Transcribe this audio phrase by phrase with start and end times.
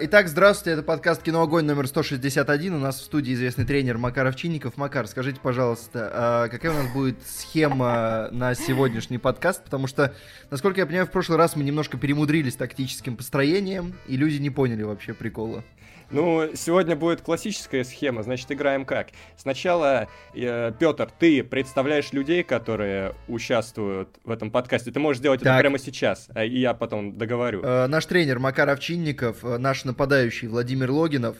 [0.00, 2.72] Итак, здравствуйте, это подкаст «Кино Огонь» номер 161.
[2.72, 4.76] У нас в студии известный тренер Макар Овчинников.
[4.76, 9.64] Макар, скажите, пожалуйста, а какая у нас будет схема на сегодняшний подкаст?
[9.64, 10.14] Потому что,
[10.52, 14.84] насколько я понимаю, в прошлый раз мы немножко перемудрились тактическим построением, и люди не поняли
[14.84, 15.64] вообще прикола.
[16.10, 19.08] Ну, сегодня будет классическая схема, значит, играем как?
[19.36, 24.90] Сначала, э, Петр, ты представляешь людей, которые участвуют в этом подкасте.
[24.90, 25.52] Ты можешь сделать так.
[25.52, 27.62] это прямо сейчас, а и я потом договорю.
[27.62, 31.36] Э, наш тренер Макар Овчинников, э, наш нападающий Владимир Логинов,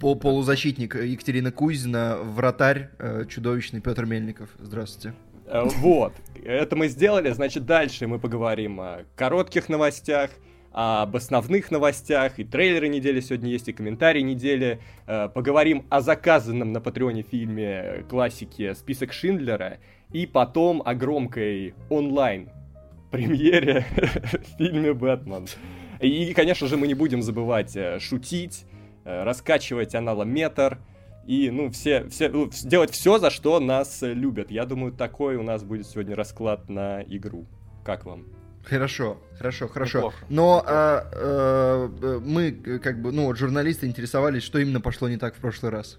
[0.00, 4.50] по полузащитник Екатерина Кузина, вратарь э, чудовищный Петр Мельников.
[4.58, 5.16] Здравствуйте.
[5.46, 6.12] Э, вот,
[6.44, 10.30] это мы сделали, значит, дальше мы поговорим о коротких новостях,
[10.72, 14.80] об основных новостях, и трейлеры недели сегодня есть, и комментарии недели.
[15.06, 19.78] Э, поговорим о заказанном на Патреоне фильме классики «Список Шиндлера»,
[20.12, 22.50] и потом о громкой онлайн
[23.10, 23.86] премьере
[24.58, 25.46] фильме «Бэтмен».
[26.00, 28.64] И, конечно же, мы не будем забывать э, шутить,
[29.04, 30.78] э, раскачивать аналометр,
[31.26, 34.50] и, ну, все, все, ну, делать все, за что нас любят.
[34.50, 37.46] Я думаю, такой у нас будет сегодня расклад на игру.
[37.84, 38.37] Как вам?
[38.64, 39.98] Хорошо, хорошо, хорошо.
[39.98, 40.16] Неплохо.
[40.28, 45.36] Но а, а, мы, как бы, ну, вот журналисты интересовались, что именно пошло не так
[45.36, 45.98] в прошлый раз.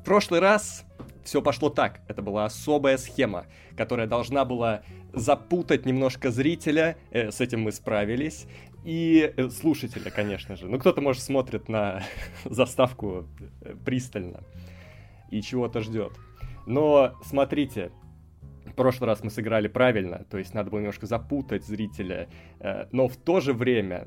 [0.00, 0.84] В прошлый раз
[1.24, 2.00] все пошло так.
[2.08, 6.96] Это была особая схема, которая должна была запутать немножко зрителя.
[7.10, 8.46] Э, с этим мы справились.
[8.84, 10.66] И э, слушателя, конечно же.
[10.66, 12.02] Ну, кто-то, может, смотрит на
[12.44, 13.26] заставку
[13.60, 14.44] э, пристально
[15.30, 16.12] и чего-то ждет.
[16.66, 17.90] Но смотрите,
[18.78, 22.28] прошлый раз мы сыграли правильно, то есть надо было немножко запутать зрителя,
[22.60, 24.06] э, но в то же время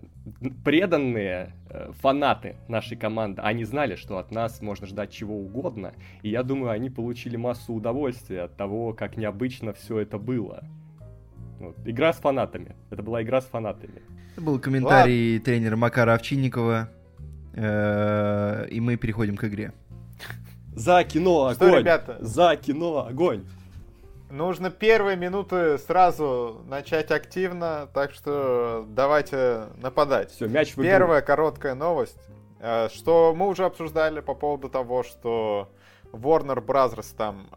[0.65, 6.29] преданные э, фанаты нашей команды, они знали, что от нас можно ждать чего угодно, и
[6.29, 10.63] я думаю, они получили массу удовольствия от того, как необычно все это было.
[11.59, 11.75] Вот.
[11.85, 12.75] Игра с фанатами.
[12.89, 14.01] Это была игра с фанатами.
[14.33, 15.45] Это был комментарий Ладно.
[15.45, 16.89] тренера Макара Овчинникова,
[17.53, 19.73] э, и мы переходим к игре.
[20.73, 21.55] За кино огонь!
[21.55, 22.17] Что, ребята?
[22.21, 23.43] За кино огонь!
[24.31, 30.31] Нужно первые минуты сразу начать активно, так что давайте нападать.
[30.31, 32.17] Все, мяч в Первая короткая новость,
[32.61, 35.69] э, что мы уже обсуждали по поводу того, что
[36.13, 37.05] Warner Bros.
[37.17, 37.49] там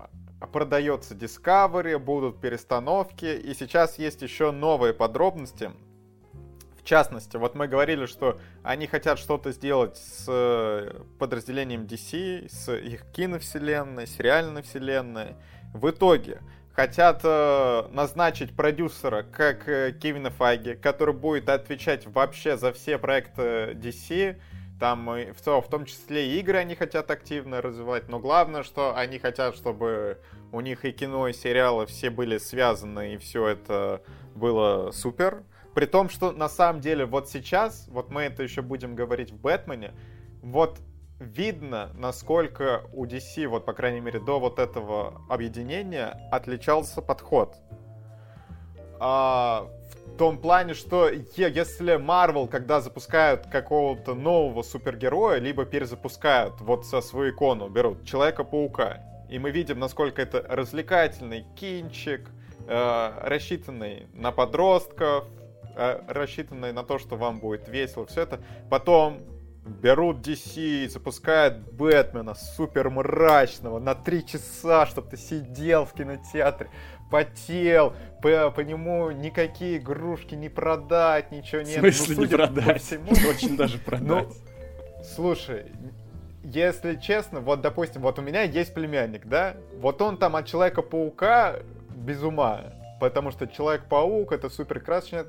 [0.53, 5.71] продается Discovery, будут перестановки, и сейчас есть еще новые подробности.
[6.77, 12.73] В частности, вот мы говорили, что они хотят что-то сделать с э, подразделением DC, с
[12.73, 15.37] их киновселенной, сериальной вселенной.
[15.73, 16.41] В итоге
[16.75, 23.73] хотят э, назначить продюсера, как э, Кевина Файги, который будет отвечать вообще за все проекты
[23.75, 24.37] DC.
[24.81, 29.21] Там в, в том числе и игры они хотят активно развивать, но главное, что они
[29.21, 30.19] хотят, чтобы
[30.51, 34.03] у них и кино, и сериалы все были связаны, и все это
[34.35, 35.45] было супер.
[35.75, 39.37] При том, что на самом деле вот сейчас, вот мы это еще будем говорить в
[39.41, 39.93] Бэтмене,
[40.43, 40.81] вот
[41.25, 47.57] видно, насколько у DC, вот по крайней мере до вот этого объединения, отличался подход.
[49.01, 49.69] А,
[50.07, 57.01] в том плане, что если Marvel, когда запускают какого-то нового супергероя, либо перезапускают вот со
[57.01, 62.31] свою икону, берут Человека-паука, и мы видим, насколько это развлекательный кинчик,
[62.69, 65.27] э, рассчитанный на подростков,
[65.77, 68.41] э, рассчитанный на то, что вам будет весело, все это.
[68.71, 69.19] Потом
[69.65, 76.71] берут DC, запускают Бэтмена супер мрачного на три часа, чтобы ты сидел в кинотеатре,
[77.11, 81.83] потел, по, по нему никакие игрушки не продать, ничего нет.
[81.83, 82.83] В смысле ну, не продать?
[82.83, 84.07] Всему, Очень даже продать.
[84.07, 84.29] Ну,
[85.03, 85.67] слушай,
[86.43, 89.57] если честно, вот, допустим, вот у меня есть племянник, да?
[89.81, 91.57] Вот он там от Человека-паука
[91.97, 95.25] без ума, потому что Человек-паук это супер красочный.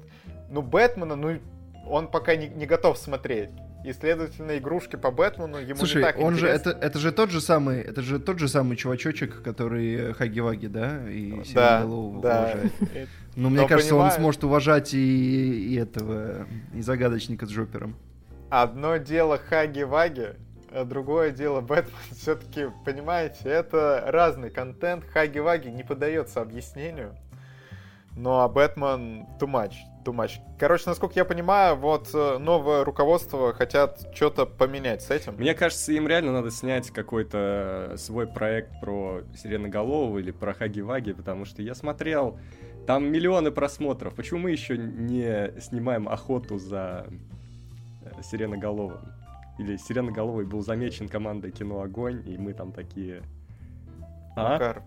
[0.49, 1.39] Ну, Бэтмена, ну,
[1.87, 3.49] он пока не, не готов смотреть
[3.85, 7.29] и, следовательно, игрушки по Бэтмену ему Слушай, не так он же это, это же тот
[7.29, 11.85] же самый, это же тот же самый чувачочек, который Хаги-Ваги, да, и да, да.
[11.85, 12.71] уважает.
[13.37, 17.97] Ну, мне кажется, он сможет уважать и, и этого, и загадочника с Джопером.
[18.49, 20.35] Одно дело Хаги-Ваги,
[20.71, 21.93] а другое дело Бэтмен.
[22.11, 25.03] Все-таки, понимаете, это разный контент.
[25.03, 27.13] Хаги-Ваги не поддается объяснению.
[28.15, 29.73] Ну а Бэтмен too much,
[30.05, 30.39] too much.
[30.59, 35.35] Короче, насколько я понимаю, вот э, новое руководство хотят что-то поменять с этим.
[35.35, 41.13] Мне кажется, им реально надо снять какой-то э, свой проект про Сиреноголового или про Хаги-Ваги,
[41.13, 42.39] потому что я смотрел,
[42.85, 44.13] там миллионы просмотров.
[44.13, 47.07] Почему мы еще не снимаем охоту за
[48.03, 49.11] э, Сиреноголовым?
[49.57, 53.23] Или Сиреноголовый был замечен командой Кино Огонь, и мы там такие...
[54.35, 54.53] А?
[54.53, 54.83] Макар,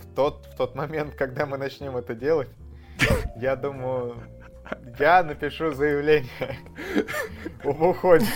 [0.00, 2.48] в тот, в тот момент, когда мы начнем это делать,
[3.36, 4.16] я думаю,
[4.98, 6.30] Я напишу заявление
[7.64, 8.26] об уходе.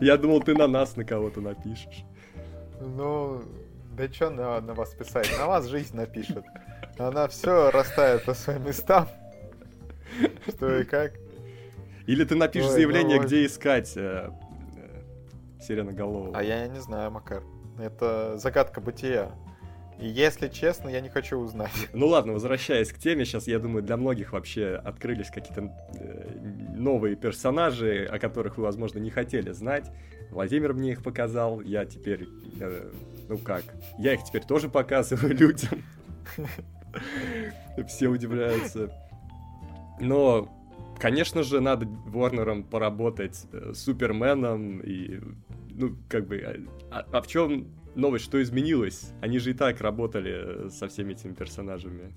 [0.00, 2.04] Я думал, ты на нас на кого-то напишешь.
[2.80, 3.42] Ну,
[3.96, 5.30] да что на, на вас писать?
[5.38, 6.44] На вас жизнь напишет.
[6.98, 9.08] Она все растает по своим местам.
[10.48, 11.12] Что и как.
[12.06, 14.30] Или ты напишешь Ой, заявление, ну, где искать э,
[14.76, 16.36] э, Сиреноголового.
[16.36, 17.42] А я не знаю, Макар.
[17.78, 19.30] Это загадка бытия.
[20.00, 21.72] Если честно, я не хочу узнать.
[21.92, 26.38] Ну ладно, возвращаясь к теме, сейчас, я думаю, для многих вообще открылись какие-то э,
[26.76, 29.90] новые персонажи, о которых вы, возможно, не хотели знать.
[30.30, 32.28] Владимир мне их показал, я теперь,
[32.60, 32.92] э,
[33.28, 33.64] ну как,
[33.98, 35.82] я их теперь тоже показываю людям.
[37.88, 38.90] Все удивляются.
[40.00, 40.48] Но,
[41.00, 45.20] конечно же, надо Ворнером поработать э, с Суперменом и,
[45.70, 47.66] ну, как бы, а, а в чем
[47.98, 49.12] новость, что изменилось?
[49.20, 52.12] Они же и так работали э, со всеми этими персонажами.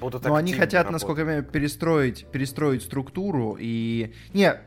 [0.00, 0.92] Будут Но они хотят, работать.
[0.92, 4.12] насколько я понимаю, перестроить, перестроить структуру и...
[4.32, 4.60] Не,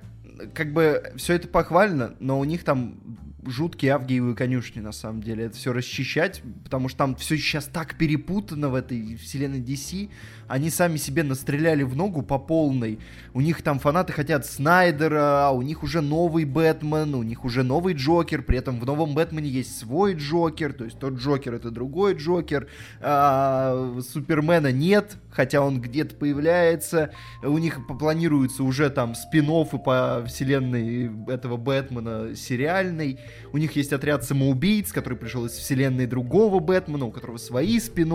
[0.53, 3.17] как бы все это похвально, но у них там
[3.49, 5.45] жуткие авгиевые конюшни, на самом деле.
[5.45, 10.09] Это все расчищать, потому что там все сейчас так перепутано в этой вселенной DC.
[10.47, 12.99] Они сами себе настреляли в ногу по полной.
[13.33, 17.63] У них там фанаты хотят Снайдера, а у них уже новый Бэтмен, у них уже
[17.63, 18.43] новый Джокер.
[18.43, 22.67] При этом в новом Бэтмене есть свой Джокер, то есть тот Джокер это другой Джокер.
[23.01, 27.11] А, Супермена нет, хотя он где-то появляется.
[27.43, 33.19] У них планируется уже там спин по вселенной этого Бэтмена сериальной.
[33.53, 38.09] У них есть отряд самоубийц, который пришел из вселенной другого Бэтмена, у которого свои спин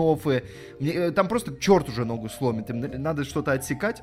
[1.15, 2.69] Там просто черт уже ногу сломит.
[2.69, 4.01] Им надо что-то отсекать.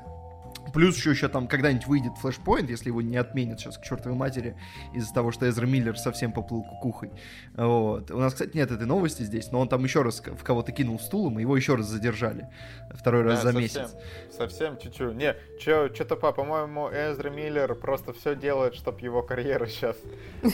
[0.73, 4.55] Плюс еще, еще там когда-нибудь выйдет флешпоинт, если его не отменят сейчас к чертовой матери
[4.93, 7.11] из-за того, что Эзра Миллер совсем поплыл кукухой.
[7.55, 8.11] Вот.
[8.11, 10.99] У нас, кстати, нет этой новости здесь, но он там еще раз в кого-то кинул
[10.99, 12.47] стулом, и его еще раз задержали.
[12.91, 13.95] Второй раз Да, за совсем, месяц.
[14.31, 15.15] Совсем чуть-чуть.
[15.15, 19.97] Не, что-то, по, по-моему, Эзра Миллер просто все делает, чтобы его карьера сейчас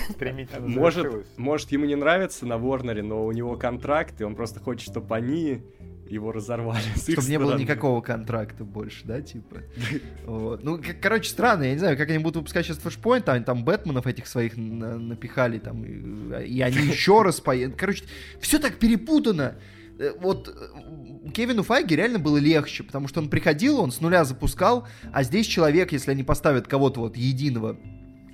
[0.09, 4.59] стремительно Может, может, ему не нравится на Ворнере, но у него контракт, и он просто
[4.59, 5.61] хочет, чтобы они
[6.09, 9.57] его разорвали Чтобы не было никакого контракта больше, да, типа.
[10.25, 10.63] Вот.
[10.63, 14.07] Ну, короче, странно, я не знаю, как они будут выпускать сейчас флешпоинт, они там Бэтменов
[14.07, 17.77] этих своих на- напихали, там, и, и они еще раз поедут.
[17.77, 18.03] Короче,
[18.39, 19.55] все так перепутано.
[19.99, 24.23] Э, Вот э, Кевину Файге реально было легче, потому что он приходил, он с нуля
[24.25, 27.77] запускал, а здесь человек, если они поставят кого-то вот единого,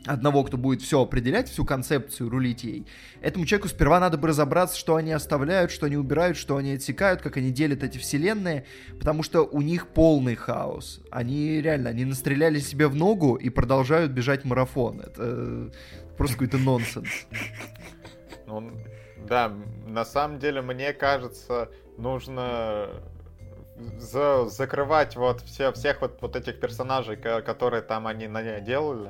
[0.05, 2.85] одного, кто будет все определять, всю концепцию, рулить ей,
[3.21, 7.21] этому человеку сперва надо бы разобраться, что они оставляют, что они убирают, что они отсекают,
[7.21, 8.65] как они делят эти вселенные,
[8.99, 11.01] потому что у них полный хаос.
[11.11, 14.99] Они реально, они настреляли себе в ногу и продолжают бежать марафон.
[15.01, 15.69] Это э,
[16.17, 17.09] просто какой-то нонсенс.
[18.45, 18.71] Ну,
[19.27, 19.51] да,
[19.87, 22.89] на самом деле, мне кажется, нужно
[23.97, 29.09] за- закрывать вот все, всех вот, вот этих персонажей, ко- которые там они на- делали,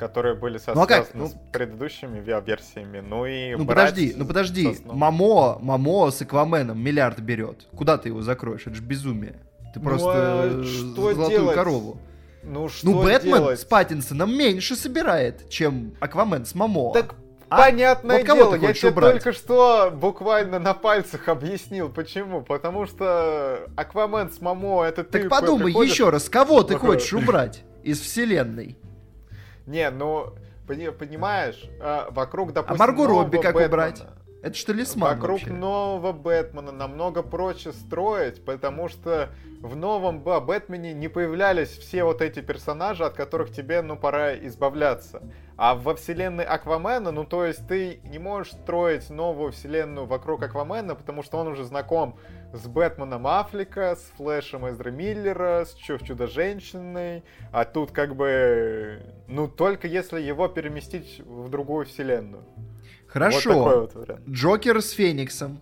[0.00, 1.14] которые были со- Ну, а как?
[1.14, 3.00] Ну- с предыдущими версиями.
[3.00, 7.66] Ну и Ну подожди, ну подожди, Мамо, Мамо с Акваменом миллиард берет.
[7.76, 8.62] Куда ты его закроешь?
[8.66, 9.36] Это же безумие.
[9.72, 11.54] Ты Ну, просто а э, что золотую делать?
[11.54, 11.98] корову.
[12.42, 13.60] Ну что Ну, Бэтмен делать?
[13.60, 16.92] с Паттинсоном меньше собирает, чем Аквамен с Мамо.
[16.94, 17.14] Так
[17.52, 17.56] А?
[17.58, 19.12] Понятное Вот дело, я тебе убрать?
[19.24, 22.42] только что буквально на пальцах объяснил, почему.
[22.42, 27.12] Потому что Аквамен с Мамо, это ты Так подумай приходишь- еще раз, кого ты хочешь
[27.12, 28.78] убрать из вселенной?
[29.66, 30.34] Не, ну,
[30.66, 34.02] пони- понимаешь, а, вокруг, А допустим, Марго нового Робби как Бэтмена- убрать?
[34.42, 35.50] Это что Лисман Вокруг вообще?
[35.52, 39.28] нового Бэтмена намного проще строить, потому что
[39.60, 45.22] в новом Бэтмене не появлялись все вот эти персонажи, от которых тебе, ну, пора избавляться.
[45.58, 50.94] А во вселенной Аквамена, ну, то есть ты не можешь строить новую вселенную вокруг Аквамена,
[50.94, 52.16] потому что он уже знаком
[52.52, 59.46] с Бэтменом Аффлека, с Флэшем Эзра Миллера, с Чу- Чудо-женщиной, а тут как бы, ну,
[59.48, 62.42] только если его переместить в другую вселенную.
[62.42, 63.64] Вот Хорошо.
[63.80, 64.28] вот вариант.
[64.28, 65.60] Джокер с Фениксом.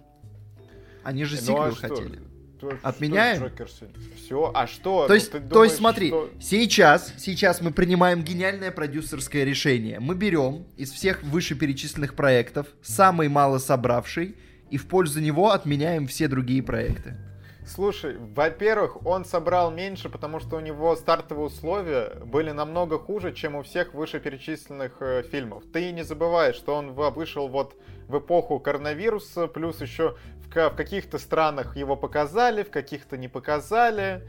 [1.03, 1.81] Они же Ну, сиквел а что?
[1.89, 2.21] хотели.
[2.61, 3.43] То- что Отменяем?
[3.45, 3.69] Джокер
[4.17, 5.03] Все, а что?
[5.03, 10.01] То Ну, есть, то думаешь, есть смотри, что- сейчас, сейчас мы принимаем гениальное продюсерское решение.
[10.01, 14.37] Мы берем из всех вышеперечисленных проектов самый мало собравший
[14.71, 17.17] и в пользу него отменяем все другие проекты.
[17.69, 23.57] Слушай, во-первых, он собрал меньше, потому что у него стартовые условия были намного хуже, чем
[23.57, 25.65] у всех вышеперечисленных э, фильмов.
[25.71, 27.77] Ты не забывай, что он вышел вот
[28.09, 34.23] в эпоху коронавируса, плюс еще в, в каких-то странах его показали, в каких-то не показали.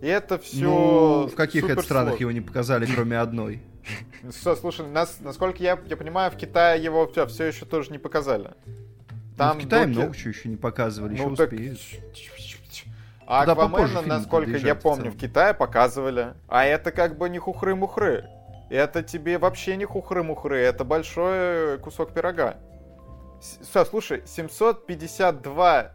[0.00, 0.64] И это все.
[0.64, 3.62] Ну, в каких это странах его не показали, кроме одной?
[4.30, 8.54] Слушай, нас, насколько я, я понимаю, в Китае его все, еще тоже не показали.
[9.38, 11.78] Ну, в Китае доки- много чего еще не показывали, еще Ну, так- успеют.
[13.28, 16.34] А Туда Аквамена, насколько я помню, в Китае показывали.
[16.48, 18.24] А это как бы не хухры-мухры.
[18.70, 22.56] Это тебе вообще не хухры-мухры, это большой кусок пирога.
[23.40, 25.92] С- Всё, слушай, 752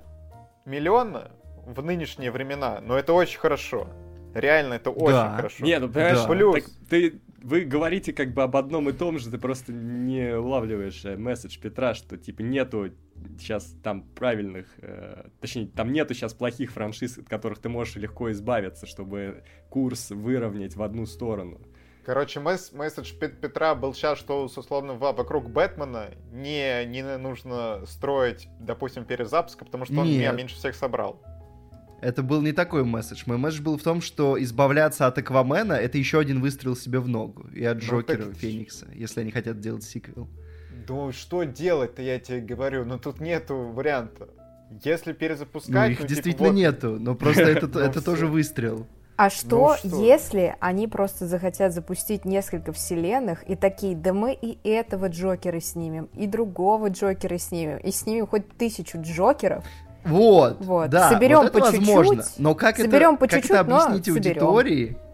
[0.65, 1.31] миллиона
[1.65, 3.87] в нынешние времена, но это очень хорошо.
[4.33, 5.35] Реально, это очень Да.
[5.35, 5.63] хорошо.
[5.65, 6.27] Не, ну понимаешь, Да.
[6.27, 6.55] Плюс.
[6.63, 11.03] так ты, вы говорите как бы об одном и том же, ты просто не улавливаешь
[11.05, 12.91] э, месседж Петра, что типа нету
[13.39, 18.31] сейчас там правильных, э, точнее, там нету сейчас плохих франшиз, от которых ты можешь легко
[18.31, 21.59] избавиться, чтобы курс выровнять в одну сторону.
[22.05, 27.83] Короче, месс- месседж Пет- Петра был сейчас, что условно во- вокруг Бэтмена не, не нужно
[27.85, 30.17] строить, допустим, перезапуска, потому что он Нет.
[30.17, 31.21] меня меньше всех собрал.
[32.01, 33.21] Это был не такой месседж.
[33.27, 37.07] Мой месседж был в том, что избавляться от Аквамена— это еще один выстрел себе в
[37.07, 37.47] ногу.
[37.53, 40.27] И от Ну, Джокера так- Феникса, если они хотят делать сиквел.
[40.91, 44.27] Ну что делать-то, я тебе говорю, ну тут нету варианта.
[44.83, 48.27] Если Ну, перезапускать, их ну, типа, действительно вот- нету, но просто это, Ну, это тоже
[48.27, 48.85] выстрел.
[49.15, 50.01] А что, Ну что?
[50.03, 56.09] если они просто захотят запустить несколько вселенных и такие, да мы и этого Джокера снимем,
[56.13, 59.63] и другого Джокера снимем, и снимем хоть тысячу Джокеров,
[60.03, 60.89] Вот, Вот.
[60.89, 62.23] да, Соберем вот это по чуть-чуть, возможно.
[62.37, 64.43] Но как соберем это, по как чуть-чуть, это но объяснить соберем.
[64.47, 64.87] аудитории?
[64.87, 65.10] Как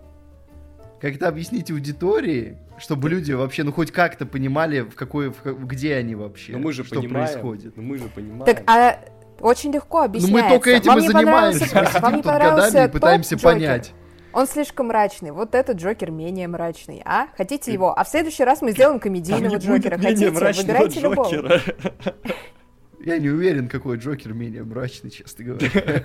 [1.13, 6.16] это объяснить аудитории, чтобы люди вообще, ну, хоть как-то понимали, в какой, в где они
[6.16, 7.77] вообще, Но мы же что понимаем, происходит.
[7.77, 8.46] ну мы же понимаем.
[8.46, 9.00] Так, а
[9.39, 10.44] очень легко Ну, объясняется.
[10.44, 11.60] мы только этим Вам и не занимаемся.
[11.60, 11.82] Мы сидим
[12.16, 13.51] не тут годами и пытаемся Джокер?
[13.54, 13.94] понять.
[14.34, 15.32] Он слишком мрачный.
[15.32, 17.01] Вот этот Джокер менее мрачный.
[17.06, 17.27] А?
[17.38, 17.98] Хотите его?
[17.98, 19.98] А в следующий раз мы сделаем Там комедийного не Джокера.
[19.98, 20.62] будет менее Хотите?
[20.63, 21.32] Выбирайте любого.
[23.00, 26.04] Я не уверен, какой Джокер менее мрачный, честно говоря.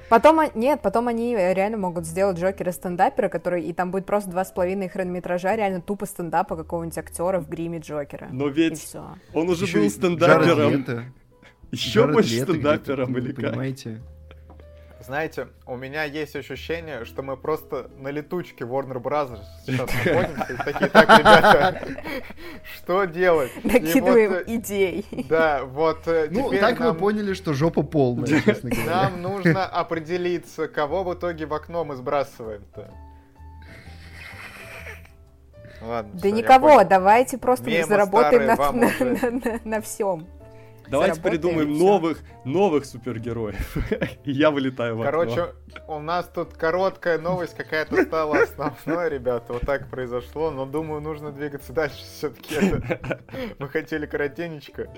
[0.10, 4.44] Потом, нет, потом они реально могут сделать Джокера стендапера, который, и там будет просто два
[4.44, 8.28] с половиной хронометража, реально тупо стендапа какого-нибудь актера в гриме Джокера.
[8.30, 9.16] Но ведь все.
[9.32, 10.84] он уже Ещё был стендапером.
[11.70, 13.50] Еще больше стендапером или вы как?
[13.50, 14.00] Понимаете?
[15.06, 19.38] Знаете, у меня есть ощущение, что мы просто на летучке Warner Bros.
[19.64, 20.52] сейчас находимся.
[20.52, 21.80] И такие, так, ребята,
[22.76, 23.52] что делать?
[23.54, 25.06] И вот, Накидываем э, идей.
[25.28, 28.84] Да, вот э, Ну, теперь так мы нам- поняли, что жопа полная, честно говоря.
[29.02, 32.90] Нам нужно определиться, кого в итоге в окно мы сбрасываем-то.
[35.82, 39.30] Ладно, Да всё, я никого, давайте просто Мемы заработаем старые, на, на, уже.
[39.30, 40.26] на- на всем.
[40.88, 43.76] Давайте Заработаем, придумаем новых, новых супергероев.
[44.24, 45.10] Я вылетаю в окно.
[45.10, 45.54] Короче,
[45.88, 49.52] у нас тут короткая новость какая-то стала основной, ребята.
[49.52, 51.96] Вот так произошло, но думаю, нужно двигаться дальше.
[52.04, 52.54] Все-таки
[53.58, 54.88] мы хотели коротенечко,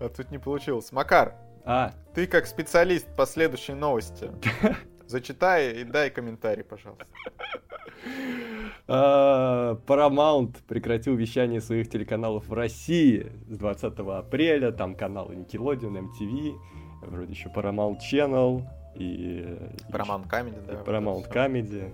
[0.00, 0.92] а тут не получилось.
[0.92, 4.30] Макар, А, ты как специалист по следующей новости,
[5.08, 7.06] зачитай и дай комментарий, пожалуйста.
[8.88, 14.72] а, Paramount прекратил вещание своих телеканалов в России с 20 апреля.
[14.72, 16.54] Там каналы Nickelodeon, MTV,
[17.02, 18.62] вроде еще Paramount Channel
[18.94, 19.56] и...
[19.90, 20.72] Paramount Comedy, да.
[20.84, 21.32] Paramount.
[21.32, 21.92] Comedy.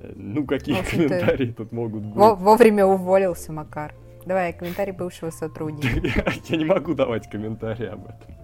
[0.00, 2.16] Э, Ну, какие комментарии тут могут быть?
[2.16, 3.94] Во- вовремя уволился Макар.
[4.24, 6.24] Давай, комментарий бывшего сотрудника.
[6.48, 8.35] Я не могу давать комментарии об этом.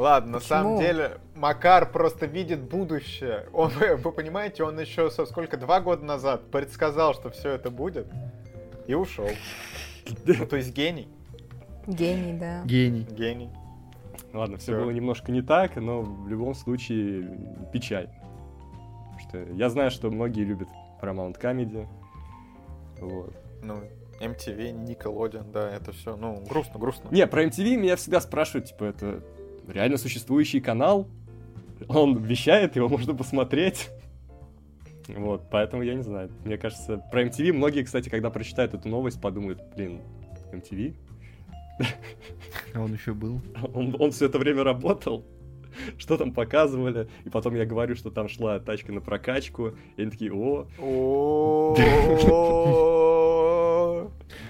[0.00, 0.48] Ладно, на Почему?
[0.48, 3.46] самом деле, Макар просто видит будущее.
[3.52, 8.06] Он, вы понимаете, он еще со сколько, два года назад предсказал, что все это будет,
[8.86, 9.28] и ушел.
[10.24, 11.06] Ну, то есть гений.
[11.86, 12.62] Гений, да.
[12.64, 13.06] Гений.
[13.10, 13.50] Гений.
[14.32, 14.80] Ладно, все Всё.
[14.80, 17.28] было немножко не так, но в любом случае
[17.70, 18.08] печаль.
[19.28, 20.68] Что я знаю, что многие любят
[21.02, 21.86] Paramount Comedy.
[23.00, 23.34] Вот.
[23.62, 23.82] Ну,
[24.18, 27.08] MTV, Nickelodeon, да, это все, ну, грустно, грустно.
[27.10, 29.22] Не, про MTV меня всегда спрашивают, типа, это
[29.68, 31.08] реально существующий канал?
[31.88, 33.88] Он вещает, его можно посмотреть.
[35.08, 36.30] Вот, поэтому я не знаю.
[36.44, 40.00] Мне кажется, про MTV многие, кстати, когда прочитают эту новость, подумают, блин,
[40.52, 40.94] MTV?
[42.74, 43.40] А он еще был.
[43.74, 45.24] Он, он все это время работал.
[45.98, 47.08] Что там показывали?
[47.24, 49.74] И потом я говорю, что там шла тачка на прокачку.
[49.96, 50.66] И они такие, о,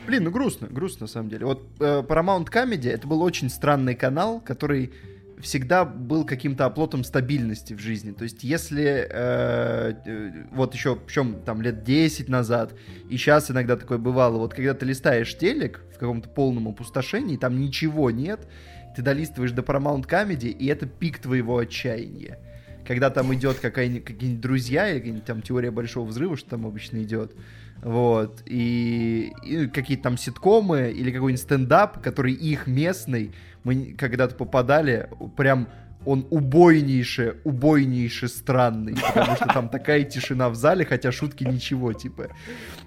[0.07, 1.47] Блин, ну грустно, грустно на самом деле.
[1.47, 4.93] Вот э, Paramount Comedy это был очень странный канал, который
[5.41, 8.13] всегда был каким-то оплотом стабильности в жизни.
[8.13, 12.75] То есть, если э, э, вот еще, причем там лет 10 назад,
[13.09, 17.61] и сейчас иногда такое бывало, вот когда ты листаешь телек в каком-то полном опустошении, там
[17.61, 18.47] ничего нет,
[18.95, 22.39] ты долистываешь до Paramount Comedy, и это пик твоего отчаяния.
[22.87, 27.03] Когда там идет какая-нибудь, какие-нибудь друзья или какая-нибудь там теория большого взрыва, что там обычно
[27.03, 27.33] идет,
[27.83, 33.33] вот, и, и какие-то там ситкомы или какой-нибудь стендап, который их местный,
[33.65, 35.69] мы когда-то попадали, прям
[36.05, 42.29] он убойнейше, убойнейше странный, потому что там такая тишина в зале, хотя шутки ничего, типа,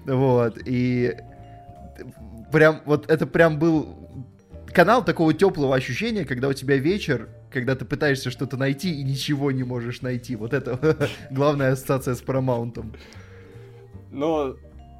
[0.04, 1.16] вот, и
[2.52, 4.04] прям, вот это прям был
[4.72, 9.52] канал такого теплого ощущения, когда у тебя вечер, когда ты пытаешься что-то найти и ничего
[9.52, 10.36] не можешь найти.
[10.36, 12.96] Вот это главная ассоциация с Paramount.
[14.10, 14.56] Но,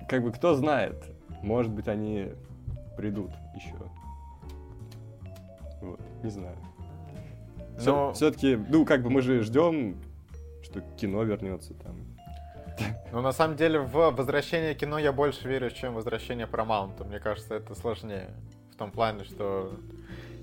[0.08, 1.04] как бы, кто знает,
[1.42, 2.30] может быть, они
[2.96, 3.74] придут еще.
[5.80, 6.56] Вот, не знаю.
[7.84, 10.00] Но- Все-таки, ну, как бы мы же ждем,
[10.62, 11.96] что кино вернется там.
[13.12, 17.06] Ну, на самом деле, в возвращение кино я больше верю, чем в возвращение Paramount.
[17.06, 18.30] Мне кажется, это сложнее.
[18.72, 19.72] В том плане, что...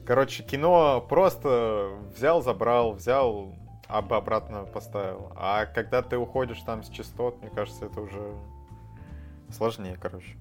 [0.06, 3.53] Короче, кино просто взял, забрал, взял,
[3.88, 5.32] об- обратно поставил.
[5.36, 8.34] А когда ты уходишь там с частот, мне кажется, это уже
[9.53, 10.36] сложнее, короче.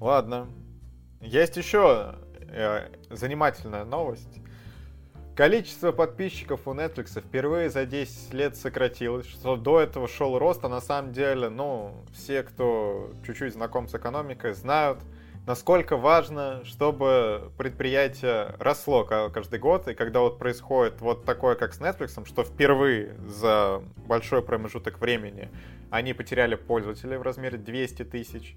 [0.00, 0.48] Ладно.
[1.20, 2.16] Есть еще
[2.48, 4.40] э, занимательная новость.
[5.34, 10.68] Количество подписчиков у Netflix впервые за 10 лет сократилось, что до этого шел рост, а
[10.68, 14.98] на самом деле, ну, все, кто чуть-чуть знаком с экономикой, знают,
[15.46, 21.72] насколько важно, чтобы предприятие росло ка- каждый год, и когда вот происходит вот такое, как
[21.72, 25.48] с Netflix, что впервые за большой промежуток времени
[25.92, 28.56] они потеряли пользователей в размере 200 тысяч,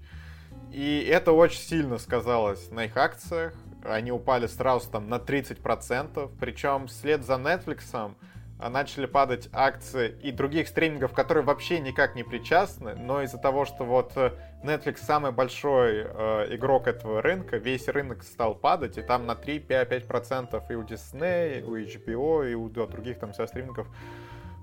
[0.72, 3.52] и это очень сильно сказалось на их акциях.
[3.84, 6.30] Они упали сразу там на 30%.
[6.40, 8.14] Причем вслед за Netflix
[8.58, 13.84] начали падать акции и других стримингов, которые вообще никак не причастны, но из-за того, что
[13.84, 14.32] вот э,
[14.64, 20.62] Netflix самый большой э, игрок этого рынка, весь рынок стал падать, и там на 3-5%
[20.70, 23.88] и у Disney, и у HBO, и у других там вся стримингов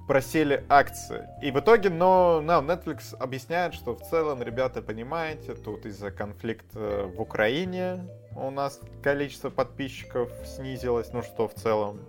[0.08, 1.28] просели акции.
[1.42, 7.06] И в итоге, но no, Netflix объясняет, что в целом, ребята, понимаете, тут из-за конфликта
[7.16, 8.06] в Украине
[8.36, 12.00] у нас количество подписчиков снизилось, ну что в целом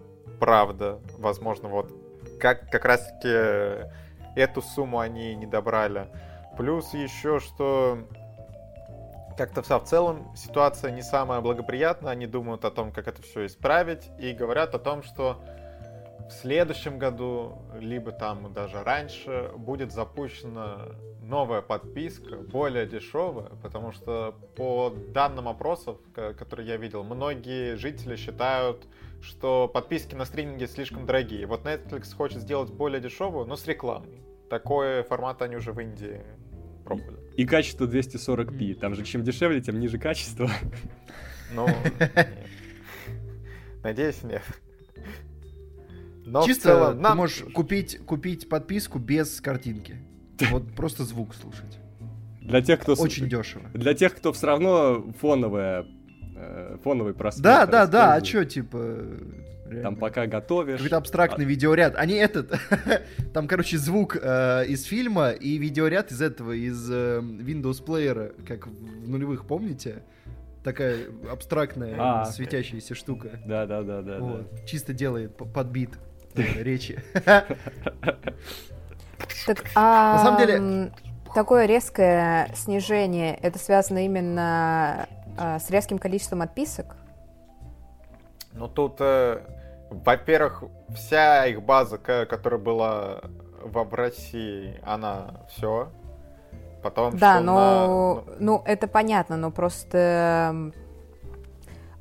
[0.40, 0.98] правда.
[1.18, 1.92] Возможно, вот
[2.40, 3.88] как, как раз-таки
[4.34, 6.08] эту сумму они не добрали.
[6.56, 7.98] Плюс еще, что
[9.36, 12.12] как-то в целом ситуация не самая благоприятная.
[12.12, 15.40] Они думают о том, как это все исправить, и говорят о том, что
[16.28, 20.86] в следующем году, либо там даже раньше, будет запущена
[21.20, 28.16] новая подписка, более дешевая, потому что по данным опросов, ко- которые я видел, многие жители
[28.16, 28.86] считают,
[29.22, 31.46] что подписки на стриминге слишком дорогие.
[31.46, 34.22] Вот Netflix хочет сделать более дешевую, но с рекламой.
[34.50, 36.20] Такой формат они уже в Индии
[36.84, 37.18] пробовали.
[37.36, 38.74] И качество 240p.
[38.74, 40.50] Там же чем дешевле, тем ниже качество.
[41.52, 41.66] Ну,
[42.00, 42.28] нет.
[43.82, 44.42] надеюсь, нет.
[46.24, 49.96] Но в Чисто целом ты нам- можешь купить, купить подписку без картинки.
[50.50, 51.78] Вот просто звук слушать.
[52.40, 52.92] Для тех, кто...
[52.92, 53.64] Очень дешево.
[53.72, 55.86] Для тех, кто все равно фоновое,
[56.36, 58.98] э, фоновый просмотр Да, да, да, а чё, типа...
[59.66, 59.82] реально.
[59.82, 60.76] Там пока готовишь.
[60.76, 61.94] Какой-то абстрактный видеоряд.
[61.96, 62.52] Они этот...
[63.32, 68.66] Там, короче, звук э, из фильма и видеоряд из этого, из э, Windows Player, как
[68.66, 70.02] в нулевых, помните?
[70.62, 70.98] Такая
[71.30, 72.24] абстракная А.
[72.26, 73.40] светящаяся штука.
[73.46, 74.24] Да, да, да, да, да.
[74.24, 74.64] Вот.
[74.66, 75.90] Чисто делает подбит
[76.62, 76.98] речи.
[79.46, 80.92] Так, а, На самом деле-
[81.34, 86.96] такое резкое снижение, это связано именно а, с резким количеством отписок?
[88.52, 89.40] Ну тут, э,
[89.90, 93.20] во-первых, вся их база, которая была
[93.62, 95.90] в, России, она все.
[96.82, 100.70] Потом Да, что но, на- ну, это понятно, но просто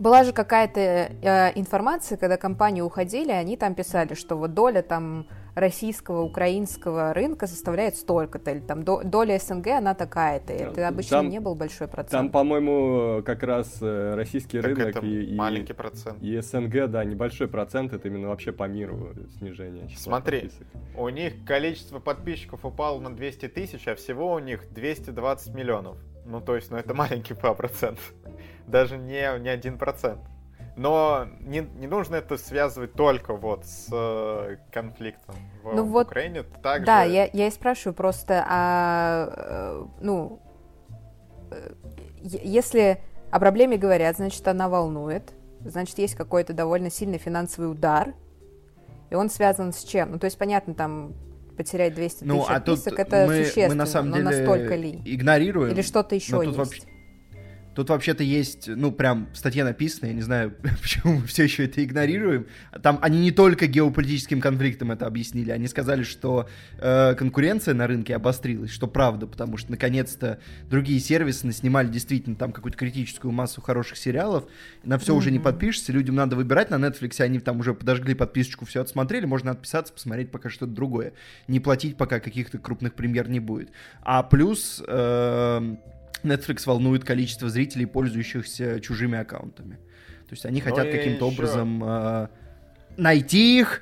[0.04, 5.26] была же какая-то э, информация, когда компании уходили, они там писали, что вот доля там
[5.56, 10.52] российского, украинского рынка составляет столько-то, или там до- доля СНГ, она такая-то.
[10.52, 12.32] и Это обычно Там- не был большой Там, процент.
[12.34, 16.22] по-моему, как раз э, российский Так рынок и, и- маленький процент.
[16.22, 20.42] и СНГ, да, небольшой процент, это именно вообще по миру снижение числа Смотри.
[20.42, 20.68] подписок.
[20.98, 25.96] У них количество подписчиков упало на 200 тысяч, а всего у них 220 миллионов.
[26.26, 28.00] Ну, то есть, ну, это маленький по процент.
[28.67, 30.19] Даже не, не один процент.
[30.76, 36.08] Но не, не нужно это связывать только вот с э, конфликтом в, Ну в вот,
[36.08, 36.43] Украине.
[36.63, 36.86] Также...
[36.86, 40.39] Да, я, я и спрашиваю просто, а, э, ну,
[41.52, 41.73] э,
[42.21, 42.99] если
[43.30, 48.13] о проблеме говорят, значит, она волнует, значит, есть какой-то довольно сильный финансовый удар,
[49.12, 50.12] и он связан с чем?
[50.13, 51.13] Ну, то есть, понятно, там
[51.56, 54.30] потерять 200 Ну, тысяч а тут отписок, это мы, существенно, мы на самом но деле
[54.30, 55.02] настолько ли?
[55.06, 55.71] игнорируем.
[55.71, 56.58] Или что-то еще но есть?
[56.58, 56.82] вообще-
[57.75, 61.65] Тут вообще-то есть, ну, прям в статье написано, я не знаю, почему мы все еще
[61.65, 62.47] это игнорируем.
[62.81, 66.47] Там они не только геополитическим конфликтом это объяснили, они сказали, что
[66.79, 72.51] э, конкуренция на рынке обострилась, что правда, потому что наконец-то другие сервисы снимали действительно там
[72.51, 74.45] какую-то критическую массу хороших сериалов,
[74.83, 78.65] на все уже не подпишешься, людям надо выбирать на Netflix, они там уже подожгли подписочку,
[78.65, 81.13] все отсмотрели, можно отписаться, посмотреть пока что-то другое,
[81.47, 83.71] не платить, пока каких-то крупных премьер не будет.
[84.01, 84.83] А плюс...
[84.86, 85.75] э,
[86.23, 89.75] Netflix волнует количество зрителей, пользующихся чужими аккаунтами.
[90.27, 92.27] То есть они Ну хотят каким-то образом э,
[92.97, 93.81] найти их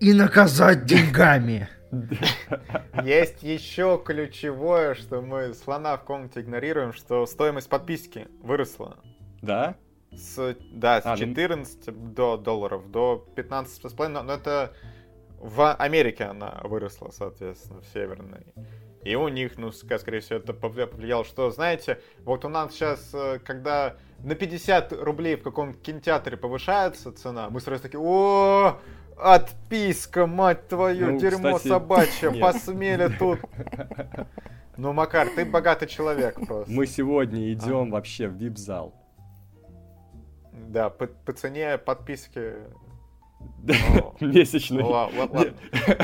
[0.00, 1.68] и наказать деньгами.
[3.04, 8.98] Есть еще ключевое, что мы слона в комнате игнорируем, что стоимость подписки выросла.
[9.42, 9.76] Да?
[10.12, 14.72] С, да, с А, ну- 14 до долларов до 15,5, но это
[15.38, 18.46] в Америке она выросла, соответственно, в Северной.
[19.04, 23.10] И у них, ну, скорее всего, это повли- повлияло, что, знаете, вот у нас сейчас,
[23.12, 28.78] э, когда на 50 рублей в каком-то кинотеатре повышается цена, мы сразу такие, о,
[29.18, 32.40] отписка, мать твою, Ну, дерьмо кстати, собачье, нет.
[32.40, 33.40] посмели тут.
[34.76, 36.72] Ну, Макар, ты богатый человек просто.
[36.72, 38.92] Мы сегодня идем вообще в вип-зал.
[40.52, 42.54] Да, по, по цене подписки.
[44.20, 44.82] Месячный.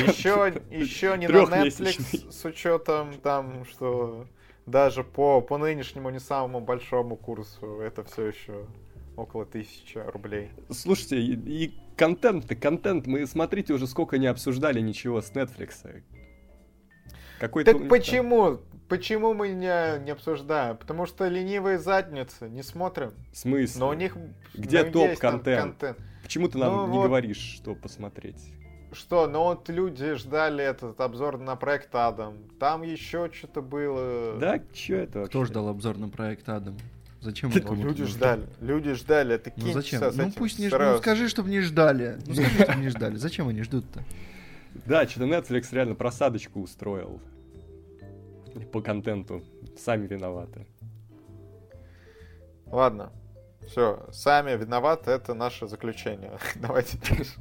[0.08, 1.66] Еще, еще не на.
[1.66, 4.26] Netflix с учетом там, что
[4.66, 8.66] даже по, по нынешнему не самому большому курсу это все еще
[9.16, 10.50] около тысячи рублей.
[10.70, 16.02] Слушайте, и, и контент-то, контент, мы, смотрите, уже сколько не обсуждали ничего с Netflix.
[17.38, 17.72] Какой-то...
[17.72, 18.60] Так почему?
[18.88, 20.76] Почему мы не, не обсуждаем?
[20.76, 23.12] Потому что ленивые задницы не смотрим.
[23.32, 23.80] В смысле?
[23.80, 24.16] Но у них
[24.52, 25.96] Где там топ-контент?
[26.30, 27.08] Почему ты нам Ну не вот.
[27.08, 28.40] говоришь, что посмотреть?
[28.92, 32.36] Что, ну вот люди ждали этот обзор на проект Адам.
[32.60, 34.38] Там еще что-то было.
[34.38, 35.28] Да, чё это вообще?
[35.30, 36.76] Кто ждал обзор на проект Адам?
[37.20, 40.02] Зачем Ну, это кому-то люди ждали, люди ждали, это Ну зачем?
[40.14, 40.80] Ну пусть не ждут.
[40.80, 42.20] Ну скажи, чтобы не ждали.
[42.24, 43.16] Ну скажи, чтобы не ждали.
[43.16, 44.04] Зачем они ждут-то?
[44.86, 47.20] Да, что-то Netflix реально просадочку устроил.
[48.70, 49.42] По контенту.
[49.76, 50.64] Сами виноваты.
[52.66, 53.10] Ладно,
[53.70, 56.38] все, сами виноваты, это наше заключение.
[56.56, 57.38] Давайте дальше.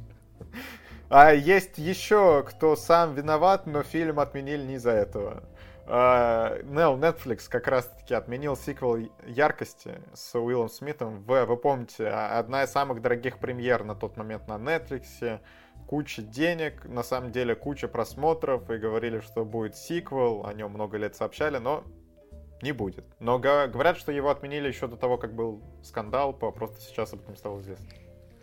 [1.08, 5.42] А есть еще, кто сам виноват, но фильм отменили не из-за этого.
[5.86, 11.24] А, Нел, Netflix как раз-таки отменил сиквел «Яркости» с Уиллом Смитом.
[11.24, 15.40] Вы, вы помните, одна из самых дорогих премьер на тот момент на Netflix.
[15.88, 20.96] Куча денег, на самом деле куча просмотров, и говорили, что будет сиквел, о нем много
[20.96, 21.82] лет сообщали, но
[22.62, 23.04] не будет.
[23.20, 27.12] Но га- говорят, что его отменили еще до того, как был скандал, по- просто сейчас
[27.12, 27.86] об этом стало известно.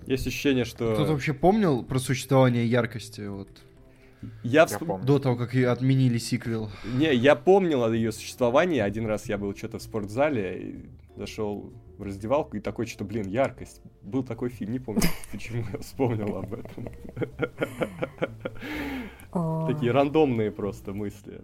[0.06, 0.94] Есть ощущение, что...
[0.94, 3.22] Кто-то вообще помнил про существование яркости?
[3.28, 3.50] Вот
[4.44, 5.06] Я, Я всп- помню.
[5.06, 6.70] до того, как и отменили сиквел.
[6.86, 8.80] Не, я помнил о ее существовании.
[8.80, 13.28] Один раз я был что-то в спортзале, и зашел в раздевалку и такой что-то, блин,
[13.28, 13.82] яркость.
[14.04, 15.02] Был такой фильм, не помню,
[15.32, 16.90] почему я вспомнил об этом.
[19.32, 21.42] О, Такие рандомные просто мысли.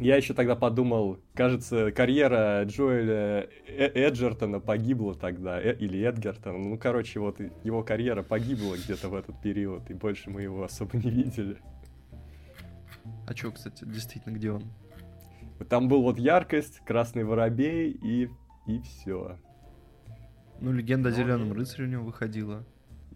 [0.00, 6.58] Я еще тогда подумал, кажется, карьера Джоэля Э- Эджертона погибла тогда, э- или Эдгертона.
[6.58, 10.96] Ну, короче, вот его карьера погибла где-то в этот период, и больше мы его особо
[10.96, 11.58] не видели.
[13.26, 14.64] А чё, кстати, действительно, где он?
[15.68, 18.28] Там был вот яркость, красный воробей и,
[18.66, 19.38] и все.
[20.60, 22.64] Ну, легенда о Ну, зеленом рыцаре у него выходила.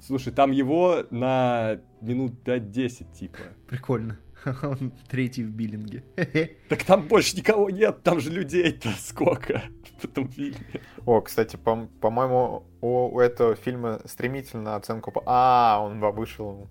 [0.01, 3.39] Слушай, там его на минут 5-10 типа.
[3.67, 4.19] Прикольно.
[4.63, 6.05] Он третий в биллинге.
[6.69, 9.63] Так там больше никого нет, там же людей-то сколько
[10.01, 10.81] в этом фильме.
[11.05, 15.13] О, кстати, по- по-моему, у, у этого фильма стремительно оценку...
[15.13, 16.69] по- А, он вышел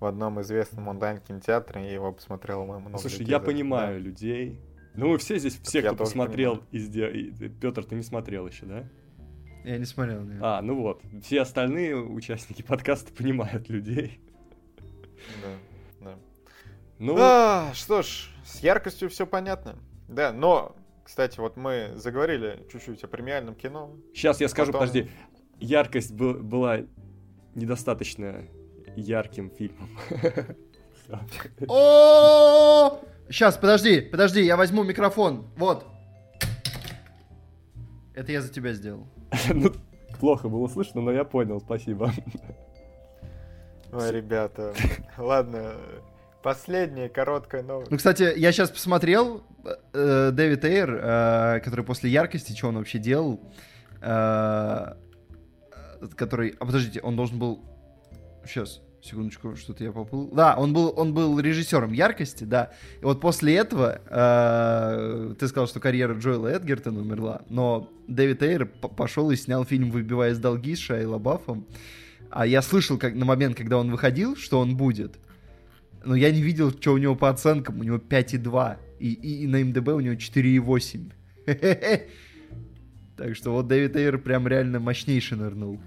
[0.00, 4.60] в одном известном онлайн-кинотеатре, и его посмотрело много Слушай, людей я это, понимаю людей.
[4.94, 6.88] Ну, мы все здесь, все, я кто посмотрел, из
[7.60, 8.84] Петр, ты не смотрел еще, да?
[9.64, 10.22] Я не смотрел.
[10.22, 10.38] нет.
[10.40, 11.02] А, ну вот.
[11.22, 14.20] Все остальные участники подкаста понимают людей.
[14.78, 14.84] Да,
[15.42, 15.75] да.
[16.98, 19.76] Ну, А, что ж, с яркостью все понятно.
[20.08, 23.90] Да, но, кстати, вот мы заговорили чуть-чуть о премиальном кино.
[24.14, 25.10] сейчас я скажу, потом- подожди.
[25.58, 26.80] Яркость был- была
[27.54, 28.44] недостаточно
[28.96, 29.88] ярким фильмом.
[31.68, 33.00] О!
[33.28, 35.46] Сейчас, подожди, подожди, я возьму микрофон.
[35.56, 35.84] Вот.
[38.14, 39.06] Это я за тебя сделал.
[39.52, 39.72] Ну,
[40.20, 42.10] плохо было слышно, но я понял, спасибо.
[43.92, 44.72] Ой, ребята,
[45.18, 45.74] ладно,
[46.46, 47.90] последняя короткая новость.
[47.90, 49.42] Ну, кстати, я сейчас посмотрел
[49.92, 53.40] э, Дэвид Эйр, э, который после яркости, что он вообще делал,
[54.00, 54.92] э,
[56.14, 56.54] который...
[56.60, 57.64] А подождите, он должен был...
[58.44, 60.30] Сейчас, секундочку, что-то я поплыл.
[60.30, 62.70] Да, он был, он был режиссером яркости, да.
[63.00, 68.66] И вот после этого э, ты сказал, что карьера Джоэла Эдгертона умерла, но Дэвид Эйр
[68.66, 71.66] пошел и снял фильм «Выбивая из долги» с Шайей Лабафом.
[72.30, 75.18] А я слышал как на момент, когда он выходил, что он будет.
[76.06, 77.80] Но я не видел, что у него по оценкам.
[77.80, 78.76] У него 5,2.
[79.00, 81.12] И, и, и на МДБ у него 4,8.
[83.16, 85.80] Так что вот Дэвид Эйр прям реально мощнейший нырнул.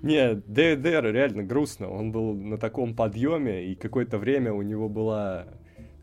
[0.00, 1.88] Не, Дэвид Эйр реально грустно.
[1.90, 5.46] Он был на таком подъеме, и какое-то время у него была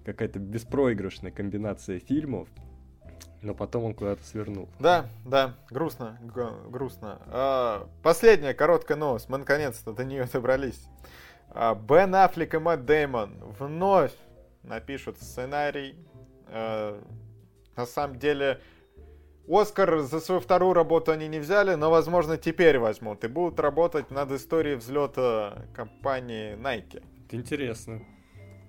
[0.03, 2.49] какая-то беспроигрышная комбинация фильмов.
[3.41, 4.67] Но потом он куда-то свернул.
[4.81, 7.21] Да, да, грустно, г- грустно.
[7.27, 10.89] А, последняя короткая новость, мы наконец-то до нее добрались.
[11.51, 14.13] А, Бен Аффлек и Мэтт Деймон вновь
[14.63, 15.95] напишут сценарий.
[16.47, 17.01] А,
[17.75, 18.62] на самом деле,
[19.47, 23.23] Оскар за свою вторую работу они не взяли, но, возможно, теперь возьмут.
[23.23, 27.03] И будут работать над историей взлета компании Nike.
[27.31, 28.01] Интересно.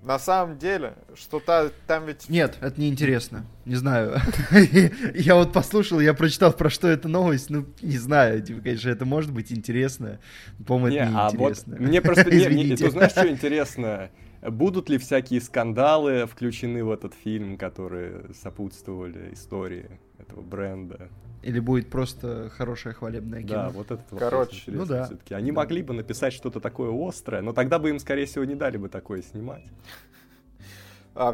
[0.02, 2.28] На самом деле, что та, там ведь...
[2.30, 3.44] Нет, это неинтересно.
[3.66, 4.16] Не знаю.
[5.14, 7.50] я вот послушал, я прочитал, про что эта новость.
[7.50, 8.42] Ну, не знаю.
[8.42, 10.18] Типа, конечно, это может быть интересно.
[10.66, 11.76] По-моему, это а неинтересно.
[11.76, 12.24] мне просто...
[12.24, 14.10] ты знаешь, что интересно?
[14.42, 21.08] Будут ли всякие скандалы включены в этот фильм, которые сопутствовали истории этого бренда?
[21.42, 23.54] Или будет просто хорошее хвалебное кино.
[23.54, 25.04] Да, вот этот вопрос Короче, интересный ну да.
[25.04, 25.34] всё-таки.
[25.34, 28.76] Они могли бы написать что-то такое острое, но тогда бы им, скорее всего, не дали
[28.76, 29.64] бы такое снимать.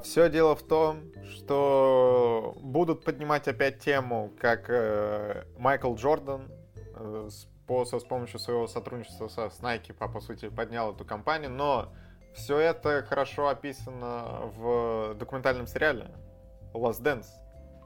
[0.05, 6.49] все дело в том, что будут поднимать опять тему, как э, Майкл Джордан
[6.95, 10.95] э, с, по, со- с помощью своего сотрудничества со, с Nike, по, по сути, поднял
[10.95, 11.93] эту компанию, но
[12.33, 16.11] все это хорошо описано в документальном сериале
[16.75, 17.27] Last Dance.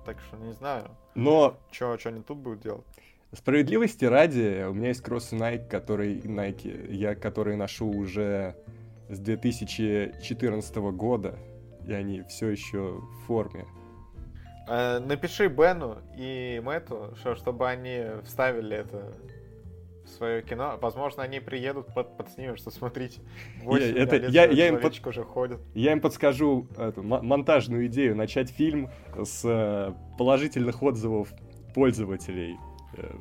[0.05, 2.85] Так что не знаю, Но что они тут будут делать.
[3.33, 8.57] Справедливости ради, у меня есть кроссы Nike, который Nike, я которые ношу уже
[9.09, 11.39] с 2014 года,
[11.87, 13.67] и они все еще в форме.
[14.69, 19.13] Э, напиши Бену и Мэтту, что, чтобы они вставили это
[20.11, 20.79] свое кино.
[20.81, 23.21] Возможно, они приедут, под, подснимем, что смотрите.
[23.63, 25.59] восемь это- лет я- я им под- уже ходит.
[25.75, 28.91] Я им подскажу эту, мо- монтажную идею, начать фильм
[29.23, 31.29] с э, положительных отзывов
[31.75, 32.57] пользователей,
[32.97, 33.15] э,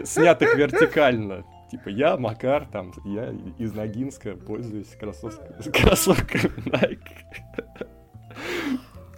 [0.04, 1.44] снятых вертикально.
[1.70, 5.38] Типа, я Макар, там, я из Ногинска пользуюсь кроссов-
[5.72, 7.88] кроссовками Nike.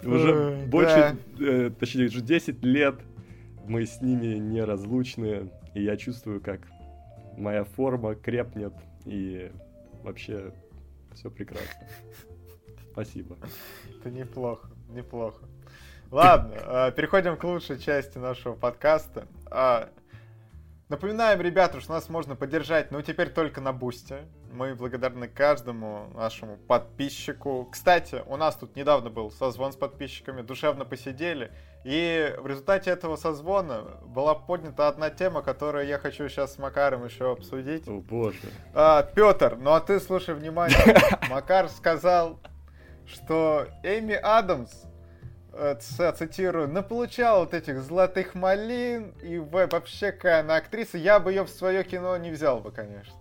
[0.05, 2.95] Уже больше, э, точнее, уже 10 лет
[3.63, 6.61] мы с ними неразлучны, и я чувствую, как
[7.37, 8.73] моя форма крепнет,
[9.05, 9.51] и
[10.03, 10.53] вообще
[11.13, 11.87] все прекрасно.
[12.91, 13.37] Спасибо.
[13.99, 15.45] Это неплохо, неплохо.
[16.11, 19.27] Ладно, э, переходим к лучшей части нашего подкаста.
[19.49, 19.89] А,
[20.93, 24.27] Напоминаем, ребята, что нас можно поддержать, но теперь только на Бусте.
[24.51, 27.67] Мы благодарны каждому нашему подписчику.
[27.71, 31.51] Кстати, у нас тут недавно был созвон с подписчиками, душевно посидели.
[31.83, 37.05] И в результате этого созвона была поднята одна тема, которую я хочу сейчас с Макаром
[37.05, 37.87] еще обсудить.
[37.87, 38.37] О боже.
[38.73, 40.99] А, Петр, ну а ты слушай внимательно.
[41.29, 42.39] Макар сказал,
[43.05, 44.71] что Эми Адамс,
[45.51, 51.43] э, цитирую, наполучала вот этих золотых малин, и вообще какая она актриса, я бы ее
[51.43, 53.13] в свое кино не взял бы, конечно.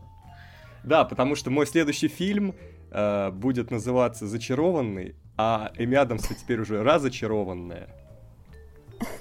[0.84, 2.54] Да, потому что мой следующий фильм
[2.92, 7.88] э, будет называться «Зачарованный», а Эми Адамса теперь уже разочарованная.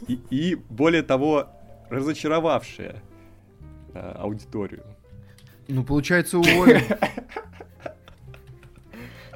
[0.07, 1.47] И, и более того,
[1.89, 3.01] разочаровавшая
[3.93, 4.83] э, аудиторию.
[5.67, 6.81] Ну, получается, уволен.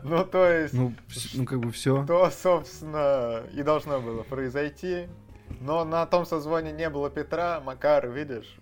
[0.04, 0.94] Ну, то есть, Ну,
[1.34, 2.06] ну как бы все.
[2.06, 5.08] то, собственно, и должно было произойти.
[5.62, 8.56] Но на том созвоне не было Петра, Макар, видишь,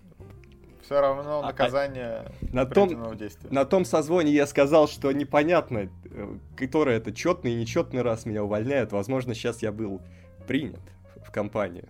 [0.82, 3.50] все равно А- а- наказание На том, действия.
[3.50, 8.42] на том созвоне я сказал, что непонятно, э, который это четный и нечетный раз меня
[8.42, 8.92] увольняют.
[8.92, 10.00] Возможно, сейчас я был
[10.46, 10.80] принят
[11.24, 11.88] в компанию.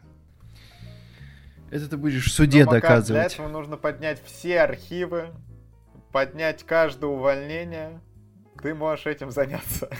[1.70, 3.32] Это ты будешь в суде Но, Макар, Для доказывать.
[3.34, 5.30] этого нужно поднять все архивы,
[6.12, 8.00] поднять каждое увольнение.
[8.62, 9.90] Ты можешь этим заняться.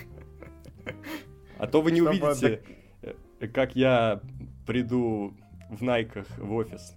[1.59, 2.62] А то вы не Чтобы увидите,
[3.03, 4.20] э, как я
[4.66, 5.35] приду
[5.70, 6.94] в Найках в офис.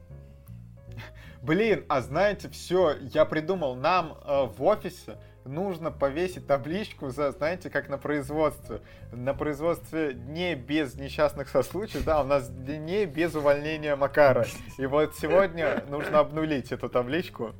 [1.41, 5.17] Блин, а знаете, все, я придумал, нам э, в офисе
[5.47, 8.81] нужно повесить табличку за, знаете, как на производстве.
[9.11, 14.45] На производстве дней без несчастных случаев, да, у нас дней без увольнения Макара.
[14.77, 17.53] И вот сегодня нужно обнулить эту табличку.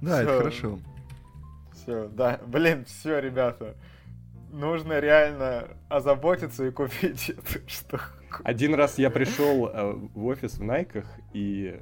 [0.00, 0.38] Да, это всё.
[0.38, 0.78] хорошо.
[1.72, 3.74] Все, да, блин, все, ребята.
[4.50, 8.02] Нужно реально озаботиться и купить эту штуку.
[8.44, 11.80] Один раз я пришел э, в офис в Найках, и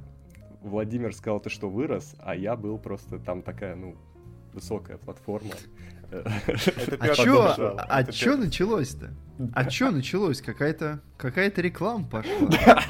[0.61, 2.15] Владимир сказал, ты что, вырос?
[2.19, 3.95] А я был просто там такая, ну,
[4.53, 5.53] высокая платформа.
[6.11, 9.13] А чё, а чё началось-то?
[9.53, 10.41] А чё началось?
[10.41, 12.31] Какая-то какая-то реклама пошла.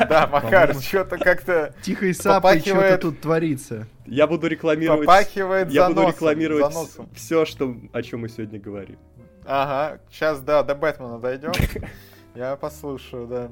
[0.07, 3.87] Да, Макар, что-то как-то Тихо и сапой что-то тут творится.
[4.05, 5.07] Я буду рекламировать...
[5.07, 6.73] попахивает Я буду заносом, рекламировать
[7.15, 8.97] все, что, о чем мы сегодня говорим.
[9.45, 11.53] Ага, сейчас, да, до Бэтмена дойдем.
[12.35, 13.51] Я послушаю, да.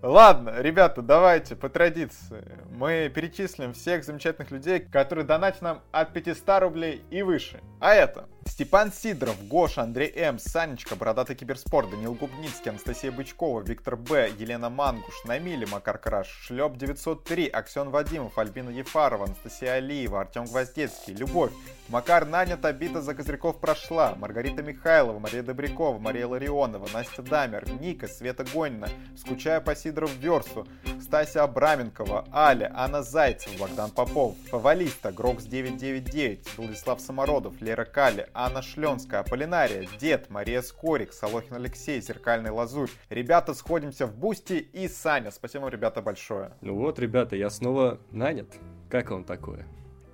[0.00, 6.62] Ладно, ребята, давайте, по традиции, мы перечислим всех замечательных людей, которые донатят нам от 500
[6.62, 7.60] рублей и выше.
[7.80, 13.94] А это Степан Сидоров, Гоша, Андрей М, Санечка, Бородатый Киберспорт, Данил Губницкий, Анастасия Бычкова, Виктор
[13.96, 20.44] Б, Елена Мангуш, Намили, Макар Краш, Шлеп 903, Аксен Вадимов, Альбина Ефарова, Анастасия Алиева, Артем
[20.46, 21.52] Гвоздецкий, Любовь,
[21.88, 28.08] Макар нанят, обида за Козырьков прошла, Маргарита Михайлова, Мария Добрякова, Мария Ларионова, Настя Дамер, Ника,
[28.08, 30.66] Света Гонина, Скучая по Сидоров Версу,
[31.00, 38.62] Стася Абраменкова, Аля, Анна Зайцев, Богдан Попов, Фавалиста, Грокс 999, Владислав Самородов, Лера Кали, Анна
[38.62, 42.88] Шленская, Аполлинария, Дед, Мария Скорик, Солохин Алексей, Зеркальный Лазурь.
[43.10, 45.32] Ребята, сходимся в Бусти и Саня.
[45.32, 46.52] Спасибо вам, ребята, большое.
[46.60, 48.46] Ну вот, ребята, я снова нанят.
[48.90, 49.66] Как вам такое?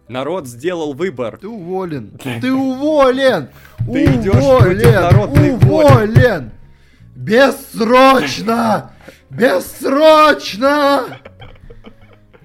[0.09, 1.37] Народ сделал выбор.
[1.37, 2.17] Ты уволен.
[2.17, 3.51] Ты уволен.
[3.79, 6.53] Ты идешь против народа, ты Уволен.
[7.15, 8.93] Бессрочно.
[9.29, 11.19] Бессрочно.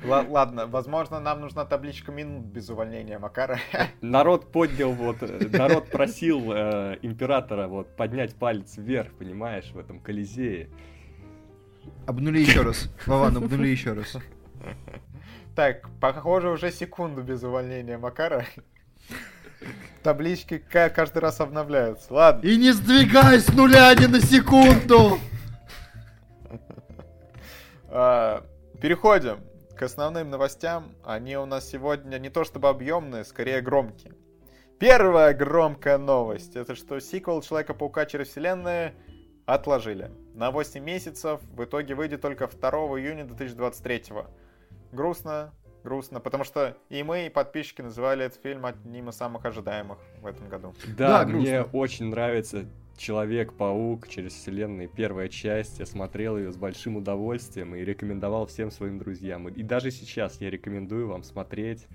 [0.04, 3.60] Л- ладно, возможно, нам нужна табличка минут без увольнения Макара.
[4.02, 10.00] Народ поднял, вот, э, народ просил э, императора вот поднять палец вверх, понимаешь, в этом
[10.00, 10.70] Колизее.
[12.08, 12.90] Обнули еще раз.
[13.06, 14.16] Вован, обнули еще раз.
[15.56, 18.46] Так, похоже, уже секунду без увольнения Макара.
[20.04, 22.14] Таблички ка- каждый раз обновляются.
[22.14, 22.48] Ладно.
[22.48, 25.20] И не сдвигай с нуля ни на секунду.
[27.90, 28.46] А,
[28.82, 29.40] Переходим
[29.80, 30.92] к основным новостям.
[31.06, 34.14] Они у нас сегодня не то чтобы объемные, скорее громкие.
[34.78, 36.58] Первая громкая новость.
[36.58, 38.92] Это что сиквел Человека-паука через вселенную
[39.46, 40.12] отложили.
[40.34, 41.40] На 8 месяцев.
[41.54, 44.04] В итоге выйдет только 2 июня 2023.
[44.92, 45.54] Грустно,
[45.86, 50.26] грустно, потому что и мы, и подписчики называли этот фильм одним из самых ожидаемых в
[50.26, 50.74] этом году.
[50.98, 52.66] Да, Да, мне очень нравится
[53.00, 55.80] Человек-паук через вселенную, первая часть.
[55.80, 59.48] Я смотрел ее с большим удовольствием и рекомендовал всем своим друзьям.
[59.48, 61.88] И даже сейчас я рекомендую вам смотреть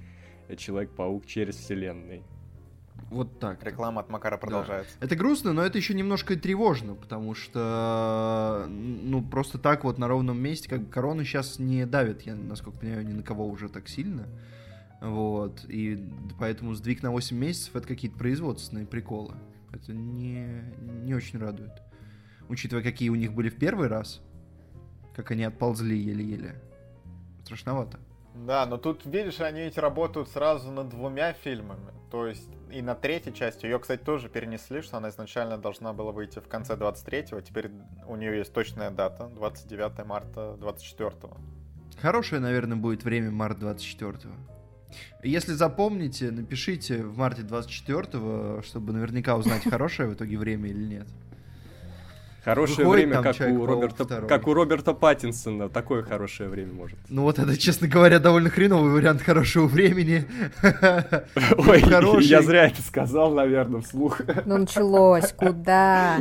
[0.57, 2.23] Человек-паук через вселенной.
[3.11, 3.63] Вот так.
[3.63, 4.97] Реклама от Макара продолжается.
[4.99, 10.09] Это грустно, но это еще немножко и тревожно, потому что, ну, просто так вот на
[10.09, 13.89] ровном месте, как корону сейчас не давит, я, насколько понимаю, ни на кого уже так
[13.89, 14.27] сильно.
[15.03, 16.03] Вот, и
[16.39, 19.35] поэтому сдвиг на 8 месяцев это какие-то производственные приколы.
[19.75, 20.63] Это не,
[21.03, 21.83] не очень радует.
[22.49, 24.21] Учитывая, какие у них были в первый раз,
[25.15, 26.61] как они отползли еле-еле.
[27.43, 27.99] Страшновато.
[28.35, 31.93] Да, но тут, видишь, они ведь работают сразу над двумя фильмами.
[32.11, 33.67] То есть и на третьей части.
[33.67, 37.41] Ее, кстати, тоже перенесли, что она изначально должна была выйти в конце 23-го.
[37.41, 37.71] Теперь
[38.07, 41.37] у нее есть точная дата, 29 марта 24-го.
[42.01, 44.54] Хорошее, наверное, будет время март 24-го.
[45.23, 51.07] Если запомните, напишите в марте 24-го, чтобы наверняка узнать, хорошее в итоге время или нет.
[52.45, 54.29] Хорошее Выходит время, как у, Роберта, второй.
[54.29, 55.71] как у Роберта Паттинсона.
[55.71, 56.99] Такое хорошее время может.
[57.09, 60.27] Ну вот это, честно говоря, довольно хреновый вариант хорошего времени.
[61.57, 64.21] Ой, я зря это сказал, наверное, вслух.
[64.45, 66.19] Ну началось, куда?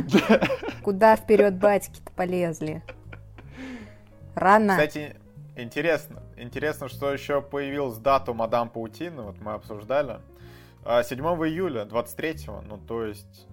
[0.82, 2.82] Куда вперед батьки-то полезли?
[4.34, 4.72] Рано.
[4.72, 5.16] Кстати,
[5.56, 6.22] интересно.
[6.36, 10.20] Интересно, что еще появилась дата Мадам Паутины, вот мы обсуждали.
[10.84, 13.46] А, 7 июля 23-го, ну то есть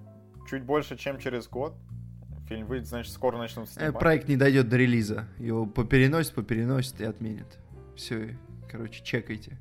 [0.49, 1.73] чуть больше, чем через год.
[2.47, 3.99] Фильм выйдет, значит, скоро начнут Э, снимать.
[3.99, 5.27] Проект не дойдет до релиза.
[5.37, 7.47] Его попереносит, попереносит и отменит.
[7.95, 8.37] Все,
[8.69, 9.57] короче, чекайте.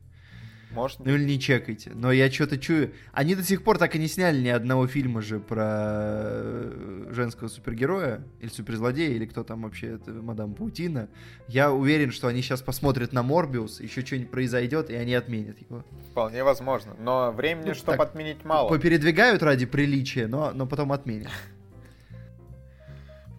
[0.70, 1.90] Может Ну или не чекайте.
[1.94, 2.92] Но я что-то чую.
[3.12, 7.48] Они до сих пор так и не сняли ни одного фильма же про э, женского
[7.48, 11.08] супергероя, или суперзлодея, или кто там вообще, это мадам Паутина.
[11.48, 15.84] Я уверен, что они сейчас посмотрят на Морбиус, еще что-нибудь произойдет, и они отменят его.
[16.12, 16.94] Вполне возможно.
[16.98, 18.68] Но времени, Ну, чтобы так, отменить, мало.
[18.68, 21.30] Попередвигают ради приличия, но, но потом отменят.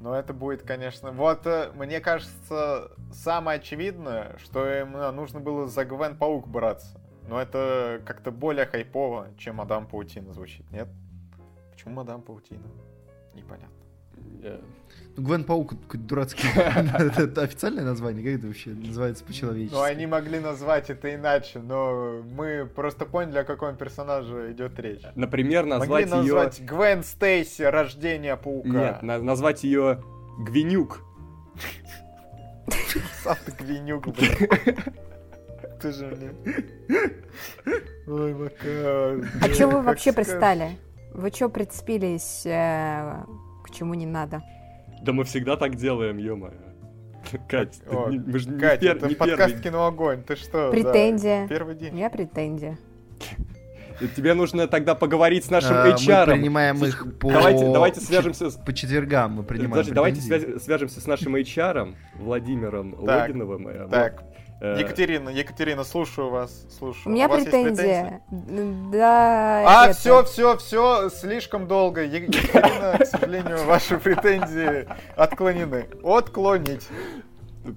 [0.02, 1.12] Но это будет, конечно...
[1.12, 7.00] Вот, э, мне кажется, самое очевидное, что им э, нужно было за Гвен Паук браться.
[7.32, 10.90] Но это как-то более хайпово, чем Мадам Паутина звучит, нет?
[11.72, 12.68] Почему Мадам Паутина?
[13.34, 13.70] Непонятно.
[14.44, 14.60] Э,
[15.16, 16.46] Ну, Гвен Паук какой-то дурацкий.
[17.24, 18.22] Это официальное название?
[18.22, 19.74] Как это вообще называется по-человечески?
[19.74, 25.04] Ну, они могли назвать это иначе, но мы просто поняли, о каком персонаже идет речь.
[25.16, 26.34] Например, Могли назвать ее...
[26.34, 28.68] назвать Гвен Стейси «Рождение паука».
[28.68, 30.04] Нет, на- назвать ее
[30.40, 31.00] Гвинюк.
[33.24, 34.36] Сам ты Гвинюк, блин.
[35.82, 36.32] Ты же мне...
[38.08, 39.30] Ой, Макар.
[39.42, 40.78] А что вы вообще пристали?
[41.14, 43.24] Вы что прицепились э,
[43.64, 44.42] к чему не надо?
[45.02, 46.54] Да мы всегда так делаем, ё-моё.
[47.50, 49.64] Кать, ты О, не- мы же не, Катя, пер- это не подкаст первый.
[49.64, 50.66] «Кино Огонь», ты что?
[50.66, 51.48] да, Претензия.
[51.48, 51.94] Первый У день.
[51.94, 52.78] меня претензия.
[54.16, 56.26] Тебе нужно тогда поговорить с нашим А, HR.
[56.28, 57.30] Мы принимаем их по...
[57.32, 58.56] Давайте, давайте свяжемся с...
[58.56, 60.22] По четвергам мы принимаем Подожди, давайте
[60.60, 63.68] свяжемся с нашим HR, Владимиром Так, Логиновым.
[63.68, 63.88] э.
[63.92, 64.24] Так,
[64.62, 67.08] Екатерина, Екатерина, слушаю вас, слушаю.
[67.08, 68.22] У меня вас есть претензия.
[68.30, 69.64] Да.
[69.66, 72.04] А, это- все, все, все, слишком долго.
[72.04, 75.88] Екатерина, к сожалению, ваши претензии отклонены.
[76.04, 76.88] Отклонить.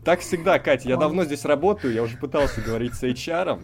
[0.04, 3.62] Так всегда, Катя, я давно здесь работаю, я уже пытался говорить с HR,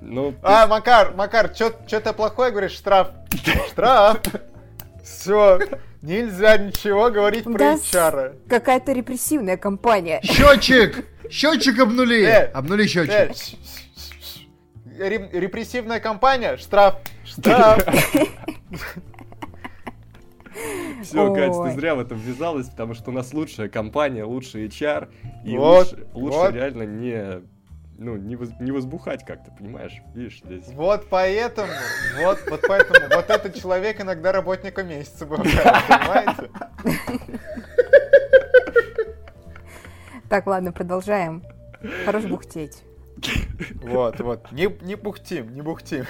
[0.00, 0.34] но...
[0.42, 2.72] А, Макар, Макар, что-то плохое говоришь?
[2.72, 3.08] Штраф.
[3.70, 4.20] Штраф.
[5.02, 5.58] Все.
[6.02, 8.48] Нельзя ничего говорить про Да HR.
[8.48, 10.20] Какая-то репрессивная компания.
[10.22, 11.06] Счетчик!
[11.30, 12.24] Счетчик обнули!
[12.24, 13.58] Э, Обнули Э, счетчик.
[14.98, 16.56] Репрессивная компания?
[16.56, 16.96] Штраф.
[17.24, 17.84] Штраф.
[21.02, 25.08] Все, Катя, ты зря в это ввязалась, потому что у нас лучшая компания, лучший HR,
[25.44, 27.42] и лучше, реально не,
[28.02, 30.02] ну, не, воз- не возбухать как-то, понимаешь?
[30.14, 30.66] Видишь, здесь...
[30.68, 31.72] Вот поэтому,
[32.22, 35.52] вот, вот поэтому, вот этот человек иногда работника месяца бывает,
[35.88, 36.50] понимаете?
[40.28, 41.42] Так, ладно, продолжаем.
[42.04, 42.82] Хорош бухтеть.
[43.82, 44.50] Вот, вот.
[44.50, 46.06] Не, не бухтим, не бухтим.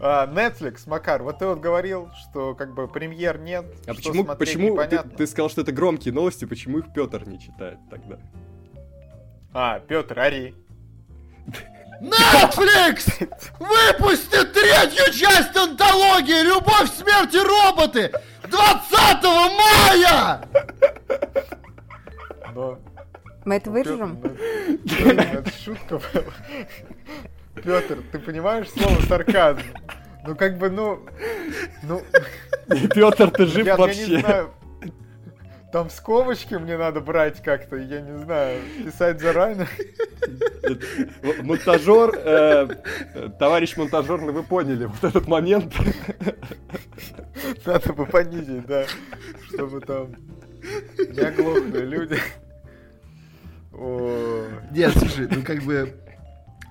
[0.00, 4.24] А, Netflix, Макар, вот ты вот говорил, что как бы премьер нет, А что почему,
[4.24, 5.10] смотреть почему ты, непонятно.
[5.16, 8.18] ты сказал, что это громкие новости, почему их Петр не читает тогда?
[9.52, 10.54] А, Петр, Ари.
[12.02, 13.28] Netflix
[13.60, 18.12] выпустит третью часть антологии «Любовь, смерть и роботы»
[18.48, 19.24] 20
[19.56, 20.40] мая!
[22.54, 22.78] Но...
[23.44, 24.16] Мы это вырежем?
[24.20, 26.24] Пётр, ну, Это шутка была.
[27.54, 29.60] Петр, ты понимаешь слово сарказм?
[30.26, 31.00] Ну как бы, ну...
[31.84, 32.02] Ну,
[32.68, 34.18] Петр, ты жив ребят, я не вообще?
[34.20, 34.50] знаю.
[35.72, 39.66] Там скобочки мне надо брать как-то, я не знаю, писать заранее.
[41.42, 42.68] Монтажер, э,
[43.38, 45.74] товарищ монтажер, ну вы поняли вот этот момент.
[47.64, 48.84] Надо бы понизить, да,
[49.48, 50.14] чтобы там
[50.98, 52.18] не оглохли люди.
[53.72, 56.01] О, Нет, слушай, ну как бы...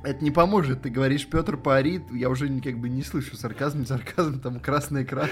[0.04, 0.82] Это не поможет.
[0.82, 5.30] Ты говоришь, Петр поорит, я уже как бы не слышу сарказм, сарказм, там красный экран,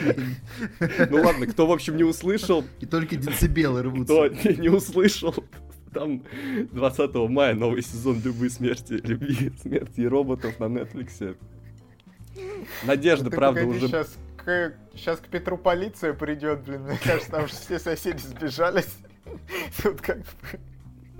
[1.09, 4.49] Ну ладно, кто, в общем, не услышал, и только децибелы кто рвутся.
[4.49, 5.33] не, не услышал,
[5.93, 6.23] там
[6.71, 11.35] 20 мая новый сезон «Любви, смерти, любви, смерти и роботов» на Netflix.
[12.83, 13.87] Надежда, ты правда, уже...
[13.87, 18.97] Сейчас к, сейчас к Петру полиция придет, блин, мне кажется, там же все соседи сбежались.
[19.83, 20.59] Тут как бы...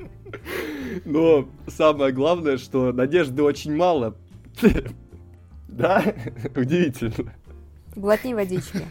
[1.06, 4.16] Но самое главное, что надежды очень мало.
[5.68, 6.04] Да?
[6.56, 7.32] Удивительно.
[7.96, 8.82] Глотни водички.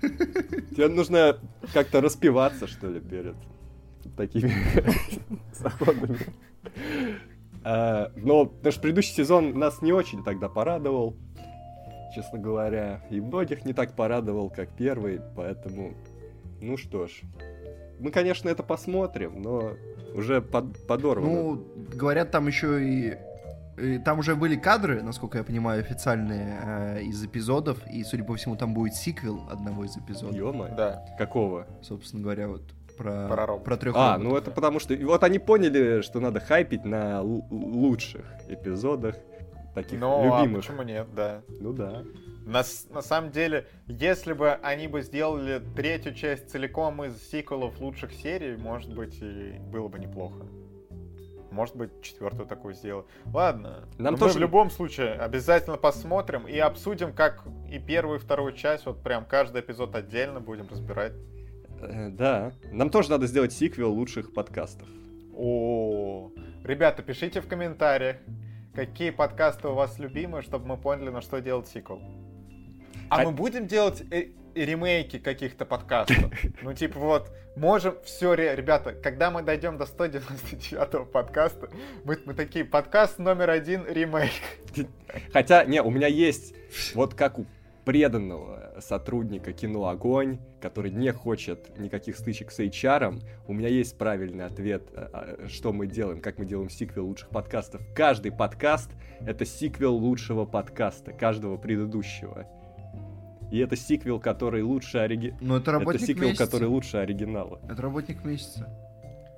[0.00, 1.38] Тебе нужно
[1.72, 3.34] как-то распиваться, что ли, перед
[4.16, 4.52] такими
[5.52, 6.18] заходами.
[7.64, 11.16] А, Но наш предыдущий сезон нас не очень тогда порадовал,
[12.14, 13.04] честно говоря.
[13.10, 15.94] И многих не так порадовал, как первый, поэтому...
[16.60, 17.22] Ну что ж.
[17.98, 19.72] Мы, конечно, это посмотрим, но
[20.14, 21.32] уже под, подорвано.
[21.32, 23.16] Ну, говорят, там еще и...
[23.78, 28.34] и Там уже были кадры, насколько я понимаю, официальные э, из эпизодов, и, судя по
[28.36, 30.34] всему, там будет сиквел одного из эпизодов.
[30.36, 30.74] Ё-моё.
[30.76, 31.04] Да.
[31.18, 31.66] Какого?
[31.82, 32.62] Собственно говоря, вот
[32.96, 33.78] про, Про роботов.
[33.80, 34.32] трех А, роботов.
[34.32, 34.94] ну это потому что...
[34.96, 39.16] Вот они поняли, что надо хайпить на л- лучших эпизодах,
[39.76, 40.62] таких Ну, а любимых.
[40.66, 41.42] почему нет, да.
[41.60, 42.02] Ну да.
[42.44, 48.12] На, на самом деле, если бы они бы сделали третью часть целиком из сиквелов лучших
[48.12, 50.44] серий, может быть, и было бы неплохо.
[51.50, 53.06] Может быть, четвертую такую сделать.
[53.32, 53.88] Ладно.
[53.98, 58.52] Нам мы тоже- в любом случае обязательно посмотрим и обсудим, как и первую, и вторую
[58.52, 58.86] часть.
[58.86, 61.12] Вот прям каждый эпизод отдельно будем разбирать.
[61.80, 62.52] Э, Да.
[62.72, 64.88] Нам тоже надо сделать сиквел лучших подкастов.
[65.34, 66.30] О,
[66.64, 68.16] ребята, пишите в комментариях,
[68.76, 72.02] какие подкасты у вас любимые, чтобы мы поняли, на что делать сиквел.
[73.08, 76.30] А А- мы будем делать э, ремейки каких-то подкастов?
[76.62, 81.70] Ну, типа вот, можем, все, ребята, когда мы дойдем до 199 подкаста,
[82.04, 84.32] мы, мы такие, подкаст номер один, ремейк.
[85.32, 86.54] Хотя, не, у меня есть,
[86.94, 87.46] вот как у
[87.86, 94.44] преданного сотрудника кино «Огонь», который не хочет никаких стычек с HR, у меня есть правильный
[94.44, 97.80] ответ, а, а, что мы делаем, как мы делаем сиквел лучших подкастов.
[97.94, 102.48] Каждый подкаст— это сиквел лучшего подкаста, каждого предыдущего.
[103.52, 105.36] И это сиквел, который лучше ореги...
[105.40, 106.44] Ну, это Это работник сиквел, месяца.
[106.44, 107.60] который лучше оригинала.
[107.70, 108.68] Это работник месяца.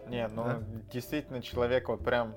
[0.09, 0.63] Не, ну, Да.
[0.91, 2.35] действительно, человек вот прям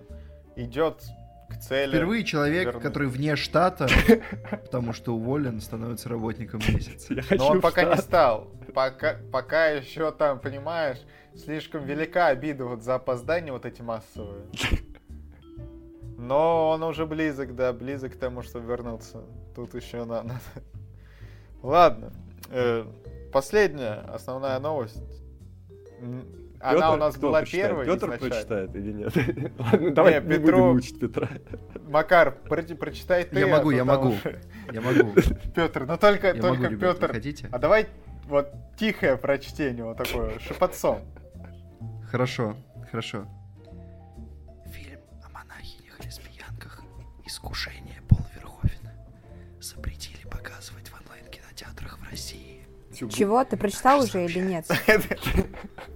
[0.57, 1.03] идет
[1.51, 1.91] к цели.
[1.91, 2.81] Впервые человек, верно.
[2.81, 3.87] который вне штата,
[4.51, 7.13] потому что уволен, становится работником месяца.
[7.31, 8.47] Но он пока не стал.
[8.73, 10.99] Пока, пока еще там, понимаешь,
[11.35, 14.45] слишком велика обида вот за опоздание вот эти массовые.
[16.17, 19.23] Но он уже близок, да, близок к тому, чтобы вернуться.
[19.55, 20.39] Тут еще на- надо
[21.63, 22.11] Ладно.
[22.49, 22.85] Э,
[23.31, 25.01] последняя основная новость.
[26.63, 27.67] М, Она у нас кто была прочитает?
[27.67, 28.29] первой Петр изначально.
[28.29, 29.13] прочитает или нет?
[29.59, 31.29] Ладно, давай не Петру- будем мучить Петра.
[31.87, 33.39] Макар, про- прочитай ты.
[33.39, 34.15] Я а могу, я могу.
[34.71, 35.13] Я могу.
[35.55, 37.13] Петр, ну только, Я могу, только ребят, вы Петр.
[37.13, 37.49] хотите?
[37.51, 37.87] А давай
[38.27, 41.01] вот тихое прочтение, вот такое, шепотцом.
[42.09, 42.55] Хорошо,
[42.91, 43.25] хорошо.
[44.71, 46.81] Фильм о монахинях-лесбиянках
[47.25, 48.91] «Искушение Пола Верховена»
[49.59, 52.59] запретили показывать в онлайн-кинотеатрах в России.
[52.93, 53.43] Чего?
[53.45, 54.65] Ты прочитал уже или нет?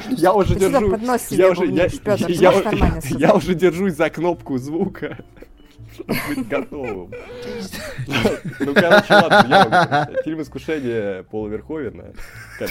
[0.10, 0.90] Я уже держу...
[1.36, 1.86] Я уже, я,
[2.40, 2.50] я-
[3.18, 5.18] я уже держусь за кнопку звука,
[6.28, 7.10] быть готовым.
[8.60, 10.24] Ну, короче, ладно, я могу прочитать.
[10.24, 12.04] Фильм «Искушение» Пола Верховена,
[12.58, 12.68] ко-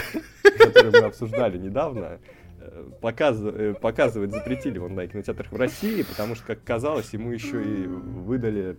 [0.58, 2.20] который мы обсуждали недавно,
[2.60, 7.88] э, показ- показывать запретили в онлайн-кинотеатрах в России, потому что, как казалось, ему еще и
[7.88, 8.78] выдали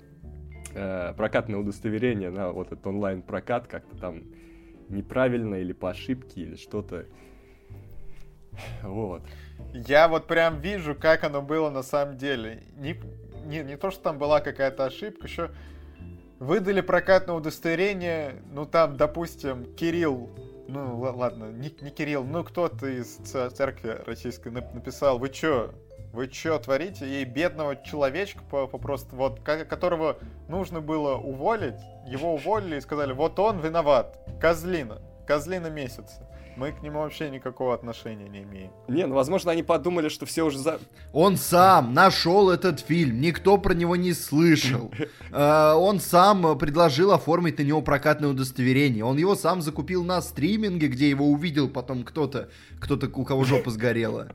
[0.75, 4.23] э, прокатное удостоверение на вот этот онлайн-прокат как-то там
[4.89, 7.07] неправильно или по ошибке или что-то.
[8.83, 9.23] Вот.
[9.73, 12.63] Я вот прям вижу, как оно было на самом деле.
[12.77, 13.01] Не,
[13.47, 15.51] не, не то, что там была какая-то ошибка, еще
[16.39, 20.31] выдали прокатное удостоверение, ну там, допустим, Кирилл,
[20.69, 25.73] ну ладно, не, не Кирилл, ну кто-то из церкви российской нап- написал, вы чё,
[26.13, 27.23] вы чё творите?
[27.23, 33.13] И бедного человечка по- попросту, вот, ко- которого нужно было уволить, его уволили и сказали,
[33.13, 36.29] вот он виноват, козлина, козлина месяца.
[36.57, 38.71] Мы к нему вообще никакого отношения не имеем.
[38.87, 40.79] Не, ну, возможно, они подумали, что все уже за...
[41.13, 44.91] Он сам нашел этот фильм, никто про него не слышал.
[45.37, 49.05] Э, Он сам предложил оформить на него прокатное удостоверение.
[49.05, 53.71] Он его сам закупил на стриминге, где его увидел потом кто-то, кто-то у кого жопа
[53.71, 54.29] сгорела.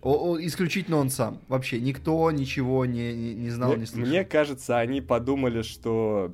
[0.00, 1.40] О- о, исключительно он сам.
[1.48, 4.08] Вообще никто ничего не, не, не знал, мне, не слышал.
[4.08, 6.32] мне кажется, они подумали, что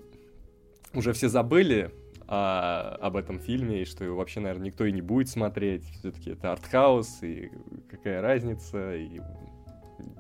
[0.95, 1.91] уже все забыли
[2.27, 5.85] о- об этом фильме, и что его вообще, наверное, никто и не будет смотреть.
[5.99, 7.51] Все-таки это артхаус, и
[7.89, 9.21] какая разница, и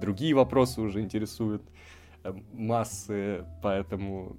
[0.00, 1.62] другие вопросы уже интересуют
[2.22, 4.36] э, массы, поэтому...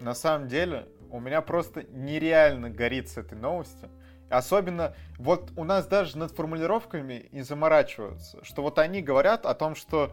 [0.00, 3.88] На самом деле, у меня просто нереально горит с этой новостью.
[4.28, 8.44] Особенно, вот у нас даже над формулировками не заморачиваются.
[8.44, 10.12] Что вот они говорят о том, что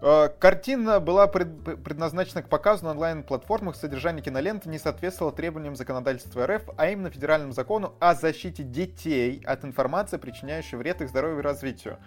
[0.00, 6.70] картина была пред- предназначена к показу на онлайн-платформах, содержание киноленты не соответствовало требованиям законодательства РФ,
[6.76, 11.98] а именно федеральному закону о защите детей от информации, причиняющей вред их здоровью и развитию.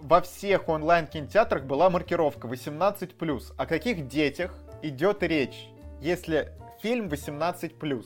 [0.00, 3.52] Во всех онлайн-кинотеатрах была маркировка 18+.
[3.56, 5.68] О каких детях идет речь,
[6.00, 8.04] если фильм 18+.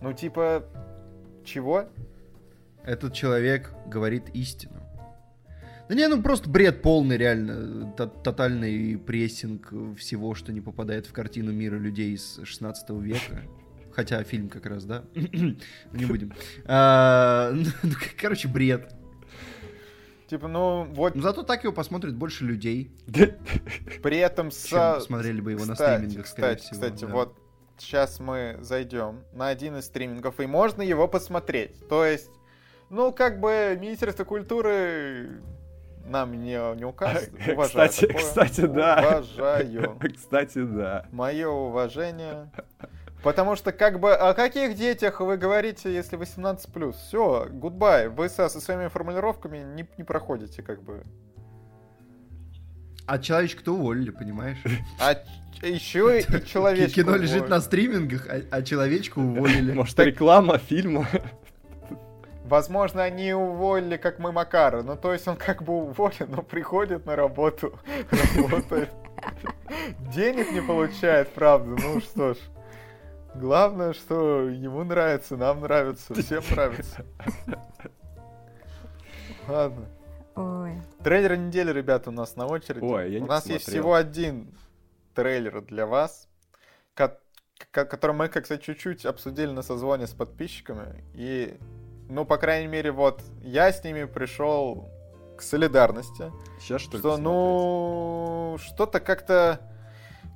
[0.00, 0.64] Ну, типа,
[1.44, 1.84] чего?
[2.82, 4.75] Этот человек говорит истину.
[5.88, 7.92] Да не, ну просто бред полный, реально.
[7.92, 13.42] Т- Тотальный прессинг всего, что не попадает в картину мира людей из 16 века.
[13.92, 15.04] Хотя фильм как раз, да?
[15.14, 16.32] Не будем.
[16.66, 18.92] А, ну, Короче, бред.
[20.26, 22.90] Типа, ну, вот Но зато так его посмотрит больше людей,
[24.02, 24.94] при этом чем со...
[24.96, 26.80] посмотрели бы его на Кстати, стримингах, скорее кстати, всего.
[26.82, 27.12] кстати, да.
[27.12, 27.38] вот
[27.78, 31.88] сейчас мы зайдем на один из стримингов, и можно его посмотреть.
[31.88, 32.30] То есть,
[32.90, 35.40] ну, как бы Министерство культуры
[36.08, 37.32] нам не, не указывает.
[37.54, 38.22] Уважаю Кстати, такое.
[38.22, 38.96] кстати, да.
[38.98, 39.98] Уважаю.
[40.16, 41.06] Кстати, да.
[41.12, 42.50] Мое уважение.
[43.22, 46.92] Потому что, как бы, о каких детях вы говорите, если 18+.
[46.92, 48.08] Все, гудбай.
[48.08, 51.02] Вы со, со своими формулировками не, не проходите, как бы.
[53.06, 54.58] А человечка-то уволили, понимаешь?
[55.00, 55.16] А
[55.66, 56.94] еще и человечку.
[56.94, 59.72] Кино лежит на стримингах, а, а человечку уволили.
[59.72, 61.08] Может, Так- реклама фильма?
[62.46, 64.82] Возможно, они уволили, как мы Макара.
[64.82, 67.78] Ну, то есть он как бы уволен, но приходит на работу,
[68.36, 68.90] работает.
[70.14, 71.76] Денег не получает, правда.
[71.82, 72.38] Ну что ж.
[73.34, 77.04] Главное, что ему нравится, нам нравится, всем нравится.
[79.48, 79.86] Ладно.
[80.36, 80.72] Ой.
[81.02, 82.84] Трейлер недели, ребята, у нас на очереди.
[82.84, 83.82] Ой, я у не нас есть посмотрел.
[83.82, 84.54] всего один
[85.14, 86.28] трейлер для вас,
[86.94, 87.18] ко-
[87.70, 91.02] ко- который мы, как то чуть-чуть обсудили на созвоне с подписчиками.
[91.14, 91.56] И,
[92.08, 94.88] ну, по крайней мере, вот я с ними пришел
[95.36, 96.32] к солидарности.
[96.60, 96.98] Сейчас что?
[96.98, 99.60] Что, ну, что-то как-то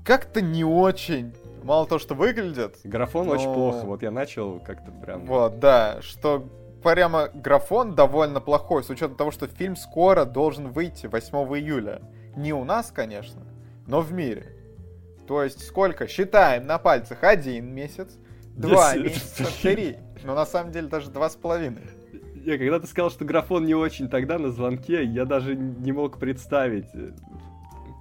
[0.05, 1.35] как-то не очень.
[1.63, 3.85] Мало того, что выглядит, Графон но- очень плохо.
[3.85, 5.27] Вот я начал как-то прям...
[5.27, 6.49] вот, да, что
[6.83, 12.01] прямо графон довольно плохой, с учетом того, что фильм скоро должен выйти 8 июля.
[12.37, 13.43] Не у нас, конечно,
[13.87, 14.57] но в мире.
[15.27, 16.09] То есть сколько?
[16.09, 18.17] Считаем на пальцах один месяц,
[18.57, 19.99] два месяца, три.
[20.25, 21.83] Но на самом деле даже два с половиной.
[22.45, 26.19] Я когда ты сказал, что графон не очень тогда на звонке, я даже не мог
[26.19, 27.13] представить, э,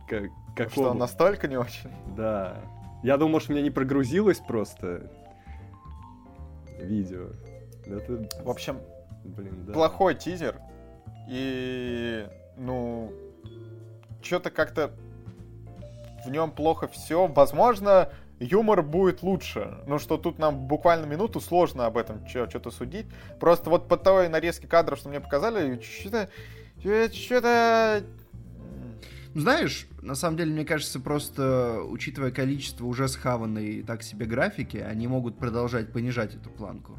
[0.08, 0.90] как, Что какого...
[0.90, 1.90] он настолько не очень.
[2.16, 2.58] Да.
[3.04, 5.10] Я думал, может, у меня не прогрузилось просто
[6.80, 7.30] видео.
[7.86, 8.80] Это, В общем,
[9.24, 9.74] блин, да.
[9.74, 10.56] плохой тизер.
[11.30, 12.26] И,
[12.58, 13.12] ну,
[14.22, 14.92] что-то как-то
[16.26, 17.28] в нем плохо все.
[17.28, 18.10] Возможно,
[18.40, 19.78] юмор будет лучше.
[19.88, 23.06] Ну, что тут нам буквально минуту сложно об этом что-то судить.
[23.40, 26.30] Просто вот по той нарезке кадров, что мне показали, что-то...
[26.82, 28.04] Что-то...
[29.34, 34.78] Ну, знаешь, на самом деле, мне кажется, просто учитывая количество уже схаванной так себе графики,
[34.78, 36.98] они могут продолжать понижать эту планку.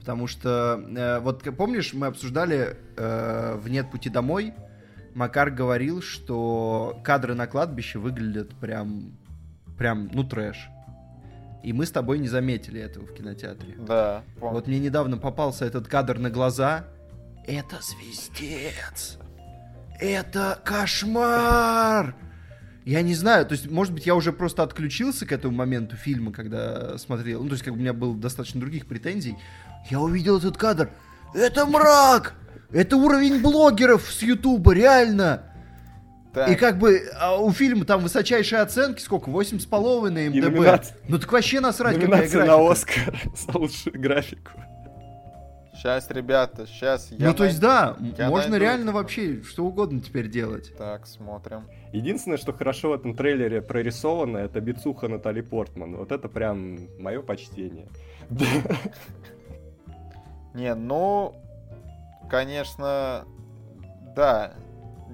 [0.00, 4.52] Потому что, э, вот помнишь, мы обсуждали э, в «Нет пути домой»,
[5.14, 9.12] Макар говорил, что кадры на кладбище выглядят прям,
[9.76, 10.68] прям, ну, трэш.
[11.62, 13.76] И мы с тобой не заметили этого в кинотеатре.
[13.78, 14.22] Да.
[14.38, 14.54] Помню.
[14.54, 16.86] Вот мне недавно попался этот кадр на глаза.
[17.46, 19.18] Это звездец.
[19.98, 22.14] Это кошмар.
[22.86, 26.32] Я не знаю, то есть, может быть, я уже просто отключился к этому моменту фильма,
[26.32, 27.42] когда смотрел.
[27.42, 29.36] Ну, то есть, как бы у меня было достаточно других претензий.
[29.90, 30.90] Я увидел этот кадр.
[31.34, 32.34] Это мрак!
[32.72, 35.49] Это уровень блогеров с Ютуба, реально!
[36.32, 36.48] Так.
[36.48, 39.30] И как бы а у фильма там высочайшие оценки, сколько?
[39.30, 40.50] 8,5 на МДБ.
[40.50, 40.96] Номинация...
[41.08, 42.62] Ну так вообще насрать, Номинация какая графика.
[42.62, 44.52] на Оскар за лучшую графику.
[45.80, 47.28] Сейчас, ребята, сейчас я...
[47.28, 48.64] Ну то есть да, я можно найду...
[48.64, 50.76] реально вообще что угодно теперь делать.
[50.76, 51.62] Так, смотрим.
[51.92, 55.96] Единственное, что хорошо в этом трейлере прорисовано, это бицуха Натали Портман.
[55.96, 57.88] Вот это прям мое почтение.
[60.54, 61.34] Не, ну,
[62.28, 63.24] конечно,
[64.14, 64.52] да,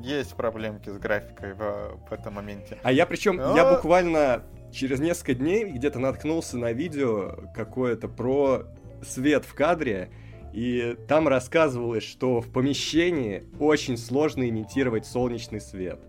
[0.02, 2.78] есть проблемки с графикой в, в этом моменте.
[2.82, 3.56] А я причем, Но...
[3.56, 4.42] я буквально
[4.72, 8.64] через несколько дней где-то наткнулся на видео какое-то про
[9.02, 10.10] свет в кадре,
[10.52, 16.00] и там рассказывалось, что в помещении очень сложно имитировать солнечный свет.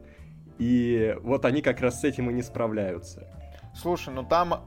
[0.57, 3.27] И вот они как раз с этим и не справляются.
[3.75, 4.65] Слушай, ну там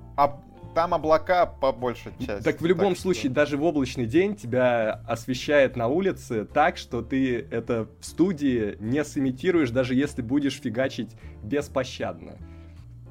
[0.74, 2.42] там облака по большей части.
[2.42, 3.34] Так в любом так случае, что...
[3.34, 9.04] даже в облачный день тебя освещает на улице так, что ты это в студии не
[9.04, 11.10] сымитируешь, даже если будешь фигачить
[11.42, 12.36] беспощадно.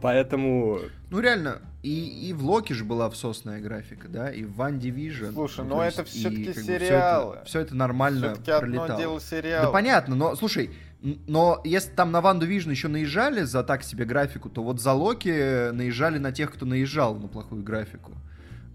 [0.02, 0.80] Поэтому...
[1.10, 5.34] Ну реально, и, и в Локи же была всосная графика, да, и в Ван Division.
[5.34, 7.34] Слушай, ну, ну это все-таки сериалы.
[7.34, 8.86] Все это, все это нормально все-таки пролетало.
[8.86, 9.66] одно дело сериал.
[9.66, 10.72] Да понятно, но слушай,
[11.02, 14.94] но если там на Ванду Vision еще наезжали за так себе графику, то вот за
[14.94, 18.14] Локи наезжали на тех, кто наезжал на плохую графику.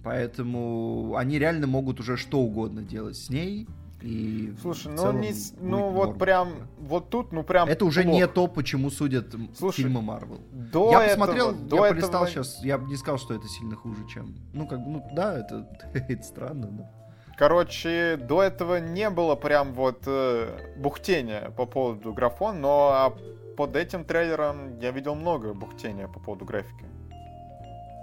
[0.02, 3.66] Поэтому они реально могут уже что угодно делать с ней.
[4.00, 6.18] И Слушай, ну не, ну вот норм.
[6.18, 7.68] прям, вот тут, ну прям.
[7.68, 8.14] Это уже плохо.
[8.14, 10.42] не то, почему судят Слушай, фильмы Марвел.
[10.52, 11.88] До я этого, посмотрел, до я этого...
[11.88, 14.34] полистал сейчас, я бы не сказал, что это сильно хуже, чем.
[14.52, 16.90] Ну как, ну да, это, это странно, но.
[17.36, 23.16] Короче, до этого не было прям вот э, бухтения по поводу графон, но а
[23.56, 26.84] под этим трейлером я видел много бухтения по поводу графики.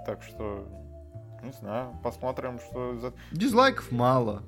[0.06, 0.66] Так что,
[1.42, 3.12] не знаю, посмотрим, что за...
[3.30, 4.42] Дизлайков мало.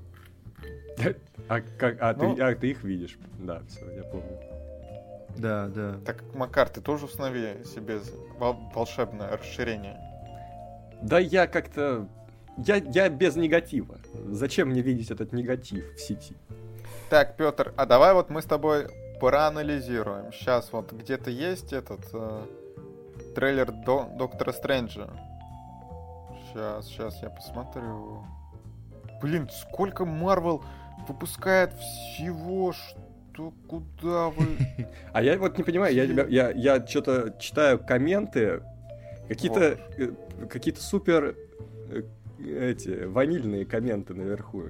[1.48, 3.18] А, как, а, ну, ты, а ты их видишь?
[3.38, 4.38] Да, все, я помню.
[5.36, 5.98] Да, да.
[6.06, 8.00] Так, Макар, ты тоже установи себе
[8.38, 9.98] волшебное расширение?
[11.02, 12.08] Да я как-то
[12.58, 13.98] я, я без негатива.
[14.28, 16.34] Зачем мне видеть этот негатив в сети?
[17.10, 18.88] Так, Петр, а давай вот мы с тобой
[19.20, 20.32] проанализируем.
[20.32, 22.42] Сейчас вот где-то есть этот э,
[23.34, 25.08] трейлер до Доктора Стрэнджа.
[26.46, 28.24] Сейчас, сейчас я посмотрю.
[29.20, 30.62] Блин, сколько Марвел
[31.08, 34.56] выпускает всего, что куда вы...
[35.12, 38.62] А я вот не понимаю, я, я, я что-то читаю комменты,
[39.28, 40.10] какие-то э,
[40.48, 41.36] какие-то супер
[41.90, 42.02] э,
[42.38, 44.64] эти ванильные комменты наверху.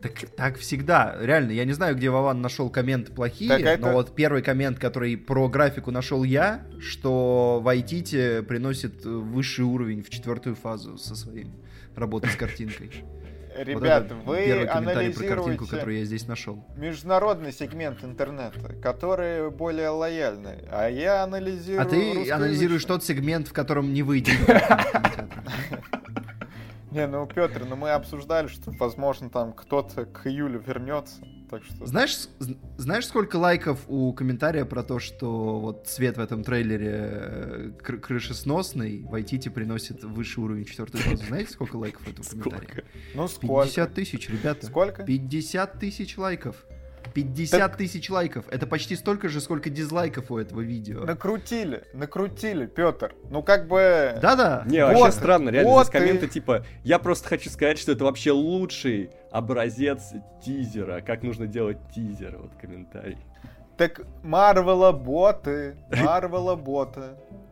[0.00, 1.16] Так, так всегда.
[1.20, 3.86] Реально, я не знаю, где Вован нашел комменты плохие, так это...
[3.86, 10.10] но вот первый коммент, который про графику нашел я, что Вайтити приносит высший уровень в
[10.10, 11.52] четвертую фазу со своим
[11.96, 12.90] работой с картинкой.
[13.58, 16.64] Ребят, вот вы первый комментарий про картинку, которую я здесь нашел.
[16.76, 21.82] Международный сегмент интернета, который более лояльный, а я анализирую.
[21.82, 24.36] А ты анализируешь тот сегмент, в котором не выйдет.
[26.98, 31.22] Не, ну, Петр, ну мы обсуждали, что, возможно, там кто-то к июлю вернется.
[31.48, 31.86] Так что...
[31.86, 32.26] Знаешь,
[32.76, 38.00] знаешь, сколько лайков у комментария про то, что вот цвет в этом трейлере э, кр-
[38.00, 41.24] крышесносный, Вайтити приносит высший уровень четвертой фазы?
[41.24, 42.84] Знаете, сколько лайков этого комментария?
[43.14, 43.66] Ну, сколько?
[43.68, 44.66] 50 тысяч, ребята.
[44.66, 45.04] Сколько?
[45.04, 46.66] 50 тысяч лайков.
[47.14, 47.76] 50 так...
[47.76, 48.44] тысяч лайков.
[48.50, 51.04] Это почти столько же, сколько дизлайков у этого видео.
[51.04, 53.14] Накрутили, накрутили, Петр.
[53.30, 54.18] Ну как бы...
[54.20, 54.64] Да-да.
[54.66, 56.28] Не, вот, вообще странно, реально, вот здесь комменты и...
[56.28, 60.12] типа, я просто хочу сказать, что это вообще лучший образец
[60.44, 63.18] тизера, как нужно делать тизер, вот комментарий.
[63.76, 67.02] Так Марвела боты, Марвела боты.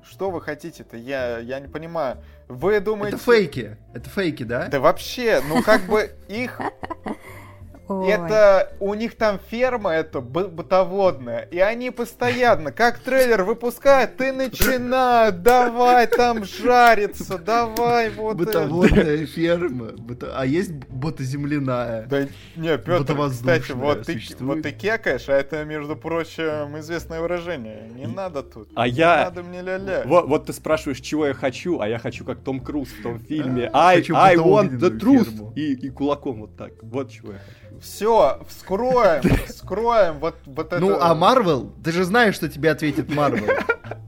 [0.02, 0.96] Что вы хотите-то?
[0.96, 2.18] Я, я не понимаю.
[2.48, 3.16] Вы думаете...
[3.16, 3.76] Это фейки.
[3.94, 4.68] Это фейки, да?
[4.68, 6.60] Да вообще, ну как бы их
[7.88, 15.42] это у них там ферма это бытоводная, и они постоянно, как трейлер выпускают, ты начинают,
[15.42, 18.36] давай там жариться, давай вот.
[18.36, 19.26] Бытоводная это.
[19.26, 19.92] ферма,
[20.34, 22.06] а есть ботоземляная.
[22.06, 27.90] Да не, Петр, кстати, вот ты, вот ты кекаешь, а это, между прочим, известное выражение.
[27.94, 28.68] Не надо тут.
[28.74, 29.24] А не я...
[29.24, 30.02] надо мне ля-ля.
[30.04, 33.18] Вот, вот ты спрашиваешь, чего я хочу, а я хочу как Том Круз в том
[33.18, 33.70] фильме.
[33.72, 35.54] I, I want the truth.
[35.54, 36.72] И, и кулаком вот так.
[36.82, 37.65] Вот чего я хочу.
[37.80, 40.78] Все, вскроем, вскроем вот, вот это.
[40.78, 43.46] Ну, а Марвел, ты же знаешь, что тебе ответит Марвел.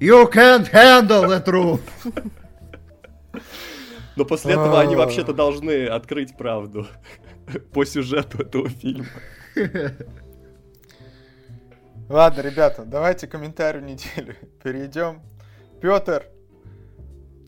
[0.00, 1.80] You can't handle the truth.
[4.16, 6.86] Но после этого они вообще-то должны открыть правду
[7.72, 9.06] по сюжету этого фильма.
[12.08, 15.20] Ладно, ребята, давайте комментарию недели перейдем.
[15.80, 16.24] Петр,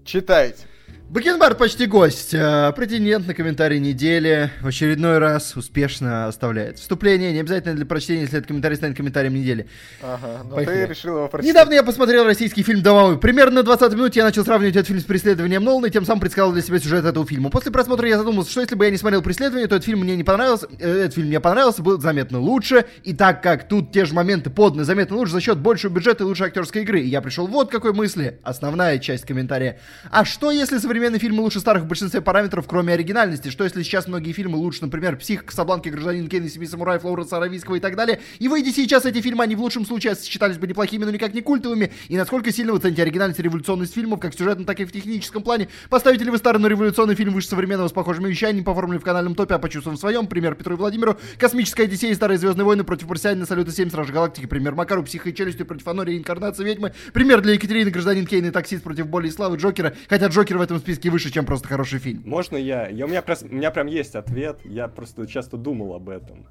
[0.05, 0.67] читайте.
[1.11, 2.35] Бакенбард почти гость.
[2.35, 6.79] Э, претендент на комментарий недели в очередной раз успешно оставляет.
[6.79, 9.67] Вступление не обязательно для прочтения, если этот комментарий станет комментарием недели.
[10.01, 11.53] Ага, но ну ты решил его прочитать.
[11.53, 13.19] Недавно я посмотрел российский фильм «Домовой».
[13.19, 16.21] Примерно на 20 минут я начал сравнивать этот фильм с «Преследованием Нолана» и тем самым
[16.21, 17.51] предсказал для себя сюжет этого фильма.
[17.51, 20.15] После просмотра я задумался, что если бы я не смотрел «Преследование», то этот фильм мне
[20.15, 22.85] не понравился, э, этот фильм мне понравился, был заметно лучше.
[23.03, 26.27] И так как тут те же моменты поданы заметно лучше за счет большего бюджета и
[26.29, 28.39] лучшей актерской игры, и я пришел вот к какой мысли.
[28.45, 29.81] Основная часть комментария.
[30.13, 33.49] А что если современный современные фильмы лучше старых в большинстве параметров, кроме оригинальности.
[33.49, 37.77] Что если сейчас многие фильмы лучше, например, «Псих», «Касабланки», «Гражданин Кейн», «Семи самураев», «Лоуренса Аравийского»
[37.77, 38.21] и так далее.
[38.39, 41.41] И выйдя сейчас эти фильмы, они в лучшем случае считались бы неплохими, но никак не
[41.41, 41.91] культовыми.
[42.09, 44.93] И насколько сильно вы цените оригинальность и революционность фильмов, как в сюжетном, так и в
[44.93, 45.69] техническом плане.
[45.89, 49.03] Поставите ли вы старый, но революционный фильм выше современного с похожими вещами, по формуле в
[49.03, 50.27] канальном топе, а по чувствам своем?
[50.27, 51.19] Пример Петру и Владимиру.
[51.39, 54.45] «Космическая Одиссея» и «Старые Звездные войны» против «Марсианина», «Салюта 7», «Стражи Галактики».
[54.45, 56.93] Пример Макару, «Психо и челюсти» против «Анори», «Инкарнация ведьмы».
[57.15, 59.95] Пример для Екатерины, «Гражданин Кейн» и «Таксист» против «Боли и славы» Джокера.
[60.11, 62.23] Хотя Джокер в этом списке выше, чем просто хороший фильм.
[62.25, 62.89] Можно я?
[62.89, 64.61] я у, меня, у меня прям есть ответ.
[64.65, 66.47] Я просто часто думал об этом.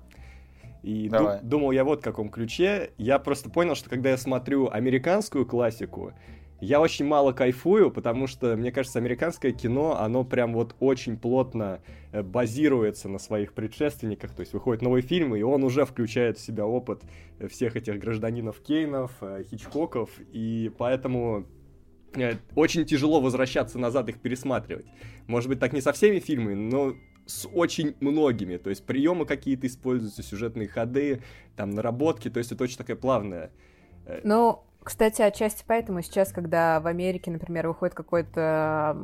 [0.84, 2.92] И ду- думал я вот в каком ключе.
[2.98, 6.14] Я просто понял, что когда я смотрю американскую классику,
[6.62, 11.82] я очень мало кайфую, потому что, мне кажется, американское кино, оно прям вот очень плотно
[12.12, 14.34] э, базируется на своих предшественниках.
[14.34, 17.02] То есть выходит новый фильм, и он уже включает в себя опыт
[17.40, 20.10] э, всех этих гражданинов Кейнов, э, Хичкоков.
[20.34, 21.46] И поэтому
[22.56, 24.88] очень тяжело возвращаться назад их пересматривать.
[25.28, 26.96] Может быть, так не со всеми фильмами, но
[27.26, 28.58] с очень многими.
[28.58, 31.22] То есть приемы какие-то используются, сюжетные ходы,
[31.56, 32.30] там наработки.
[32.30, 33.52] То есть это очень такая плавная.
[34.06, 38.98] Э, ну, кстати, отчасти поэтому сейчас, когда в Америке, например, выходит какое-то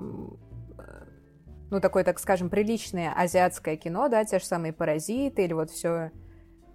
[1.71, 6.11] ну, такое, так скажем, приличное азиатское кино, да, те же самые «Паразиты» или вот все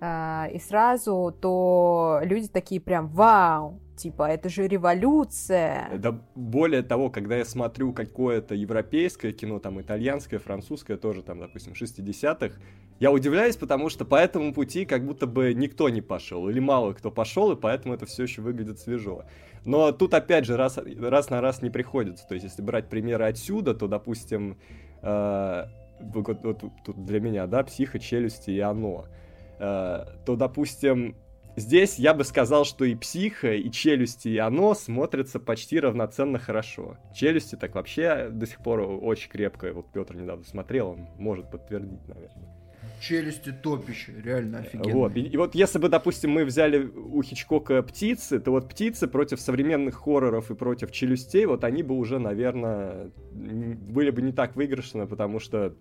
[0.01, 5.91] и сразу, то люди такие прям «Вау!» Типа, это же революция.
[5.99, 11.75] Да более того, когда я смотрю какое-то европейское кино, там итальянское, французское, тоже там, допустим,
[11.75, 12.59] 60-х,
[12.99, 16.95] я удивляюсь, потому что по этому пути как будто бы никто не пошел, или мало
[16.95, 19.25] кто пошел, и поэтому это все еще выглядит свежо.
[19.67, 22.27] Но тут, опять же, раз, раз на раз не приходится.
[22.27, 24.57] То есть, если брать примеры отсюда, то, допустим,
[25.03, 25.65] э,
[26.01, 29.05] вот, вот, тут для меня, да, психо, челюсти и оно—
[29.61, 31.17] то, допустим,
[31.57, 36.97] здесь я бы сказал, что и психо, и челюсти, и оно смотрятся почти равноценно хорошо.
[37.15, 39.73] Челюсти так вообще до сих пор очень крепко.
[39.73, 42.57] Вот Петр недавно смотрел, он может подтвердить, наверное.
[43.01, 44.95] Челюсти топище, реально офигенно.
[44.95, 45.17] Вот.
[45.17, 49.41] И, и вот если бы, допустим, мы взяли у Хичкока птицы, то вот птицы против
[49.41, 55.07] современных хорроров и против челюстей, вот они бы уже, наверное, были бы не так выигрышны,
[55.07, 55.75] потому что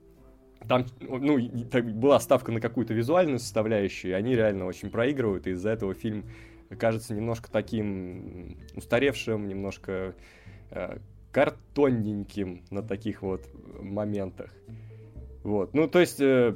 [0.68, 1.40] там, ну,
[1.94, 6.26] была ставка на какую-то визуальную составляющую, и они реально очень проигрывают, и из-за этого фильм
[6.78, 10.16] кажется немножко таким устаревшим, немножко
[10.72, 10.98] э,
[11.32, 13.48] картонненьким на таких вот
[13.80, 14.54] моментах.
[15.44, 16.56] Вот, ну, то есть, э,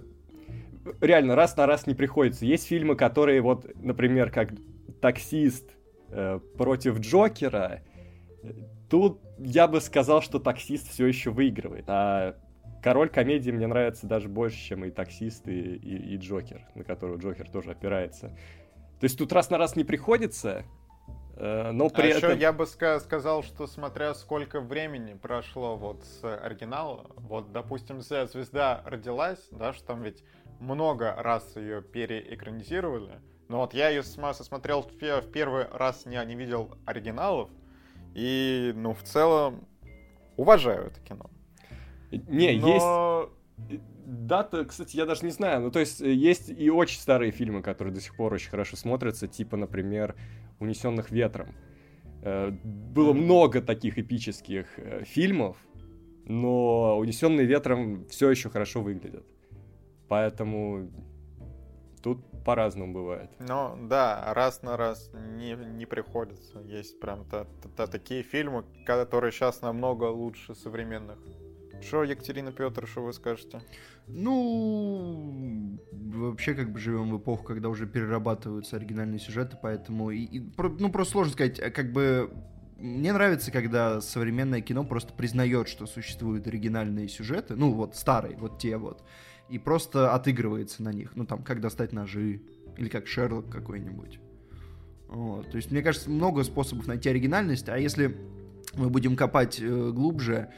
[1.01, 2.45] реально, раз на раз не приходится.
[2.45, 4.49] Есть фильмы, которые вот, например, как
[5.01, 5.71] «Таксист»
[6.09, 7.81] э, против Джокера,
[8.89, 12.35] тут я бы сказал, что «Таксист» все еще выигрывает, а
[12.83, 17.17] король комедии мне нравится даже больше, чем и таксист, и, и, и Джокер, на которого
[17.17, 18.27] Джокер тоже опирается.
[18.99, 20.63] То есть тут раз на раз не приходится,
[21.37, 22.31] э, но при а этом...
[22.31, 28.01] еще я бы ска- сказал, что смотря сколько времени прошло вот с оригинала, вот, допустим,
[28.01, 30.23] «Звезда родилась», да, что там ведь
[30.59, 36.77] много раз ее переэкранизировали, но вот я ее смотрел в первый раз, не, не видел
[36.85, 37.49] оригиналов,
[38.13, 39.67] и, ну, в целом,
[40.37, 41.29] уважаю это кино.
[42.27, 43.29] Не, Но...
[43.57, 43.79] есть...
[44.05, 45.61] Дата, кстати, я даже не знаю.
[45.61, 48.75] Ну, то есть, э, есть и очень старые фильмы, которые до сих пор очень хорошо
[48.75, 50.15] смотрятся, типа, например,
[50.59, 51.55] «Унесенных ветром».
[52.21, 55.57] Э, было много таких эпических э, фильмов,
[56.25, 59.25] но «Унесенные ветром» все еще хорошо выглядят.
[60.09, 60.89] Поэтому
[62.03, 63.31] тут по-разному бывает.
[63.39, 66.59] Ну, да, раз на раз не, не приходится.
[66.59, 71.17] Есть прям та, та, та, такие фильмы, которые сейчас намного лучше современных.
[71.85, 73.61] Что, Екатерина Петр, что вы скажете?
[74.07, 80.51] Ну, вообще как бы живем в эпоху, когда уже перерабатываются оригинальные сюжеты, поэтому, и, и,
[80.57, 82.31] ну, просто сложно сказать, а как бы
[82.77, 88.59] мне нравится, когда современное кино просто признает, что существуют оригинальные сюжеты, ну вот старые, вот
[88.59, 89.03] те вот,
[89.49, 91.15] и просто отыгрывается на них.
[91.15, 92.41] Ну там, как достать ножи,
[92.77, 94.19] или как Шерлок какой-нибудь.
[95.07, 95.49] Вот.
[95.51, 98.17] То есть, мне кажется, много способов найти оригинальность, а если
[98.73, 100.51] мы будем копать э, глубже,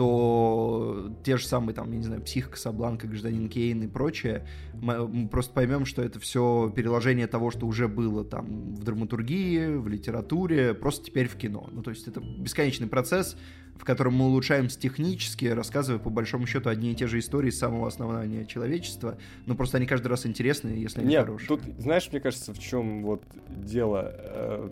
[0.00, 5.28] то те же самые, там, я не знаю, Псих, Касабланка, Гражданин Кейн и прочее, мы
[5.28, 10.72] просто поймем, что это все переложение того, что уже было там в драматургии, в литературе,
[10.72, 11.68] просто теперь в кино.
[11.70, 13.36] Ну, то есть это бесконечный процесс,
[13.76, 17.58] в котором мы улучшаемся технически, рассказывая по большому счету одни и те же истории с
[17.58, 21.46] самого основания человечества, но просто они каждый раз интересны, если они Нет, хорошие.
[21.46, 24.14] тут, знаешь, мне кажется, в чем вот дело?
[24.16, 24.70] Э,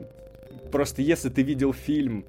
[0.72, 2.24] просто если ты видел фильм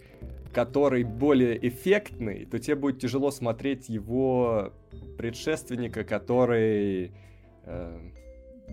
[0.54, 4.74] который более эффектный, то тебе будет тяжело смотреть его
[5.18, 7.12] предшественника, который
[7.64, 8.10] э,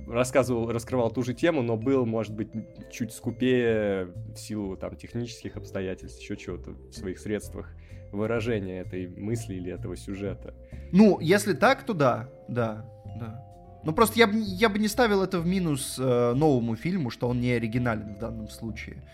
[0.06, 2.48] рассказывал, раскрывал ту же тему, но был, может быть,
[2.90, 7.74] чуть скупее в силу там технических обстоятельств, еще чего-то в своих средствах
[8.12, 10.54] выражения этой мысли или этого сюжета.
[10.92, 12.84] Ну, если так, то да, да,
[13.18, 13.42] да.
[13.84, 17.28] Ну просто я бы я бы не ставил это в минус э, новому фильму, что
[17.28, 19.04] он не оригинален в данном случае.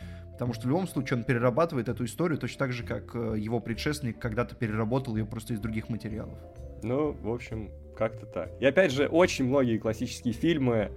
[0.43, 3.61] Потому что в любом случае он перерабатывает эту историю точно так же, как э, его
[3.61, 6.37] предшественник когда-то переработал ее просто из других материалов.
[6.83, 8.51] Ну, в общем, как-то так.
[8.61, 10.91] И опять же, очень многие классические фильмы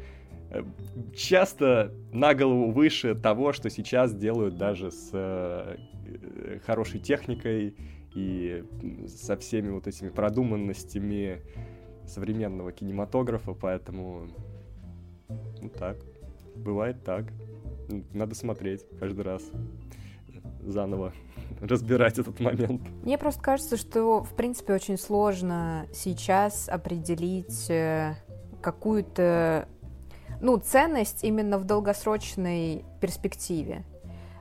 [0.49, 0.63] э,
[1.15, 5.77] часто на голову выше того, что сейчас делают даже с э,
[6.65, 7.75] хорошей техникой
[8.15, 8.63] и
[9.07, 11.43] со всеми вот этими продуманностями
[12.07, 14.27] современного кинематографа, поэтому
[15.61, 15.97] ну так,
[16.55, 17.25] бывает так.
[18.13, 19.43] Надо смотреть каждый раз
[20.61, 21.13] заново
[21.61, 22.81] разбирать этот момент.
[23.03, 28.15] Мне просто кажется, что, в принципе, очень сложно сейчас определить э,
[28.61, 29.67] какую-то,
[30.41, 33.85] ну, ценность именно в долгосрочной перспективе.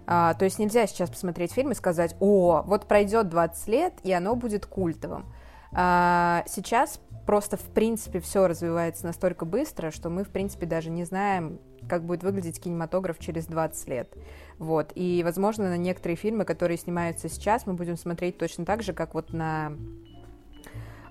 [0.07, 4.13] А, то есть нельзя сейчас посмотреть фильм и сказать, о, вот пройдет 20 лет, и
[4.13, 5.27] оно будет культовым.
[5.73, 11.05] А, сейчас просто, в принципе, все развивается настолько быстро, что мы, в принципе, даже не
[11.05, 14.13] знаем, как будет выглядеть кинематограф через 20 лет.
[14.59, 14.93] Вот.
[14.95, 19.15] И, возможно, на некоторые фильмы, которые снимаются сейчас, мы будем смотреть точно так же, как
[19.15, 19.73] вот на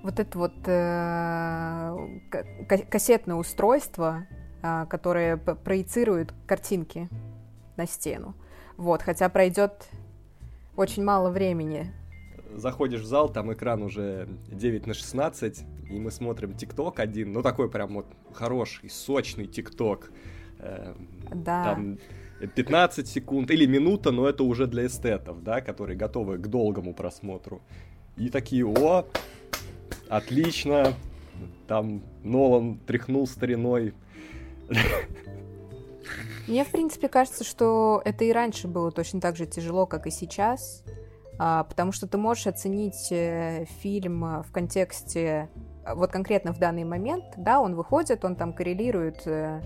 [0.04, 1.98] вот это вот э,
[2.90, 4.28] кассетное устройство,
[4.62, 7.10] э, которое проецирует картинки
[7.78, 8.36] на стену.
[8.76, 9.88] Вот, хотя пройдет
[10.76, 11.94] очень мало времени.
[12.54, 17.42] Заходишь в зал, там экран уже 9 на 16, и мы смотрим ТикТок один, ну
[17.42, 20.12] такой прям вот хороший, сочный ТикТок
[20.64, 20.94] э,
[21.34, 21.64] да.
[21.64, 21.98] там
[22.56, 27.62] 15 секунд или минута, но это уже для эстетов, да, которые готовы к долгому просмотру.
[28.18, 29.06] И такие, о,
[30.10, 30.94] отлично,
[31.68, 33.94] там Нолан тряхнул стариной.
[36.48, 40.12] Мне, в принципе, кажется, что это и раньше было точно так же тяжело, как и
[40.12, 40.84] сейчас,
[41.40, 45.50] а, потому что ты можешь оценить э, фильм в контексте,
[45.86, 49.62] вот конкретно в данный момент, да, он выходит, он там коррелирует э,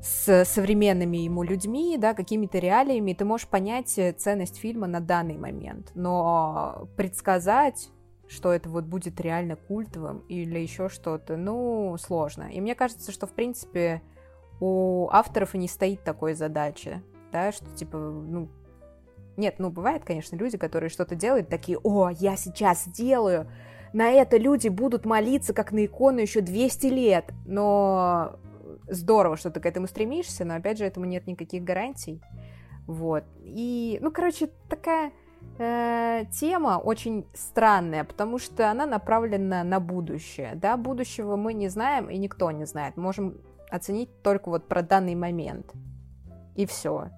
[0.00, 5.36] с современными ему людьми, да, какими-то реалиями, ты можешь понять э, ценность фильма на данный
[5.36, 5.90] момент.
[5.94, 7.90] Но предсказать,
[8.28, 12.44] что это вот будет реально культовым или еще что-то, ну, сложно.
[12.44, 14.02] И мне кажется, что, в принципе,
[14.60, 18.48] у авторов и не стоит такой задачи, да, что, типа, ну,
[19.36, 23.50] нет, ну, бывает, конечно, люди, которые что-то делают, такие, о, я сейчас сделаю,
[23.92, 28.38] на это люди будут молиться, как на икону еще 200 лет, но
[28.90, 32.22] здорово, что ты к этому стремишься, но опять же этому нет никаких гарантий.
[32.86, 33.24] Вот.
[33.40, 35.12] И, ну, короче, такая
[35.58, 40.52] э, тема очень странная, потому что она направлена на будущее.
[40.54, 42.96] Да, будущего мы не знаем, и никто не знает.
[42.96, 43.36] Можем
[43.70, 45.72] оценить только вот про данный момент.
[46.56, 47.10] И все.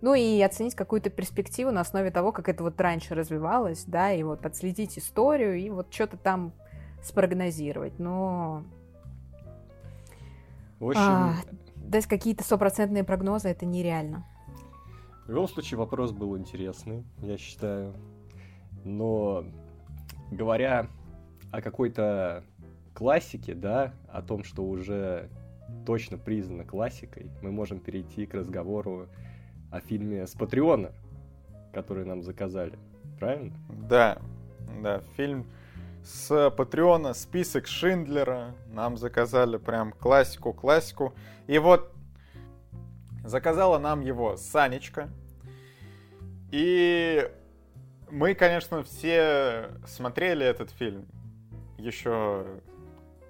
[0.00, 4.24] Ну и оценить какую-то перспективу на основе того, как это вот раньше развивалось, да, и
[4.24, 6.52] вот отследить историю, и вот что-то там
[7.02, 8.00] спрогнозировать.
[8.00, 8.64] Но
[10.82, 11.00] в общем...
[11.00, 11.34] А,
[11.76, 14.26] дать какие-то стопроцентные прогнозы это нереально.
[15.26, 17.94] В любом случае вопрос был интересный, я считаю.
[18.84, 19.44] Но
[20.32, 20.88] говоря
[21.52, 22.42] о какой-то
[22.94, 25.30] классике, да, о том, что уже
[25.86, 29.06] точно признано классикой, мы можем перейти к разговору
[29.70, 30.90] о фильме с Патреона,
[31.72, 32.76] который нам заказали.
[33.20, 33.54] Правильно?
[33.88, 34.18] Да,
[34.82, 35.46] да, фильм
[36.04, 38.54] с Патреона «Список Шиндлера».
[38.68, 41.14] Нам заказали прям классику-классику.
[41.46, 41.92] И вот
[43.24, 45.08] заказала нам его Санечка.
[46.50, 47.30] И
[48.10, 51.06] мы, конечно, все смотрели этот фильм
[51.78, 52.46] еще,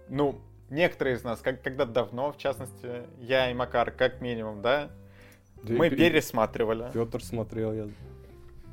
[0.08, 4.90] ну, некоторые из нас, как, когда давно, в частности, я и Макар, как минимум, да,
[5.62, 6.90] Да мы и Пе- пересматривали.
[6.92, 7.88] Петр смотрел, я...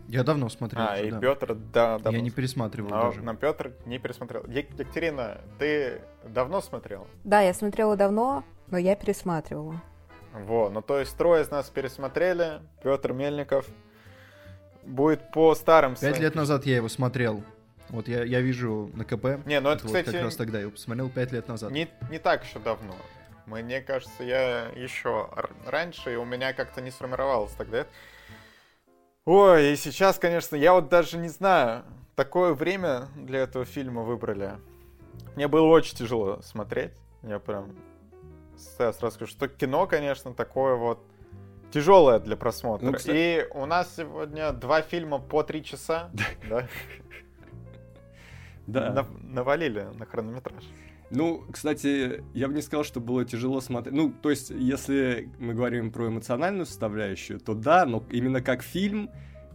[0.09, 0.81] Я давно смотрел.
[0.81, 1.19] А, уже, и да.
[1.19, 3.21] Петр, да, давно Я не пересматривал Но, даже.
[3.21, 4.43] но Петр не пересмотрел.
[4.47, 7.05] Екатерина, ты давно смотрела?
[7.23, 9.79] Да, я смотрела давно, но я пересматривала.
[10.33, 12.61] Во, ну то есть трое из нас пересмотрели.
[12.81, 13.67] Петр Мельников
[14.83, 17.43] будет по старым Пять своим- лет назад я его смотрел.
[17.89, 19.45] Вот я, я вижу на КП.
[19.45, 21.71] Не, ну это, вот кстати, как раз тогда я его посмотрел пять лет назад.
[21.71, 22.95] не, не так еще давно.
[23.45, 25.29] Мне кажется, я еще
[25.67, 27.79] раньше, и у меня как-то не сформировалось тогда.
[27.79, 27.89] это.
[29.31, 31.83] Ой, и сейчас, конечно, я вот даже не знаю,
[32.15, 34.53] такое время для этого фильма выбрали.
[35.35, 36.93] Мне было очень тяжело смотреть.
[37.21, 37.75] Я прям
[38.57, 41.05] сразу сразу скажу, что кино, конечно, такое вот
[41.71, 42.87] тяжелое для просмотра.
[42.87, 46.09] Ну, кстати- И у нас сегодня два фильма по три часа.
[46.49, 46.67] Да?
[48.65, 48.91] Да.
[48.93, 50.63] Нав- Навалили на хронометраж.
[51.11, 53.95] Ну, кстати, я бы не сказал, что было тяжело смотреть.
[53.95, 59.09] Ну, то есть, если мы говорим про эмоциональную составляющую, то да, но именно как фильм,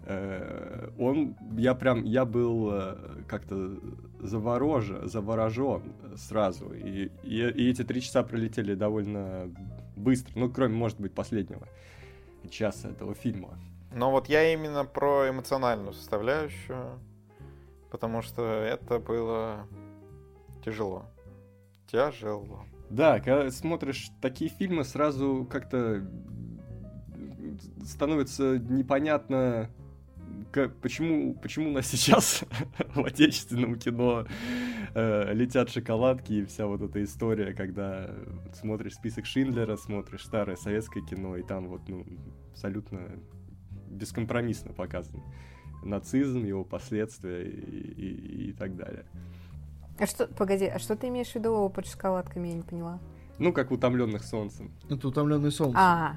[0.04, 2.96] э, он, я прям, я был э,
[3.28, 3.78] как-то
[4.20, 6.72] заворожен, заворожен сразу.
[6.72, 9.48] И, и, и эти три часа пролетели довольно
[9.94, 10.32] быстро.
[10.36, 11.68] Ну, кроме, может быть, последнего
[12.50, 13.58] часа этого фильма.
[13.92, 16.98] Но вот я именно про эмоциональную составляющую,
[17.90, 19.68] потому что это было
[20.64, 21.04] тяжело.
[21.86, 22.64] Тяжело.
[22.90, 26.06] Да, когда смотришь такие фильмы, сразу как-то
[27.84, 29.70] становится непонятно,
[30.52, 32.44] ка- почему, почему у нас сейчас
[32.94, 34.26] в отечественном кино
[34.94, 38.10] э, летят шоколадки и вся вот эта история, когда
[38.54, 42.04] смотришь список Шиндлера, смотришь старое советское кино, и там вот ну,
[42.52, 43.10] абсолютно
[43.88, 45.22] бескомпромиссно показан
[45.84, 49.04] нацизм, его последствия и, и- и так далее.
[49.98, 52.98] А что, погоди, а что ты имеешь в виду под шоколадками, я не поняла.
[53.38, 54.72] Ну, как утомленных солнцем.
[54.88, 55.78] Это утомленный солнце.
[55.80, 56.16] А,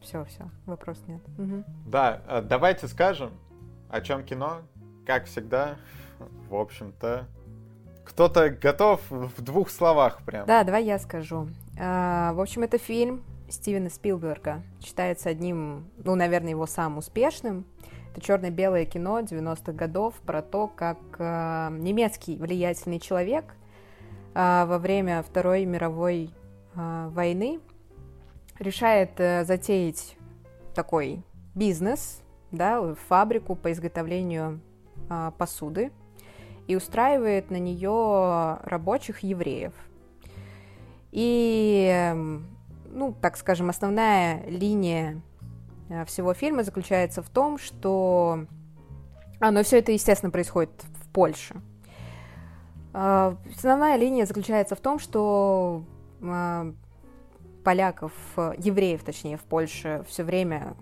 [0.00, 1.20] все, все, вопрос нет.
[1.36, 1.64] Мгм.
[1.86, 3.30] Да, э, давайте скажем,
[3.90, 4.62] о чем кино.
[5.06, 5.76] Как всегда,
[6.48, 7.26] в общем-то,
[8.04, 10.46] кто-то готов в двух словах прям.
[10.46, 11.48] Да, давай я скажу.
[11.78, 14.62] А, в общем, это фильм Стивена Спилберга.
[14.80, 17.64] Считается одним, ну, наверное, его самым успешным.
[18.12, 23.54] Это черно-белое кино 90-х годов про то, как а, немецкий влиятельный человек
[24.34, 26.30] а, во время Второй мировой
[26.74, 27.60] а, войны
[28.58, 30.16] решает э, затеять
[30.74, 31.22] такой
[31.54, 34.60] бизнес, да, фабрику по изготовлению
[35.08, 35.92] а, посуды
[36.66, 39.72] и устраивает на нее рабочих евреев.
[41.12, 42.46] И, эм,
[42.90, 45.20] ну, так скажем, основная линия э,
[46.06, 48.46] всего фильма заключается в том, что...
[49.40, 50.70] А, ну все это, естественно, происходит
[51.02, 51.56] в Польше.
[52.92, 55.84] А, Основная линия заключается в том, что
[56.22, 56.72] а,
[57.64, 60.74] поляков, э, евреев, точнее, в Польше все время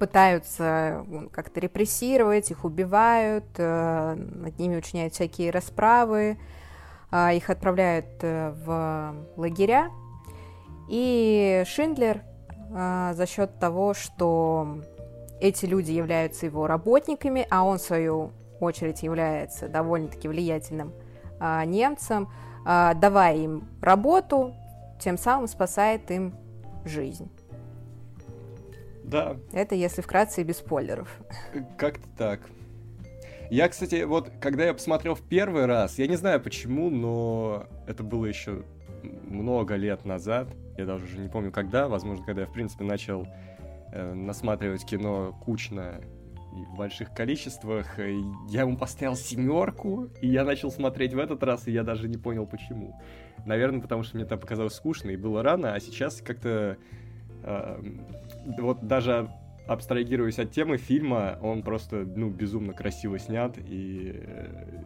[0.00, 6.36] пытаются м, как-то репрессировать, их убивают, э, над ними учиняют всякие расправы,
[7.32, 9.92] их отправляют э, в лагеря.
[10.88, 12.22] И Шиндлер
[12.74, 14.80] за счет того, что
[15.40, 20.92] эти люди являются его работниками, а он, в свою очередь, является довольно-таки влиятельным
[21.38, 22.28] а, немцем,
[22.64, 24.54] а, давая им работу,
[24.98, 26.34] тем самым спасает им
[26.84, 27.30] жизнь.
[29.04, 31.08] Да, Это если вкратце и без спойлеров.
[31.76, 32.40] Как-то так.
[33.50, 38.02] Я, кстати, вот когда я посмотрел в первый раз, я не знаю почему, но это
[38.02, 38.64] было еще
[39.02, 40.48] много лет назад.
[40.76, 43.26] Я даже уже не помню когда, возможно, когда я, в принципе, начал
[43.92, 46.00] э, насматривать кино кучно
[46.54, 47.98] и в больших количествах.
[47.98, 48.18] э,
[48.48, 52.16] Я ему поставил семерку, и я начал смотреть в этот раз, и я даже не
[52.16, 52.98] понял почему.
[53.44, 56.76] Наверное, потому что мне там показалось скучно и было рано, а сейчас как-то
[57.42, 57.82] э,
[58.58, 59.30] вот даже
[59.66, 64.82] абстрагируясь от темы фильма, он просто, ну, безумно красиво снят, и э,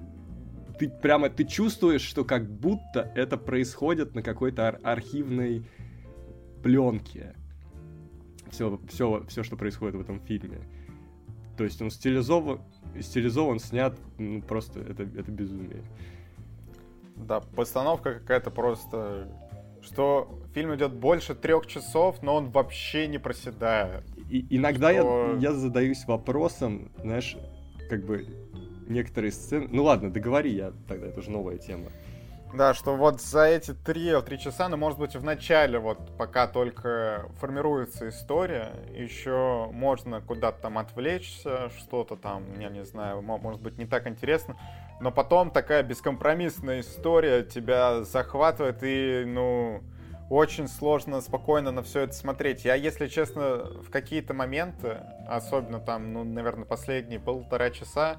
[0.78, 5.64] ты прямо, ты чувствуешь, что как будто это происходит на какой-то ар- архивной
[6.62, 7.34] пленке.
[8.50, 10.60] Все, все, все, что происходит в этом фильме.
[11.56, 12.60] То есть он стилизован,
[13.00, 15.82] стилизован, снят, ну, просто это, это безумие.
[17.16, 19.28] Да, постановка какая-то просто...
[19.80, 24.04] Что Фильм идет больше трех часов, но он вообще не проседает.
[24.28, 25.34] И, иногда что...
[25.34, 27.36] я, я задаюсь вопросом, знаешь,
[27.88, 28.26] как бы
[28.88, 29.68] некоторые сцены...
[29.70, 31.86] Ну ладно, договори я тогда, это уже новая тема.
[32.54, 36.46] Да, что вот за эти три, три часа, ну, может быть, в начале, вот, пока
[36.46, 43.76] только формируется история, еще можно куда-то там отвлечься, что-то там, я не знаю, может быть,
[43.76, 44.56] не так интересно,
[44.98, 49.82] но потом такая бескомпромиссная история тебя захватывает, и, ну,
[50.30, 52.64] очень сложно спокойно на все это смотреть.
[52.64, 58.16] Я, если честно, в какие-то моменты, особенно там, ну, наверное, последние полтора часа,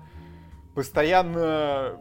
[0.79, 1.97] постоянно,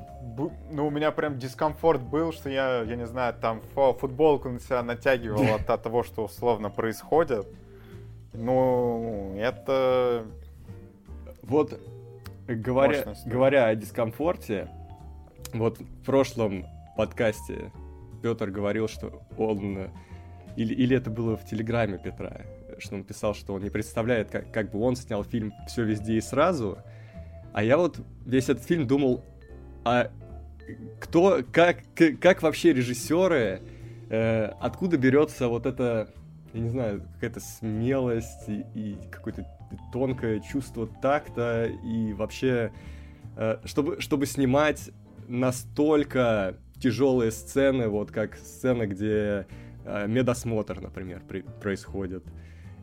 [0.70, 4.85] ну, у меня прям дискомфорт был, что я, я не знаю, там футболку на себя
[4.85, 7.49] натягивал от, от того, что условно происходит.
[8.33, 10.24] Ну, это...
[11.43, 11.76] Вот,
[12.47, 14.68] говоря, говоря о дискомфорте,
[15.53, 16.64] вот в прошлом
[16.97, 17.72] подкасте
[18.22, 19.91] Петр говорил, что он...
[20.55, 22.43] Или, или это было в Телеграме Петра,
[22.79, 26.14] что он писал, что он не представляет, как, как бы он снял фильм «Все везде
[26.14, 26.79] и сразу»,
[27.59, 29.25] а я вот весь этот фильм думал,
[29.85, 30.13] а
[31.01, 31.79] кто, как,
[32.21, 33.63] как вообще режиссеры,
[34.11, 36.09] э, откуда берется вот это,
[36.55, 39.45] я не знаю, какая-то смелость и, и какое-то
[39.93, 42.71] тонкое чувство такта и вообще,
[43.37, 44.91] э, чтобы, чтобы снимать
[45.27, 49.49] настолько тяжелые сцены, вот как сцена, где
[49.85, 52.23] э, медосмотр, например, при, происходит.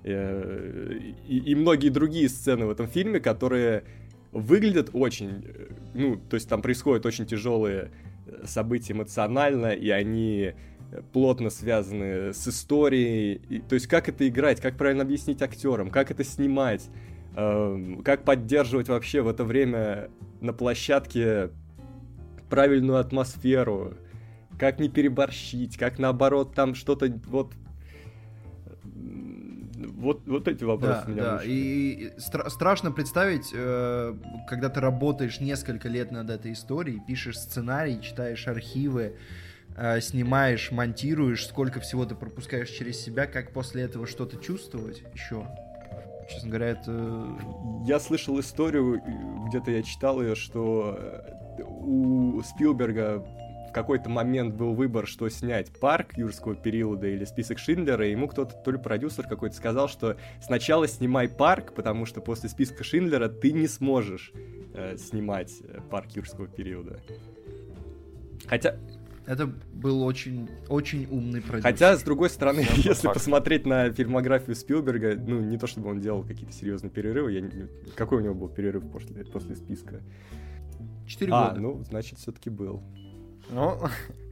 [0.04, 1.00] Э,
[1.30, 3.86] и, и многие другие сцены в этом фильме, которые
[4.36, 7.92] выглядят очень, э, ну, то есть там происходят очень тяжелые
[8.28, 10.54] э, события эмоционально, и они
[10.92, 13.42] э, плотно связаны с историей.
[13.50, 16.90] И, то есть как это играть, как правильно объяснить актерам, как это снимать,
[17.36, 20.12] э, как поддерживать вообще в это время
[20.42, 21.50] на площадке
[22.50, 23.94] правильную атмосферу,
[24.60, 27.54] как не переборщить, как наоборот там что-то вот
[30.06, 31.42] вот, вот эти вопросы да, меня да.
[31.44, 34.14] И, и стра- страшно представить, э,
[34.48, 39.18] когда ты работаешь несколько лет над этой историей, пишешь сценарий, читаешь архивы,
[39.76, 45.48] э, снимаешь, монтируешь, сколько всего ты пропускаешь через себя, как после этого что-то чувствовать еще.
[46.30, 47.28] Честно говоря, это...
[47.86, 49.02] Я слышал историю,
[49.48, 50.98] где-то я читал ее, что
[51.68, 53.26] у Спилберга
[53.76, 58.56] какой-то момент был выбор, что снять парк юрского периода или список Шиндлера, и ему кто-то,
[58.56, 63.52] то ли продюсер какой-то сказал, что сначала снимай парк, потому что после списка Шиндлера ты
[63.52, 64.32] не сможешь
[64.74, 67.02] э, снимать э, парк юрского периода.
[68.48, 68.78] Хотя,
[69.26, 71.70] это был очень, очень умный продюсер.
[71.70, 73.16] Хотя, с другой стороны, Все если факт.
[73.16, 77.68] посмотреть на фильмографию Спилберга, ну, не то чтобы он делал какие-то серьезные перерывы, я не...
[77.96, 80.00] какой у него был перерыв после, после списка?
[81.06, 81.60] Четыре а, года.
[81.60, 82.82] ну, значит, все-таки был.
[83.50, 83.80] Ну,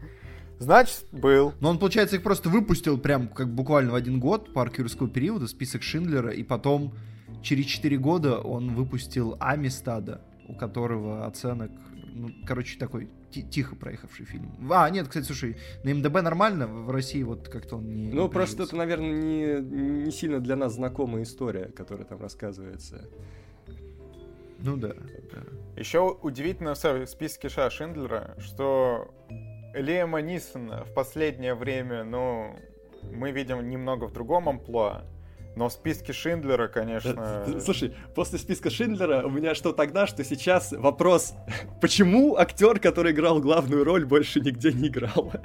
[0.59, 1.53] значит, был.
[1.59, 5.47] Но он, получается, их просто выпустил прям как буквально в один год, парк юрского периода,
[5.47, 6.93] список Шиндлера, и потом
[7.41, 11.71] через 4 года он выпустил Амистада, у которого оценок,
[12.13, 13.09] ну, короче, такой
[13.41, 14.51] тихо проехавший фильм.
[14.71, 18.13] А, нет, кстати, слушай, на МДБ нормально, в России вот как-то он не...
[18.13, 23.09] Ну, не просто это, наверное, не, не сильно для нас знакомая история, которая там рассказывается.
[24.63, 25.43] Ну да, да.
[25.75, 29.13] Еще удивительно в списке Ша Шиндлера, что
[29.73, 32.55] Лиэма Нисона в последнее время, ну,
[33.11, 35.03] мы видим немного в другом амплуа,
[35.57, 37.45] но в списке Шиндлера, конечно...
[37.59, 41.33] Слушай, после списка Шиндлера у меня что тогда, что сейчас вопрос,
[41.81, 45.31] почему актер, который играл главную роль, больше нигде не играл?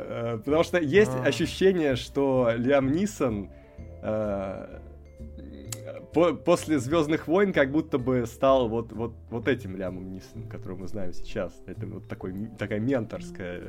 [0.00, 1.24] Э, потому что есть а.
[1.24, 3.50] ощущение, что Лиам Нисон
[4.02, 4.78] э,
[6.12, 10.78] по после Звездных войн как будто бы стал вот, вот, вот этим Лямом Нисоном, которого
[10.78, 11.52] мы знаем сейчас.
[11.66, 13.62] Это вот такой, такая менторская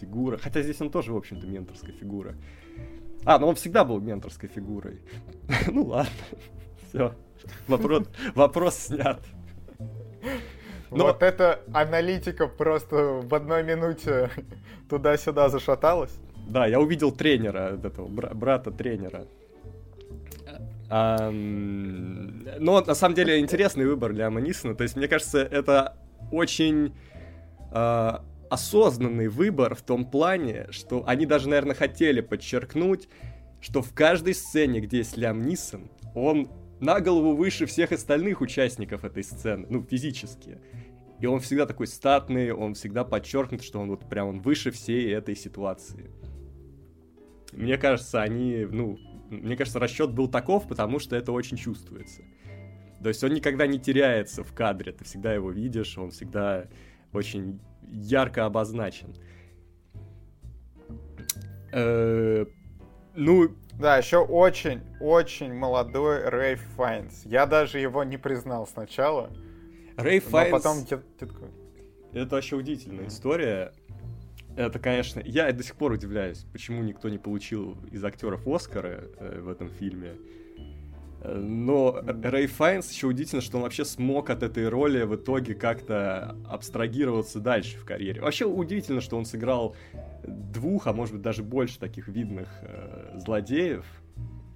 [0.00, 0.38] фигура.
[0.38, 2.34] Хотя здесь он тоже, в общем-то, менторская фигура.
[3.24, 5.00] А, ну он всегда был менторской фигурой.
[5.70, 6.10] ну ладно.
[6.88, 7.14] Все.
[7.68, 9.20] Вопрос, вопрос снят.
[10.90, 11.06] Но...
[11.06, 14.30] Вот эта аналитика просто в одной минуте
[14.88, 16.16] туда-сюда зашаталась.
[16.46, 19.26] Да, я увидел тренера, этого брата тренера.
[20.94, 24.76] Но на самом деле интересный выбор для Манисона.
[24.76, 25.96] То есть, мне кажется, это
[26.30, 26.94] очень
[27.72, 28.12] э,
[28.48, 33.08] осознанный выбор в том плане, что они даже, наверное, хотели подчеркнуть,
[33.60, 36.48] что в каждой сцене, где есть Лям Нисон, он
[36.78, 40.60] на голову выше всех остальных участников этой сцены, ну, физически.
[41.18, 45.12] И он всегда такой статный, он всегда подчеркнут, что он вот прям он выше всей
[45.12, 46.10] этой ситуации.
[47.52, 48.98] Мне кажется, они, ну,
[49.30, 52.22] мне кажется, расчет был таков, потому что это очень чувствуется.
[53.02, 56.68] То есть он никогда не теряется в кадре, ты всегда его видишь, он всегда
[57.12, 59.14] очень ярко обозначен.
[61.72, 62.46] Э,
[63.14, 63.48] Ну,
[63.78, 67.24] Да, еще очень-очень молодой Рэй Файнс.
[67.24, 69.30] Я даже его не признал сначала,
[69.96, 70.50] Рэй но Файнс...
[70.50, 71.48] потом я такой,
[72.12, 73.72] Это вообще удивительная история.
[74.56, 79.40] Это, конечно, я до сих пор удивляюсь, почему никто не получил из актеров Оскара э,
[79.40, 80.12] в этом фильме.
[81.22, 85.54] Э, Но Рэй Файнс еще удивительно, что он вообще смог от этой роли в итоге
[85.54, 88.20] как-то абстрагироваться дальше в карьере.
[88.20, 89.74] Вообще удивительно, что он сыграл
[90.22, 93.84] двух, а может быть даже больше таких видных э, злодеев,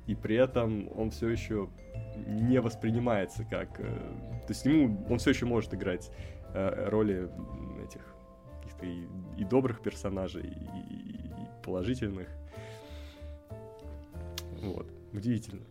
[0.06, 1.70] и при этом он все еще
[2.26, 3.80] не воспринимается как...
[3.80, 6.10] э, то есть ему он все еще может играть
[6.54, 7.28] э, роли
[7.84, 8.07] этих
[8.78, 11.28] каких-то и, и добрых персонажей, и, и-
[11.64, 12.28] положительных.
[14.62, 15.62] Вот, удивительно.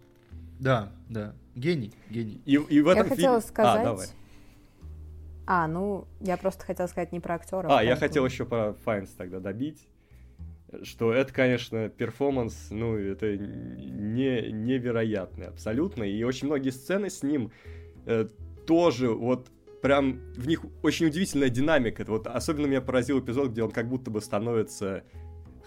[0.60, 1.34] Да, да.
[1.56, 2.42] Гений, гений.
[2.46, 3.54] И, и в Я этом хотела фильме...
[3.54, 3.82] сказать...
[3.82, 4.08] А, давай.
[5.46, 7.68] А, ну, я просто хотела сказать не про актера.
[7.70, 9.88] А, я хотел еще про Файнс тогда добить,
[10.84, 17.52] что это, конечно, перформанс, ну, это не, невероятный абсолютно, и очень многие сцены с ним
[18.06, 18.28] э,
[18.66, 19.50] тоже вот
[19.82, 22.04] прям в них очень удивительная динамика.
[22.04, 25.04] Это вот особенно меня поразил эпизод, где он как будто бы становится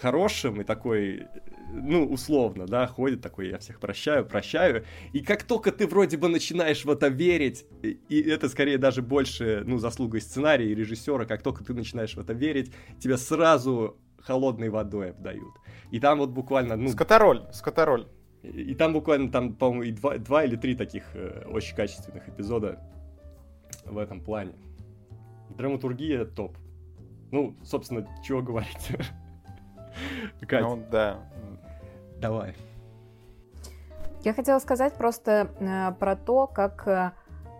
[0.01, 1.27] хорошим и такой,
[1.73, 4.85] ну, условно, да, ходит такой, я всех прощаю, прощаю.
[5.13, 9.63] И как только ты вроде бы начинаешь в это верить, и, это скорее даже больше,
[9.67, 14.71] ну, заслугой сценария и режиссера, как только ты начинаешь в это верить, тебя сразу холодной
[14.71, 15.55] водой обдают.
[15.91, 18.09] И там вот буквально, ну, Скотороль, скотороль.
[18.43, 22.29] и, и там буквально, там, по-моему, и два, два или три таких э, очень качественных
[22.29, 22.81] эпизода
[23.85, 24.55] в этом плане.
[25.51, 26.57] Драматургия топ.
[27.31, 28.97] Ну, собственно, чего говорить.
[30.47, 31.19] Кать, Ну да.
[32.19, 32.55] давай.
[34.23, 37.13] Я хотела сказать просто э, про то, как э,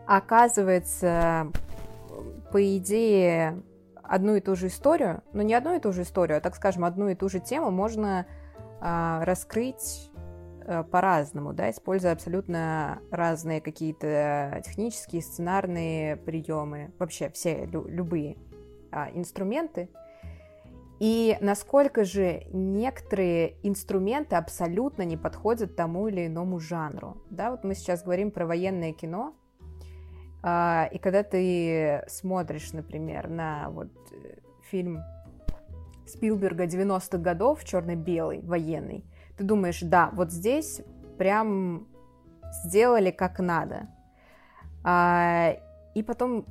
[0.07, 1.51] оказывается,
[2.53, 3.63] по идее,
[4.03, 6.85] одну и ту же историю, но не одну и ту же историю, а, так скажем,
[6.85, 8.27] одну и ту же тему можно
[8.81, 10.10] э, раскрыть
[10.91, 18.37] по-разному, да, используя абсолютно разные какие-то технические, сценарные приемы, вообще все лю- любые
[18.93, 19.89] а, инструменты.
[21.01, 27.17] И насколько же некоторые инструменты абсолютно не подходят тому или иному жанру.
[27.31, 29.35] Да, вот мы сейчас говорим про военное кино,
[30.43, 35.01] а, и когда ты смотришь, например, на вот э, фильм
[36.07, 39.05] Спилберга 90-х годов, черно-белый, военный,
[39.41, 40.83] ты думаешь, да, вот здесь
[41.17, 41.89] прям
[42.63, 43.89] сделали как надо.
[44.85, 45.57] А,
[45.95, 46.45] и потом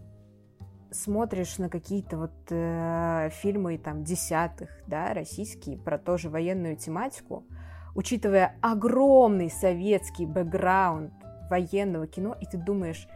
[0.89, 7.45] смотришь на какие-то вот э, фильмы там десятых, да, российские, про тоже военную тематику,
[7.93, 11.13] учитывая огромный советский бэкграунд
[11.47, 13.07] военного кино, и ты думаешь,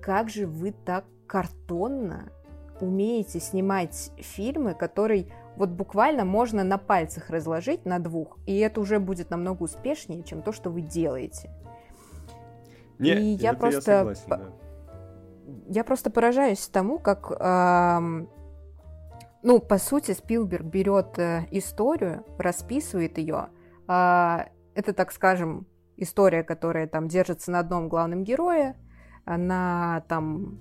[0.00, 2.32] как же вы так картонно
[2.80, 5.26] умеете снимать фильмы, которые
[5.58, 10.42] вот буквально можно на пальцах разложить на двух, и это уже будет намного успешнее, чем
[10.42, 11.50] то, что вы делаете.
[12.98, 14.50] Не, И я просто согласен, по- да.
[15.68, 18.28] я просто поражаюсь тому, как, ам,
[19.42, 23.48] ну, по сути, Спилберг берет э, историю, расписывает ее.
[23.86, 25.66] это, так скажем,
[25.96, 28.76] история, которая там держится на одном главном герое,
[29.24, 30.58] а на там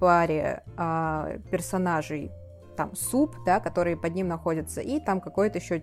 [0.00, 2.30] паре а, персонажей,
[2.78, 5.82] там суп, да, которые под ним находятся, и там какое-то еще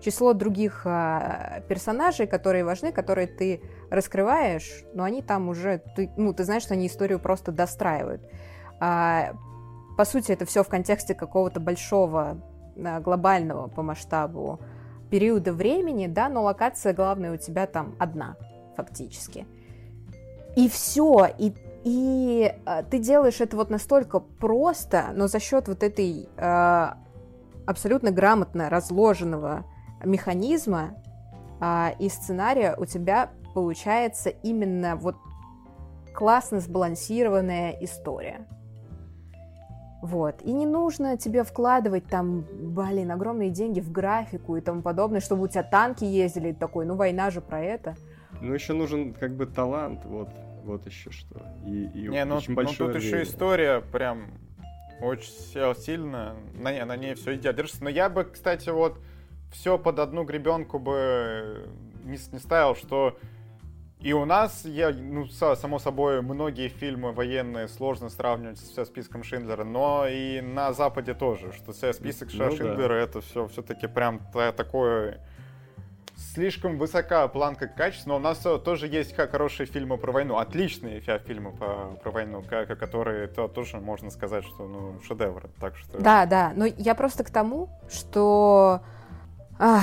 [0.00, 3.60] число других а, персонажей, которые важны, которые ты
[3.90, 8.22] раскрываешь, но они там уже, ты, ну, ты знаешь, что они историю просто достраивают.
[8.80, 9.34] А,
[9.98, 12.38] по сути, это все в контексте какого-то большого,
[12.82, 14.58] а, глобального по масштабу
[15.10, 18.36] периода времени, да, но локация главная у тебя там одна,
[18.74, 19.46] фактически.
[20.56, 21.52] И все, и,
[21.84, 26.98] и а, ты делаешь это вот настолько просто, но за счет вот этой а,
[27.66, 29.64] абсолютно грамотно разложенного
[30.04, 30.94] механизма
[31.60, 35.16] а, и сценария у тебя получается именно вот
[36.14, 38.46] классно сбалансированная история.
[40.02, 40.42] Вот.
[40.42, 45.44] И не нужно тебе вкладывать там, блин, огромные деньги в графику и тому подобное, чтобы
[45.44, 47.94] у тебя танки ездили, такой, ну война же про это.
[48.40, 50.28] Ну, еще нужен как бы талант, вот,
[50.64, 51.42] вот еще что.
[51.66, 54.32] И, и Не, ну, очень ну тут еще история прям
[55.00, 57.84] очень си- сильно, на, не- на ней все идеально держится.
[57.84, 58.98] Но я бы, кстати, вот
[59.52, 61.68] все под одну гребенку бы
[62.04, 63.18] не, не ставил, что
[64.00, 69.22] и у нас, я, ну, са- само собой, многие фильмы военные сложно сравнивать со списком
[69.22, 72.50] Шиндлера, но и на Западе тоже, что со- список Ну да.
[72.50, 75.20] Шиндлера это все все-таки прям та- такое
[76.32, 81.00] слишком высока планка качества, но у нас э, тоже есть хорошие фильмы про войну, отличные
[81.00, 85.50] фи- фильмы по- про войну, которые то, тоже можно сказать, что ну шедевры.
[85.60, 88.80] Так что Да, да, но я просто к тому, что
[89.58, 89.82] ах,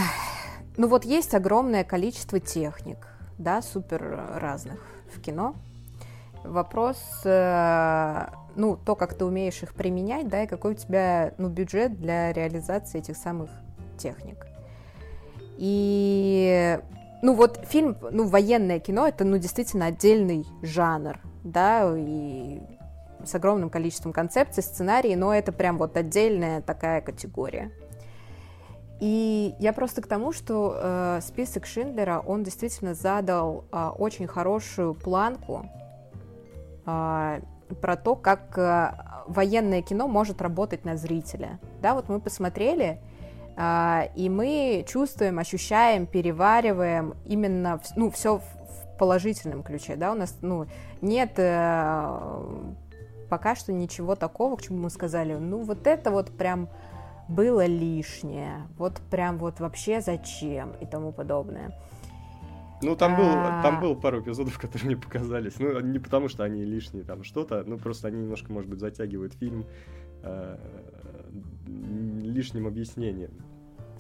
[0.78, 3.08] ну вот есть огромное количество техник,
[3.38, 4.80] да, супер разных
[5.14, 5.56] в кино.
[6.44, 11.50] Вопрос, э, ну, то, как ты умеешь их применять, да, и какой у тебя, ну,
[11.50, 13.50] бюджет для реализации этих самых
[13.98, 14.46] техник.
[15.62, 16.80] И,
[17.22, 22.62] ну, вот фильм, ну, военное кино, это, ну, действительно отдельный жанр, да, и
[23.26, 27.74] с огромным количеством концепций, сценарий, но это прям вот отдельная такая категория.
[29.02, 34.94] И я просто к тому, что э, список Шиндлера, он действительно задал э, очень хорошую
[34.94, 35.66] планку
[36.86, 37.42] э,
[37.82, 38.92] про то, как э,
[39.28, 41.60] военное кино может работать на зрителя.
[41.82, 43.02] Да, вот мы посмотрели,
[43.62, 50.66] и мы чувствуем, ощущаем, перевариваем именно, ну, все в положительном ключе, да, у нас, ну,
[51.02, 52.70] нет э,
[53.30, 56.70] пока что ничего такого, к чему мы сказали, ну, вот это вот прям
[57.28, 61.78] было лишнее, вот прям вот вообще зачем и тому подобное.
[62.82, 63.62] Ну, там, был, а.
[63.62, 65.60] там был пару эпизодов, которые мне показались.
[65.60, 69.34] Ну, не потому, что они лишние, там что-то, ну, просто они немножко, может быть, затягивают
[69.34, 69.66] фильм
[70.24, 70.58] э,
[71.68, 73.32] лишним объяснением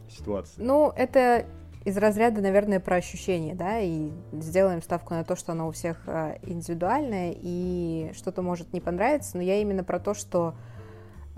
[0.09, 0.61] ситуации.
[0.61, 1.45] Ну, это
[1.85, 5.97] из разряда, наверное, про ощущения, да, и сделаем ставку на то, что оно у всех
[6.07, 10.55] э, индивидуальное, и что-то может не понравиться, но я именно про то, что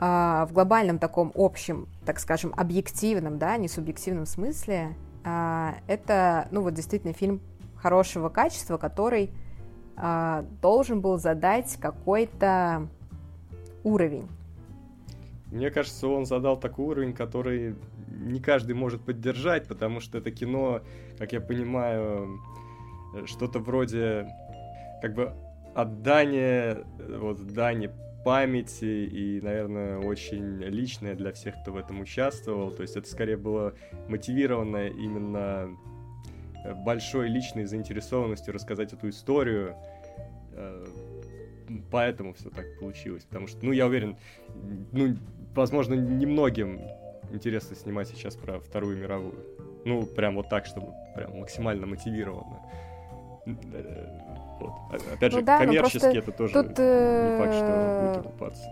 [0.04, 6.62] а, в глобальном таком общем, так скажем, объективном, да, не субъективном смысле, а, это, ну
[6.62, 7.40] вот действительно фильм
[7.76, 9.30] хорошего качества, который
[9.96, 12.88] а, должен был задать какой-то
[13.84, 14.28] уровень.
[15.52, 17.76] Мне кажется, он задал такой уровень, который
[18.12, 20.82] не каждый может поддержать, потому что это кино,
[21.18, 22.40] как я понимаю,
[23.26, 24.28] что-то вроде
[25.02, 25.34] как бы
[25.74, 27.90] отдание, вот, дани
[28.24, 32.72] памяти и, наверное, очень личное для всех, кто в этом участвовал.
[32.72, 33.74] То есть это скорее было
[34.08, 35.70] мотивировано именно
[36.64, 39.76] э, большой личной заинтересованностью рассказать эту историю.
[40.54, 40.86] Э,
[41.90, 43.24] поэтому все так получилось.
[43.24, 44.18] Потому что, ну, я уверен,
[44.92, 45.16] ну,
[45.56, 46.80] возможно, немногим
[47.34, 49.46] интересно снимать сейчас про Вторую мировую.
[49.86, 52.62] Ну, прям вот так, чтобы прям максимально мотивированно.
[53.46, 54.22] Э,
[54.60, 54.72] вот.
[55.14, 58.68] Опять ну, же, да, коммерчески это тоже тут, не факт, что будет окупаться.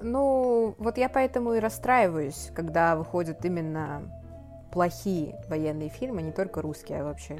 [0.00, 4.02] Ну, вот я поэтому и расстраиваюсь, когда выходят именно
[4.70, 7.38] плохие военные фильмы, не только русские, а вообще.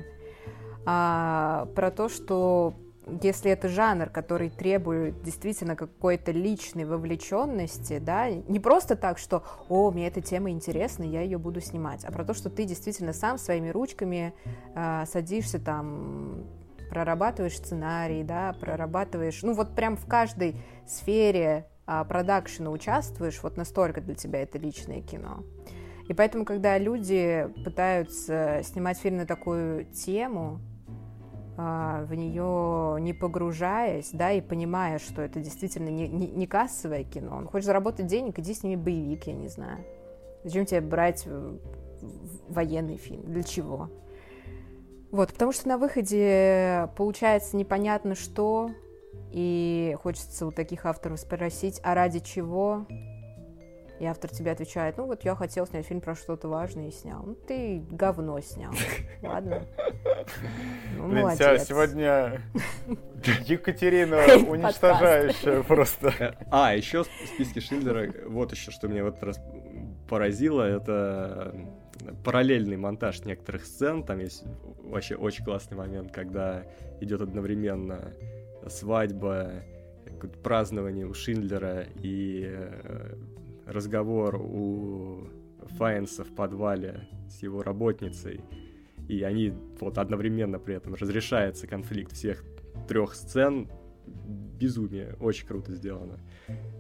[0.86, 2.74] А, про то, что
[3.22, 9.90] если это жанр, который требует действительно какой-то личной вовлеченности, да, не просто так, что, о,
[9.90, 13.38] мне эта тема интересна, я ее буду снимать, а про то, что ты действительно сам
[13.38, 14.34] своими ручками
[14.74, 16.46] э, садишься там,
[16.90, 20.56] прорабатываешь сценарий, да, прорабатываешь, ну вот прям в каждой
[20.86, 25.44] сфере э, продакшена участвуешь, вот настолько для тебя это личное кино.
[26.08, 30.60] И поэтому, когда люди пытаются снимать фильм на такую тему,
[31.56, 37.36] в нее не погружаясь, да, и понимая, что это действительно не, не, не кассовое кино.
[37.36, 39.84] Он хочет заработать денег, иди с ними боевик, я не знаю.
[40.44, 41.26] Зачем тебе брать
[42.48, 43.22] военный фильм?
[43.22, 43.90] Для чего?
[45.10, 48.70] Вот, потому что на выходе получается непонятно что,
[49.32, 52.86] и хочется у таких авторов спросить, а ради чего?
[53.98, 57.23] И автор тебе отвечает, ну вот я хотел снять фильм про что-то важное и снял.
[57.24, 58.73] Ну ты говно снял.
[59.23, 59.66] Ладно.
[60.97, 61.66] Ну, Блин, молодец.
[61.66, 62.43] сегодня
[63.47, 64.18] Екатерина
[64.48, 66.12] уничтожающая просто.
[66.18, 69.40] Э, а, еще в списке Шиндлера, вот еще, что меня вот раз
[70.09, 71.55] поразило, это
[72.24, 74.02] параллельный монтаж некоторых сцен.
[74.02, 74.44] Там есть
[74.85, 76.64] вообще очень классный момент, когда
[77.01, 78.12] идет одновременно
[78.68, 79.64] свадьба,
[80.43, 83.14] празднование у Шиндлера и э,
[83.66, 85.28] разговор у
[85.78, 88.40] Файнса в подвале с его работницей,
[89.09, 92.44] и они вот одновременно при этом разрешается конфликт всех
[92.88, 93.68] трех сцен,
[94.06, 96.20] безумие, очень круто сделано.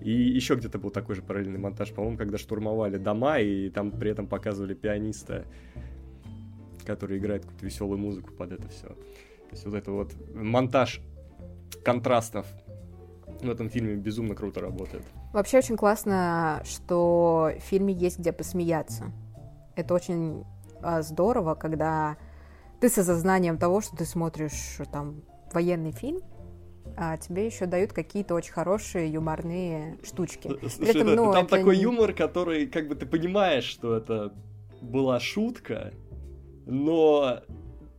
[0.00, 4.10] И еще где-то был такой же параллельный монтаж, по-моему, когда штурмовали дома, и там при
[4.10, 5.44] этом показывали пианиста,
[6.84, 8.86] который играет какую-то веселую музыку под это все.
[8.86, 11.00] То есть вот это вот монтаж
[11.84, 12.46] контрастов
[13.42, 15.04] в этом фильме безумно круто работает.
[15.36, 19.12] Вообще очень классно, что в фильме есть где посмеяться.
[19.74, 20.44] Это очень
[20.80, 22.16] а, здорово, когда
[22.80, 25.20] ты с осознанием того, что ты смотришь там
[25.52, 26.22] военный фильм,
[26.96, 30.48] а тебе еще дают какие-то очень хорошие юморные штучки.
[30.70, 31.82] Слушай, этом, ну, там это такой не...
[31.82, 34.32] юмор, который, как бы ты понимаешь, что это
[34.80, 35.92] была шутка,
[36.64, 37.42] но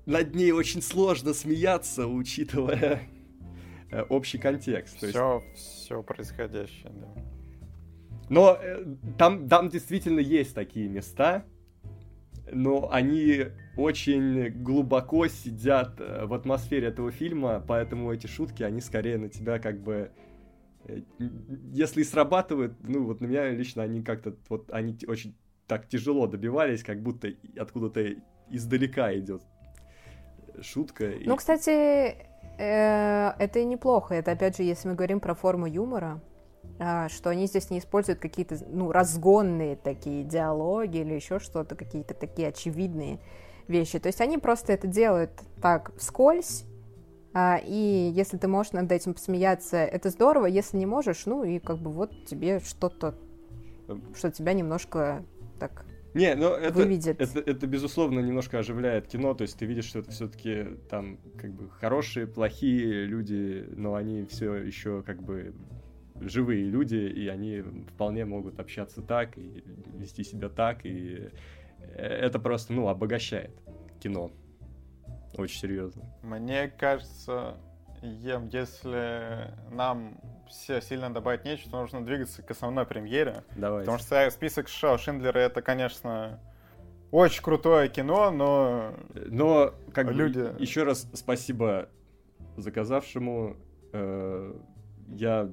[0.07, 3.07] над ней очень сложно смеяться, учитывая
[3.89, 4.97] Э, общий контекст.
[4.97, 5.07] Все,
[5.53, 5.64] есть...
[5.64, 7.23] все происходящее, да.
[8.29, 8.85] Но э,
[9.17, 11.45] там, там действительно есть такие места,
[12.51, 13.45] но они
[13.77, 19.59] очень глубоко сидят э, в атмосфере этого фильма, поэтому эти шутки, они скорее на тебя
[19.59, 20.11] как бы...
[20.85, 21.01] Э,
[21.71, 25.35] если и срабатывают, ну вот на меня лично они как-то, вот они очень
[25.65, 28.15] так тяжело добивались, как будто откуда-то
[28.49, 29.41] издалека идет
[30.61, 31.13] шутка.
[31.25, 31.37] Ну, и...
[31.37, 32.25] кстати,
[32.57, 34.15] это и неплохо.
[34.15, 36.21] Это, опять же, если мы говорим про форму юмора,
[36.77, 42.49] что они здесь не используют какие-то ну, разгонные такие диалоги или еще что-то, какие-то такие
[42.49, 43.19] очевидные
[43.67, 43.99] вещи.
[43.99, 45.31] То есть они просто это делают
[45.61, 46.65] так вскользь,
[47.33, 50.47] а, и если ты можешь над этим посмеяться, это здорово.
[50.47, 53.15] Если не можешь, ну и как бы вот тебе что-то,
[54.15, 55.23] что тебя немножко
[55.59, 57.21] так не, но это, выведет.
[57.21, 61.19] Это, это, это, безусловно, немножко оживляет кино, то есть ты видишь, что это все-таки там
[61.37, 65.53] как бы хорошие, плохие люди, но они все еще как бы
[66.22, 67.61] живые люди, и они
[67.94, 69.64] вполне могут общаться так, и
[69.94, 71.30] вести себя так, и
[71.95, 73.52] это просто, ну, обогащает
[73.99, 74.31] кино.
[75.35, 76.03] Очень серьезно.
[76.23, 77.57] Мне кажется,
[78.02, 83.44] Ем, если нам все сильно добавить нечего, то нужно двигаться к основной премьере.
[83.56, 83.81] Давай.
[83.81, 86.39] Потому что список шоу Шиндлера это, конечно,
[87.11, 88.94] очень крутое кино, но...
[89.14, 90.39] Но, как люди...
[90.39, 91.89] бы, еще раз спасибо
[92.56, 93.57] заказавшему.
[93.94, 94.53] Э,
[95.10, 95.49] я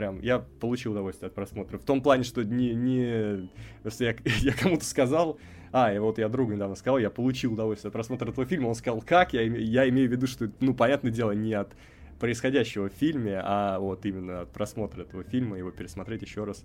[0.00, 1.76] прям, я получил удовольствие от просмотра.
[1.76, 3.50] В том плане, что не, не,
[3.84, 5.38] если я, я кому-то сказал,
[5.72, 8.74] а, и вот я другу недавно сказал, я получил удовольствие от просмотра этого фильма, он
[8.74, 9.34] сказал, как?
[9.34, 11.74] Я, я имею в виду, что, ну, понятное дело, не от
[12.18, 16.64] происходящего в фильме, а вот именно от просмотра этого фильма, его пересмотреть еще раз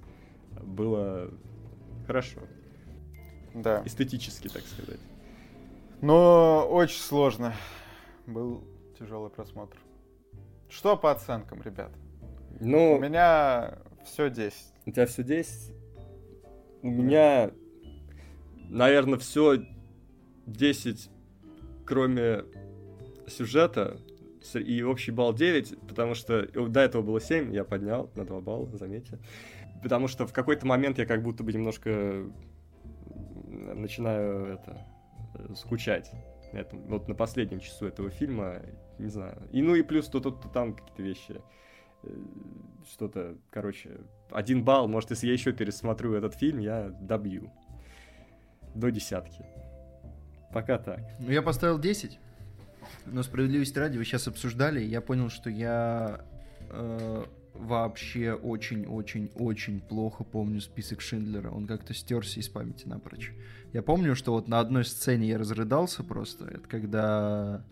[0.64, 1.30] было
[2.08, 2.40] хорошо.
[3.54, 3.84] Да.
[3.84, 5.00] Эстетически, так сказать.
[6.02, 7.54] Но очень сложно.
[8.28, 8.64] Был
[8.98, 9.78] тяжелый просмотр.
[10.70, 11.92] Что по оценкам, ребят?
[12.60, 14.58] Ну, у меня все 10.
[14.86, 15.74] У тебя все 10?
[16.82, 17.52] У меня
[18.70, 19.66] наверное, все
[20.48, 21.10] 10,
[21.86, 22.44] кроме
[23.28, 24.00] сюжета,
[24.54, 28.70] и общий балл 9, потому что до этого было 7, я поднял на 2 балла,
[28.78, 29.20] заметьте.
[29.82, 32.26] Потому что в какой-то момент я как будто бы немножко
[33.74, 34.86] начинаю это
[35.56, 36.12] скучать.
[36.54, 38.62] Это, вот на последнем часу этого фильма,
[39.00, 39.42] не знаю.
[39.52, 41.42] И ну и плюс то тут, то там какие-то вещи.
[42.06, 42.18] Э,
[42.92, 43.98] что-то, короче,
[44.32, 47.52] один балл, может, если я еще пересмотрю этот фильм, я добью
[48.76, 49.46] до десятки.
[50.54, 51.02] Пока так.
[51.20, 52.20] Ну, я поставил 10.
[53.08, 56.26] Но справедливости ради, вы сейчас обсуждали, я понял, что я
[56.70, 57.24] э,
[57.54, 61.50] вообще очень-очень-очень плохо помню список Шиндлера.
[61.50, 63.32] Он как-то стерся из памяти напрочь.
[63.74, 66.46] Я помню, что вот на одной сцене я разрыдался просто.
[66.46, 67.66] Это когда,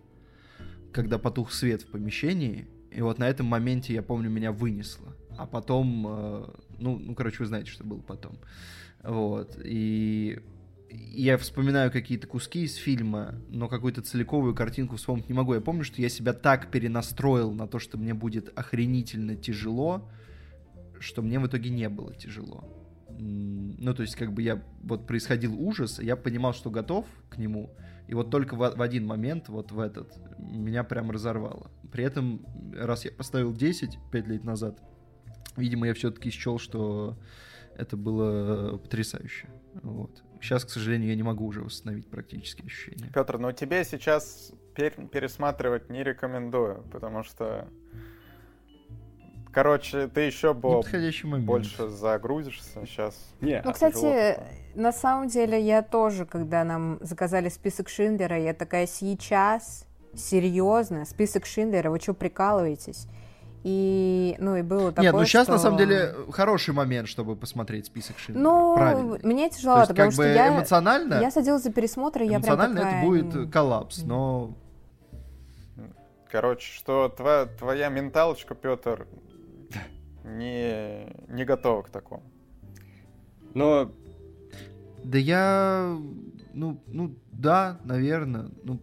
[0.92, 2.68] когда потух свет в помещении.
[2.94, 5.16] И вот на этом моменте, я помню, меня вынесло.
[5.38, 6.46] А потом, э,
[6.80, 8.38] ну, ну, короче, вы знаете, что было потом.
[9.02, 9.60] Вот.
[9.64, 10.40] И
[10.92, 15.54] я вспоминаю какие-то куски из фильма, но какую-то целиковую картинку вспомнить не могу.
[15.56, 20.08] Я помню, что я себя так перенастроил на то, что мне будет охренительно тяжело,
[21.00, 22.70] что мне в итоге не было тяжело.
[23.18, 27.72] Ну, то есть, как бы я, вот происходил ужас, я понимал, что готов к нему,
[28.08, 31.72] и вот только в, в один момент, вот в этот, меня прям разорвало.
[31.92, 34.80] При этом, раз я поставил 10 5 лет назад,
[35.56, 37.18] видимо, я все-таки счел, что
[37.76, 39.48] это было потрясающе.
[39.82, 40.24] Вот.
[40.42, 43.10] Сейчас, к сожалению, я не могу уже восстановить практически ощущения.
[43.14, 47.70] Петр, но тебе сейчас пересматривать не рекомендую, потому что
[49.54, 53.16] Короче, ты еще больше загрузишься сейчас.
[53.40, 54.40] Не, ну, кстати,
[54.74, 59.86] на самом деле я тоже, когда нам заказали список Шиндлера, я такая сейчас,
[60.16, 63.08] серьезно, список Шиндлера, вы что, прикалываетесь?
[63.64, 65.54] И, ну, и было такое, Нет, ну сейчас, что...
[65.54, 68.44] на самом деле, хороший момент, чтобы посмотреть список Шиндлера.
[68.44, 69.20] Ну, Правильно.
[69.24, 70.50] мне тяжело, потому как что бы я...
[70.50, 71.22] эмоционально...
[71.22, 72.98] Я садилась за пересмотр, и я прям Эмоционально такая...
[72.98, 74.54] это будет коллапс, но...
[76.30, 79.06] Короче, что твоя, твоя менталочка, Петр,
[80.24, 82.24] не, не готова к такому.
[83.54, 83.92] Но...
[85.04, 85.98] Да я...
[86.54, 88.50] Ну, ну, да, наверное.
[88.64, 88.80] Ну,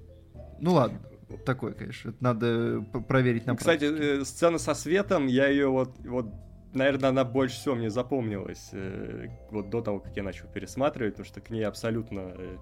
[0.61, 1.01] ну ладно
[1.45, 2.11] такой, конечно.
[2.11, 4.21] Это надо проверить на Кстати, практике.
[4.21, 6.27] Э, сцена со светом, я ее вот, вот,
[6.75, 11.27] наверное, она больше всего мне запомнилась э, вот до того, как я начал пересматривать, потому
[11.27, 12.57] что к ней абсолютно э,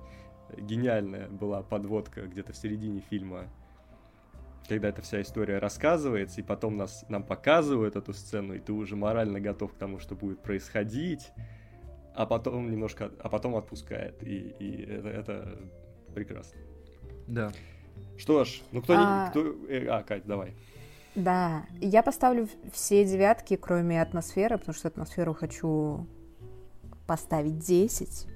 [0.58, 3.44] гениальная была подводка где-то в середине фильма
[4.68, 8.96] когда эта вся история рассказывается, и потом нас, нам показывают эту сцену, и ты уже
[8.96, 11.32] морально готов к тому, что будет происходить,
[12.14, 15.58] а потом немножко, а потом отпускает, и, и это, это
[16.14, 16.60] прекрасно.
[17.26, 17.52] Да.
[18.16, 19.24] Что ж, ну кто а...
[19.24, 19.30] не...
[19.30, 19.40] Кто...
[19.68, 20.54] Э, а, Кать, давай.
[21.14, 26.06] Да, я поставлю все девятки, кроме атмосферы, потому что атмосферу хочу
[27.06, 28.26] поставить 10.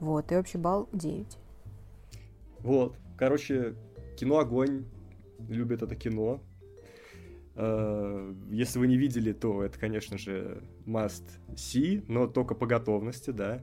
[0.00, 1.38] Вот, и общий балл 9.
[2.60, 3.74] Вот, короче,
[4.16, 4.84] кино огонь,
[5.48, 6.42] любят это кино.
[7.54, 11.24] Э, Если вы не видели, то это, конечно же, must
[11.54, 13.62] see, но только по готовности, да.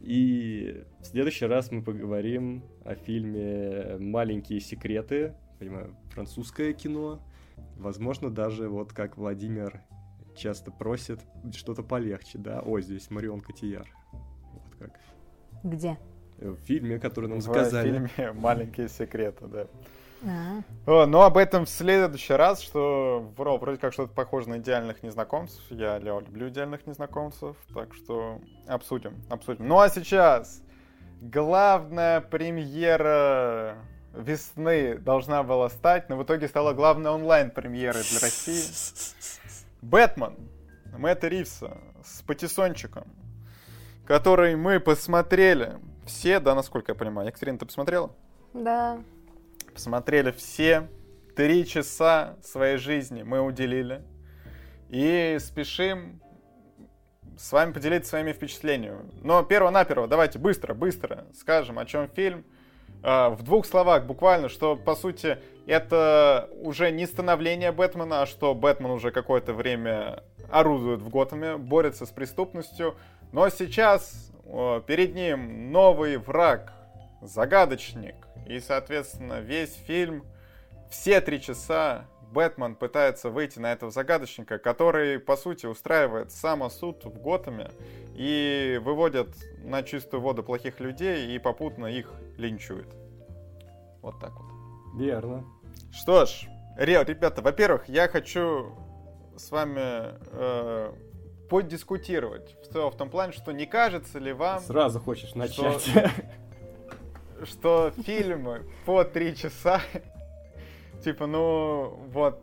[0.00, 7.22] И в следующий раз мы поговорим о фильме «Маленькие секреты», понимаю, французское кино.
[7.76, 9.82] Возможно, даже вот как Владимир
[10.34, 11.20] часто просит,
[11.52, 12.60] что-то полегче, да?
[12.60, 13.86] О, здесь Марион Котияр.
[14.12, 14.98] Вот как.
[15.62, 15.98] Где?
[16.38, 18.06] В фильме, который нам В заказали.
[18.06, 19.66] фильме «Маленькие секреты», да.
[20.22, 24.58] А, О, но об этом в следующий раз, что вро- вроде как что-то похоже на
[24.58, 25.62] идеальных незнакомцев.
[25.70, 29.66] Я Лео, люблю идеальных незнакомцев, так что обсудим, обсудим.
[29.66, 30.62] Ну а сейчас
[31.22, 33.76] главная премьера
[34.14, 38.64] весны должна была стать, но в итоге стала главной онлайн-премьерой для России.
[39.82, 40.36] Бэтмен
[40.98, 43.04] Мэтта Ривса с патиссончиком,
[44.06, 47.28] который мы посмотрели все, да, насколько я понимаю.
[47.28, 48.10] Екатерина, ты посмотрела?
[48.52, 48.98] да.
[49.72, 50.88] Посмотрели все.
[51.36, 54.02] Три часа своей жизни мы уделили.
[54.88, 56.20] И спешим
[57.38, 59.10] с вами поделиться своими впечатлениями.
[59.22, 62.44] Но перво-наперво, давайте быстро, быстро скажем, о чем фильм.
[63.02, 68.54] А, В двух словах, буквально, что, по сути, это уже не становление Бэтмена, а что
[68.54, 72.96] Бэтмен уже какое-то время орудует в Готэме, борется с преступностью.
[73.32, 74.32] Но сейчас
[74.86, 76.72] перед ним новый враг,
[77.22, 78.16] загадочник.
[78.50, 80.24] И, соответственно, весь фильм,
[80.90, 87.20] все три часа Бэтмен пытается выйти на этого загадочника, который, по сути, устраивает самосуд в
[87.20, 87.70] Готэме
[88.16, 89.28] и выводит
[89.58, 92.88] на чистую воду плохих людей и попутно их линчует.
[94.02, 94.50] Вот так вот.
[95.00, 95.44] Верно.
[95.92, 98.74] Что ж, ре- ребята, во-первых, я хочу
[99.36, 99.80] с вами
[100.32, 100.92] э,
[101.48, 105.82] подискутировать в, в том плане, что не кажется ли вам, Сразу хочешь начать.
[105.82, 106.10] что
[108.04, 109.80] фильмы по три часа,
[111.04, 112.40] типа, ну, вот,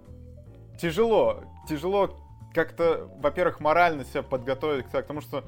[0.80, 2.16] тяжело, тяжело
[2.54, 5.44] как-то, во-первых, морально себя подготовить к тому, что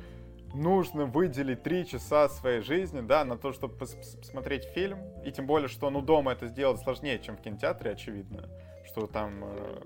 [0.54, 5.32] нужно выделить три часа своей жизни, да, на то, чтобы пос- пос- посмотреть фильм, и
[5.32, 8.50] тем более, что, ну, дома это сделать сложнее, чем в кинотеатре, очевидно,
[8.86, 9.82] что там э,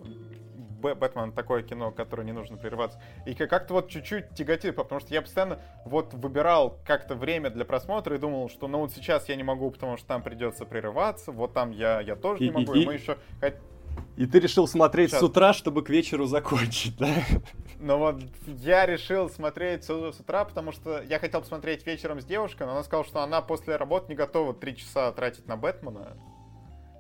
[0.94, 3.00] Бэтмен такое кино, которое не нужно прерываться.
[3.26, 7.66] И как- как-то вот чуть-чуть тяготит, потому что я постоянно вот выбирал как-то время для
[7.66, 11.32] просмотра и думал, что ну вот сейчас я не могу, потому что там придется прерываться,
[11.32, 13.18] вот там я, я тоже И- не могу, и- и, мы еще...
[14.18, 15.20] И ты решил смотреть Сейчас.
[15.20, 17.14] с утра, чтобы к вечеру закончить, да?
[17.80, 22.26] Но вот я решил смотреть с, с утра, потому что я хотел посмотреть вечером с
[22.26, 26.18] девушкой, но она сказала, что она после работы не готова три часа тратить на Бэтмена.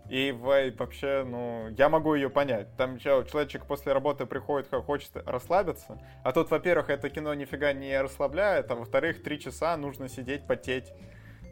[0.09, 2.75] И вообще, ну, я могу ее понять.
[2.75, 5.97] Там человечек после работы приходит, хочет расслабиться.
[6.23, 10.91] А тут, во-первых, это кино нифига не расслабляет, а во-вторых, три часа нужно сидеть, потеть.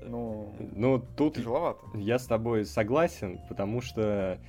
[0.03, 1.79] Ну, Ну, тут тяжеловато.
[1.93, 4.39] я с тобой согласен, потому что...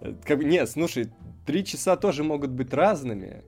[0.00, 1.12] э, Как нет, слушай,
[1.46, 3.44] три часа тоже могут быть разными.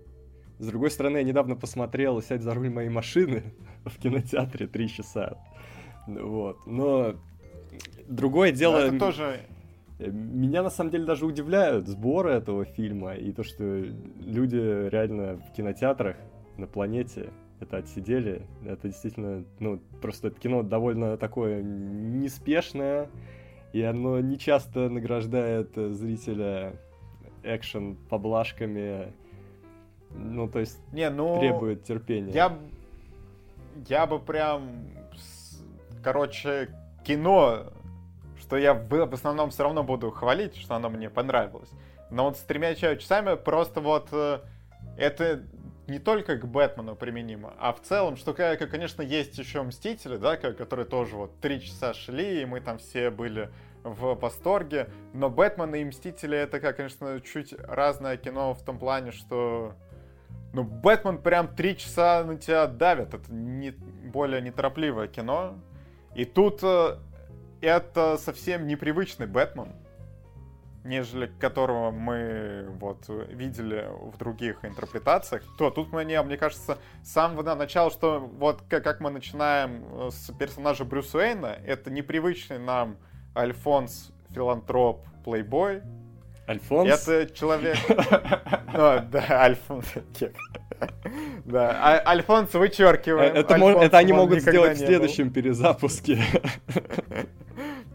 [0.58, 3.42] С другой стороны, я недавно посмотрел «Сядь за руль моей машины»
[3.84, 5.36] в кинотеатре три часа.
[6.06, 6.64] Вот.
[6.66, 7.16] Но
[8.06, 8.76] другое Но дело...
[8.78, 9.40] это тоже...
[9.98, 15.36] Э, Меня на самом деле даже удивляют сборы этого фильма и то, что люди реально
[15.36, 16.16] в кинотеатрах
[16.56, 18.42] на планете это отсидели.
[18.64, 23.08] Это действительно, ну, просто это кино довольно такое неспешное,
[23.72, 26.74] и оно не часто награждает э, зрителя
[27.42, 29.12] экшен поблажками.
[30.10, 31.38] Ну, то есть Не, ну...
[31.38, 32.32] требует терпения.
[32.32, 32.58] Я,
[33.88, 34.86] я бы прям,
[36.02, 36.68] короче,
[37.04, 37.72] кино,
[38.46, 41.70] что я в, основном все равно буду хвалить, что оно мне понравилось.
[42.10, 44.40] Но вот с тремя ча- часами просто вот э,
[44.96, 45.42] это
[45.88, 50.86] не только к Бэтмену применимо, а в целом, что, конечно, есть еще Мстители, да, которые
[50.86, 53.50] тоже вот три часа шли, и мы там все были
[53.82, 54.90] в восторге.
[55.12, 59.74] Но Бэтмен и Мстители это, как, конечно, чуть разное кино в том плане, что
[60.52, 63.14] ну, Бэтмен прям три часа на тебя давит.
[63.14, 65.58] Это не, более неторопливое кино.
[66.14, 66.96] И тут э,
[67.66, 69.72] это совсем непривычный Бэтмен,
[70.84, 75.42] нежели которого мы вот видели в других интерпретациях.
[75.58, 80.32] То тут мне, мне кажется, с самого начала, что вот как, мы начинаем э, с
[80.32, 82.96] персонажа Брюса Уэйна, это непривычный нам
[83.34, 85.82] Альфонс филантроп плейбой,
[86.48, 87.08] Альфонс?
[87.08, 87.76] это человек...
[88.72, 89.86] Ну, да, Альфонс.
[91.44, 93.34] Да, а- Альфонс Э, вычеркиваем.
[93.34, 96.22] Это, Альфонсом это они он могут сделать в следующем перезапуске.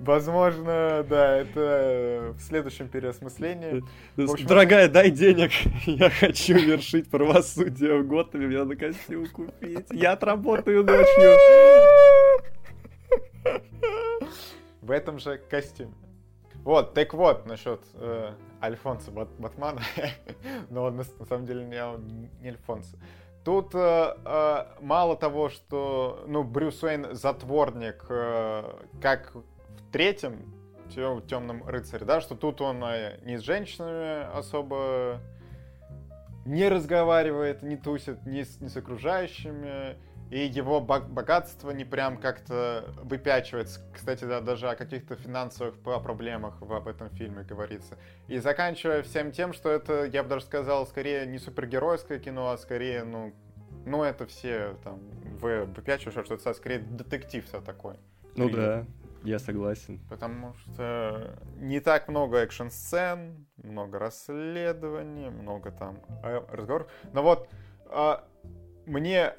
[0.01, 3.83] Возможно, да, это в следующем переосмыслении.
[4.15, 5.51] В общем, Дорогая, дай денег.
[5.85, 8.47] Я хочу вершить правосудие в Готэме.
[8.47, 9.85] Мне надо костюм купить.
[9.91, 11.37] Я отработаю ночью.
[14.81, 15.93] в этом же костюме.
[16.63, 19.81] Вот, так вот, насчет э, Альфонса э, Бат Батмана.
[20.69, 22.97] Но он на, на самом деле не, не Альфонсо.
[23.43, 28.63] Тут э, э, мало того, что ну, Брюс Уэйн затворник, э,
[29.01, 29.33] как
[29.91, 30.53] третьем
[31.27, 35.21] темном рыцаре, да, что тут он э, не с женщинами особо
[36.45, 39.95] не разговаривает, не тусит, не с, не с окружающими,
[40.31, 43.81] и его богатство не прям как-то выпячивается.
[43.93, 47.97] Кстати, да, даже о каких-то финансовых проблемах в, об этом фильме говорится.
[48.27, 52.57] И заканчивая всем тем, что это, я бы даже сказал, скорее не супергеройское кино, а
[52.57, 53.33] скорее, ну,
[53.85, 54.99] ну это все там
[55.41, 57.95] вы выпячиваешь, что это скорее детектив-то такой.
[58.37, 58.53] Ну и...
[58.53, 58.85] да,
[59.23, 59.99] я согласен.
[60.09, 66.87] Потому что не так много экшн-сцен, много расследований, много там э, разговоров.
[67.13, 67.49] Но вот
[67.89, 68.17] э,
[68.85, 69.33] мне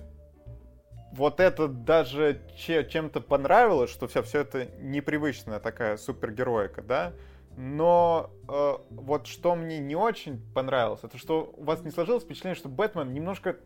[1.12, 7.12] вот это даже чем-то понравилось, что все, все это непривычная такая супергероика, да?
[7.56, 12.56] Но э, вот что мне не очень понравилось, это что у вас не сложилось впечатление,
[12.56, 13.58] что Бэтмен немножко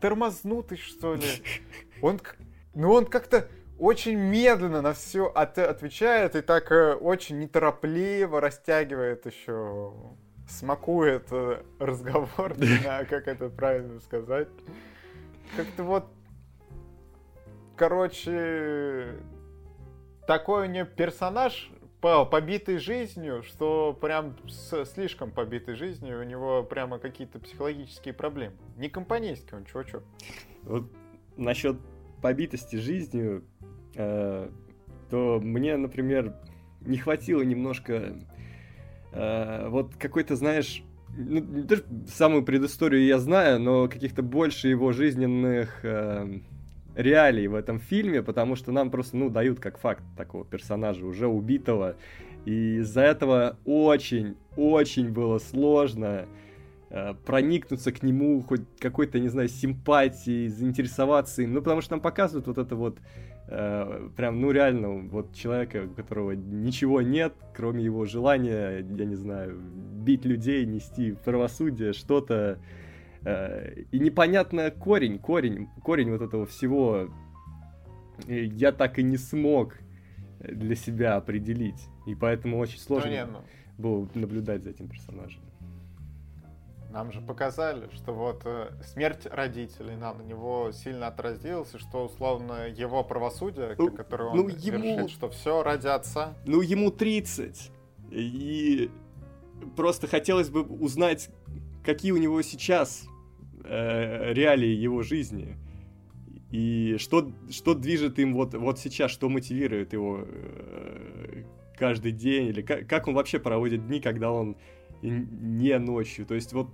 [0.00, 1.26] тормознутый, что ли.
[2.02, 2.20] Он,
[2.74, 3.48] ну он как-то
[3.78, 9.92] очень медленно на все от, отвечает и так э, очень неторопливо растягивает еще,
[10.48, 14.48] смакует э, разговор, не знаю, как это правильно сказать.
[15.56, 16.06] Как-то вот
[17.76, 19.14] короче,
[20.26, 21.70] такой у нее персонаж
[22.00, 28.54] побитый жизнью, что прям с слишком побитой жизнью, у него прямо какие-то психологические проблемы.
[28.76, 30.02] Не компанейский он, чё-чё.
[30.62, 30.84] Вот
[31.36, 31.76] насчет
[32.22, 33.44] побитости жизнью,
[33.96, 34.48] э,
[35.10, 36.34] то мне, например,
[36.80, 38.16] не хватило немножко
[39.12, 40.82] э, вот какой-то, знаешь,
[41.16, 46.40] ну, даже самую предысторию я знаю, но каких-то больше его жизненных э,
[46.94, 51.26] реалий в этом фильме, потому что нам просто, ну, дают как факт такого персонажа, уже
[51.26, 51.96] убитого.
[52.44, 56.26] И из-за этого очень-очень было сложно
[56.90, 61.54] э, проникнуться к нему хоть какой-то, не знаю, симпатией, заинтересоваться им.
[61.54, 62.98] Ну, потому что нам показывают вот это вот
[63.48, 69.16] э, прям, ну, реально, вот человека, у которого ничего нет, кроме его желания, я не
[69.16, 72.58] знаю, бить людей, нести правосудие, что-то
[73.26, 77.10] Э, и непонятно корень, корень, корень вот этого всего
[78.28, 79.74] я так и не смог
[80.38, 81.88] для себя определить.
[82.06, 83.38] И поэтому очень сложно ну, не, ну...
[83.78, 85.42] было наблюдать за этим персонажем.
[86.96, 92.06] Нам же показали, что вот э, смерть родителей на, на него сильно отразилась, и что
[92.06, 94.82] условно его правосудие, ну, которое он ну, ему...
[94.82, 96.32] вершит, что все ради отца.
[96.46, 97.70] Ну, ему 30.
[98.12, 98.90] И
[99.76, 101.28] просто хотелось бы узнать,
[101.84, 103.04] какие у него сейчас
[103.62, 105.58] э, реалии его жизни.
[106.50, 111.42] И что, что движет им вот, вот сейчас, что мотивирует его э,
[111.76, 114.56] каждый день, или как, как он вообще проводит дни, когда он
[115.02, 116.24] не ночью.
[116.24, 116.70] То есть вот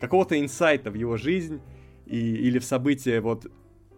[0.00, 1.60] какого-то инсайта в его жизнь
[2.06, 3.46] и, или в события вот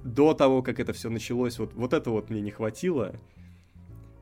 [0.03, 3.15] до того, как это все началось, вот, вот это вот мне не хватило.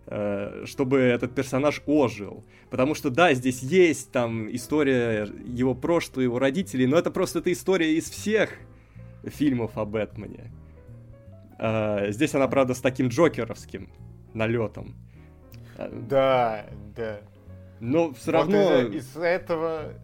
[0.07, 2.45] Э, чтобы этот персонаж ожил.
[2.69, 7.51] Потому что, да, здесь есть там история его прошлого, его родителей, но это просто эта
[7.51, 8.51] история из всех
[9.23, 10.53] фильмов о Бэтмене.
[11.59, 13.89] Э, здесь она, правда, с таким джокеровским
[14.35, 14.95] налетом.
[15.79, 17.21] Э, да, да.
[17.81, 18.83] Но все равно...
[18.83, 19.95] Вот из-за этого...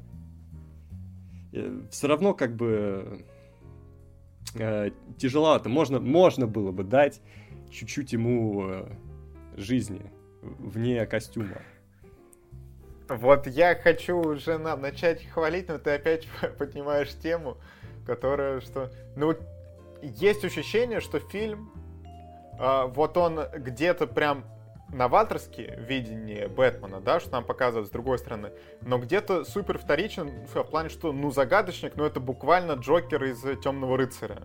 [1.90, 3.24] Все равно как бы
[5.18, 5.68] тяжеловато.
[5.68, 7.20] Можно, можно было бы дать
[7.70, 8.86] чуть-чуть ему
[9.56, 10.10] жизни
[10.42, 11.62] вне костюма.
[13.08, 16.28] Вот я хочу уже на, начать хвалить, но ты опять
[16.58, 17.56] поднимаешь тему,
[18.06, 18.90] которая что...
[19.16, 19.34] Ну,
[20.02, 21.72] есть ощущение, что фильм,
[22.58, 24.44] э, вот он где-то прям
[24.92, 28.52] новаторский видение Бэтмена, да, что нам показывают с другой стороны,
[28.82, 33.96] но где-то супер вторичен в плане, что, ну, загадочник, ну, это буквально Джокер из Темного
[33.96, 34.42] рыцаря.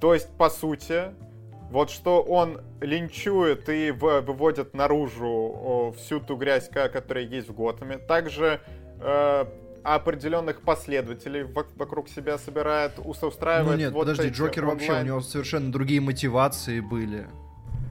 [0.00, 1.14] То есть, по сути,
[1.70, 7.98] вот что он линчует и выводит наружу всю ту грязь, которая есть в Готэме.
[7.98, 8.60] Также
[9.00, 9.44] э,
[9.82, 13.70] определенных последователей вокруг себя собирает, устраивает.
[13.70, 14.78] Ну нет, вот подожди, Джокер онлайн...
[14.78, 17.26] вообще, у него совершенно другие мотивации были.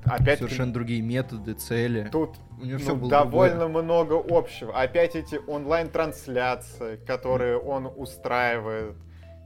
[0.10, 2.10] Опять совершенно другие методы, цели.
[2.12, 3.84] Тут у него ну, все было довольно другое.
[3.84, 4.80] много общего.
[4.80, 8.96] Опять эти онлайн-трансляции, которые он устраивает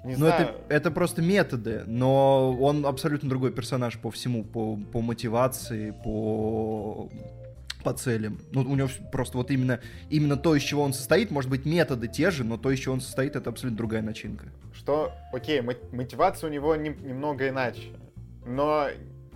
[0.03, 5.01] не ну, это, это просто методы, но он абсолютно другой персонаж по всему, по, по
[5.01, 7.09] мотивации, по
[7.83, 8.39] по целям.
[8.51, 9.79] Ну, у него просто вот именно,
[10.11, 12.93] именно то, из чего он состоит, может быть, методы те же, но то, из чего
[12.93, 14.45] он состоит, это абсолютно другая начинка.
[14.71, 17.87] Что, окей, мотивация у него не, немного иначе,
[18.45, 18.87] но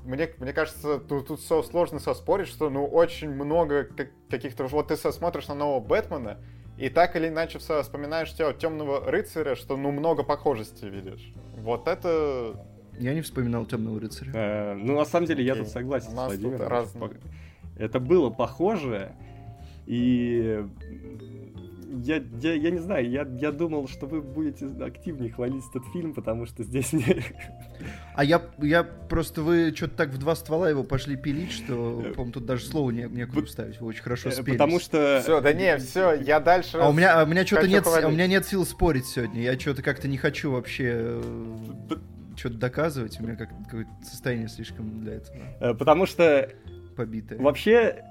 [0.06, 3.88] мне, мне кажется, тут, тут все сложно соспорить, что ну очень много
[4.30, 4.66] каких-то...
[4.68, 6.38] Вот ты смотришь на нового Бэтмена,
[6.78, 11.34] и так или иначе все вспоминаешь тебя темного рыцаря, что ну много похожести видишь.
[11.58, 12.56] Вот это...
[13.00, 14.32] Я не вспоминал темного рыцаря.
[14.34, 16.68] Э, ну, на самом деле, я тут согласен с Владимиром.
[16.68, 16.94] Раз...
[17.78, 19.12] Это было похоже,
[19.86, 20.66] и
[22.04, 26.14] я, я, я не знаю, я, я думал, что вы будете активнее хвалить этот фильм,
[26.14, 27.24] потому что здесь не...
[28.16, 32.32] А я, я просто, вы что-то так в два ствола его пошли пилить, что, по-моему,
[32.32, 34.60] тут даже слова не, некуда вставить, вы очень хорошо э, спелись.
[34.60, 35.22] Потому что...
[35.24, 36.78] Все, да не, все, я дальше...
[36.78, 39.42] А у меня, а у меня что-то нет, а у меня нет сил спорить сегодня,
[39.42, 41.22] я что-то как-то не хочу вообще э,
[42.36, 45.38] что-то доказывать, у меня как какое-то состояние слишком для этого.
[45.60, 46.50] Э, потому что...
[46.96, 47.40] Побитое.
[47.40, 48.04] Вообще,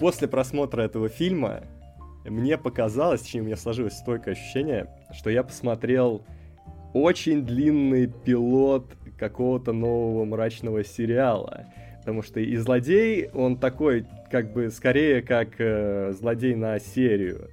[0.00, 1.62] после просмотра этого фильма
[2.24, 6.22] мне показалось, точнее, у меня сложилось стойкое ощущение, что я посмотрел
[6.92, 8.86] очень длинный пилот
[9.18, 11.66] какого-то нового мрачного сериала.
[12.00, 17.48] Потому что и злодей, он такой, как бы, скорее как э, злодей на серию.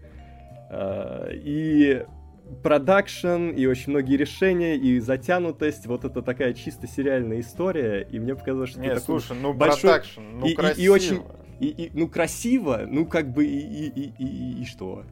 [0.69, 2.06] Э, и
[2.64, 8.35] продакшн, и очень многие решения, и затянутость, вот это такая чисто сериальная история, и мне
[8.35, 9.81] показалось, что такой слушай, ну большой...
[9.81, 10.81] продакшн, ну и, красиво.
[10.81, 11.22] И, и очень,
[11.62, 15.04] и, и, ну, красиво, ну, как бы, и, и, и, и, и что?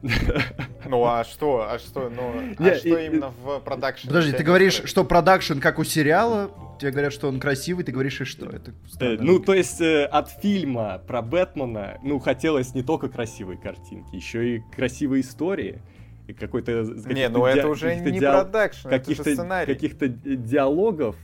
[0.88, 4.08] Ну, а что, а что, ну, а что именно в продакшене?
[4.08, 6.50] Подожди, ты говоришь, что продакшн как у сериала,
[6.80, 8.46] тебе говорят, что он красивый, ты говоришь, и что?
[8.46, 13.56] Это э, ну, то есть, э, от фильма про Бэтмена, ну, хотелось не только красивой
[13.56, 15.80] картинки, еще и красивой истории
[16.26, 16.82] и какой-то...
[17.06, 19.72] Не, ну это уже не продакшн, это же сценарий.
[19.72, 21.14] Каких-то диалогов,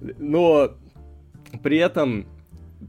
[0.00, 0.72] но
[1.62, 2.26] при этом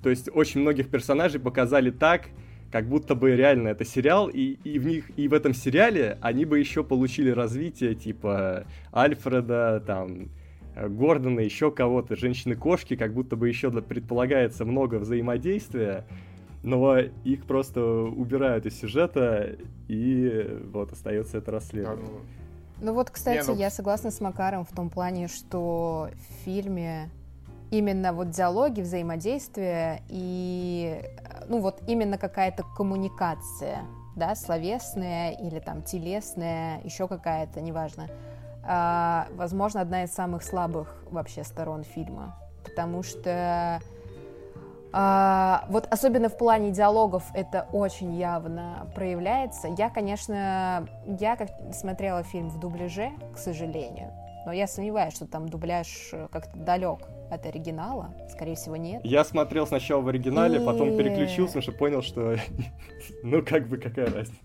[0.02, 2.30] то есть очень многих персонажей показали так,
[2.72, 6.46] как будто бы реально это сериал, и, и в них, и в этом сериале они
[6.46, 10.30] бы еще получили развитие, типа Альфреда, там,
[10.76, 16.06] Гордона, еще кого-то, женщины-кошки, как будто бы еще предполагается много взаимодействия,
[16.64, 19.58] но их просто убирают из сюжета,
[19.88, 22.22] и вот остается это расследование.
[22.80, 23.60] Ну вот, кстати, Не, ну...
[23.60, 27.12] я согласна с Макаром в том плане, что в фильме
[27.72, 31.02] именно вот диалоги, взаимодействие и,
[31.48, 33.86] ну вот именно какая-то коммуникация,
[34.16, 38.10] да, словесная или там телесная, еще какая-то, неважно.
[38.64, 43.80] А, возможно, одна из самых слабых вообще сторон фильма, потому что
[44.94, 49.70] а, вот особенно в плане диалогов это очень явно проявляется.
[49.78, 54.12] Я, конечно, я как смотрела фильм в дубляже, к сожалению,
[54.46, 57.00] но я сомневаюсь, что там дубляж э, как-то далек
[57.32, 58.14] от оригинала.
[58.30, 59.02] Скорее всего, нет.
[59.04, 60.66] Я смотрел сначала в оригинале, и...
[60.66, 62.36] потом переключился, потому что понял, что
[63.24, 64.40] ну как бы какая разница.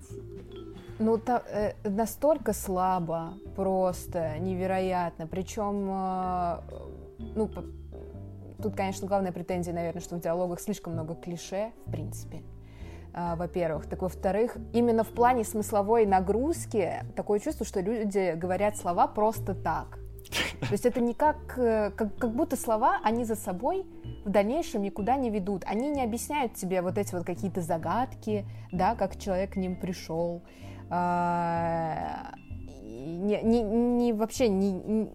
[0.99, 5.27] Ну, та, э, настолько слабо, просто невероятно.
[5.27, 6.61] Причем, э,
[7.35, 7.65] ну, по,
[8.63, 12.43] тут, конечно, главная претензия, наверное, что в диалогах слишком много клише, в принципе.
[13.13, 13.87] Э, во-первых.
[13.87, 19.99] Так, во-вторых, именно в плане смысловой нагрузки такое чувство, что люди говорят слова просто так.
[20.61, 23.85] То есть это не как, э, как, как будто слова, они за собой
[24.25, 25.63] в дальнейшем никуда не ведут.
[25.67, 30.43] Они не объясняют тебе вот эти вот какие-то загадки, да, как человек к ним пришел.
[30.91, 32.33] А,
[32.83, 35.09] не, не, не вообще не,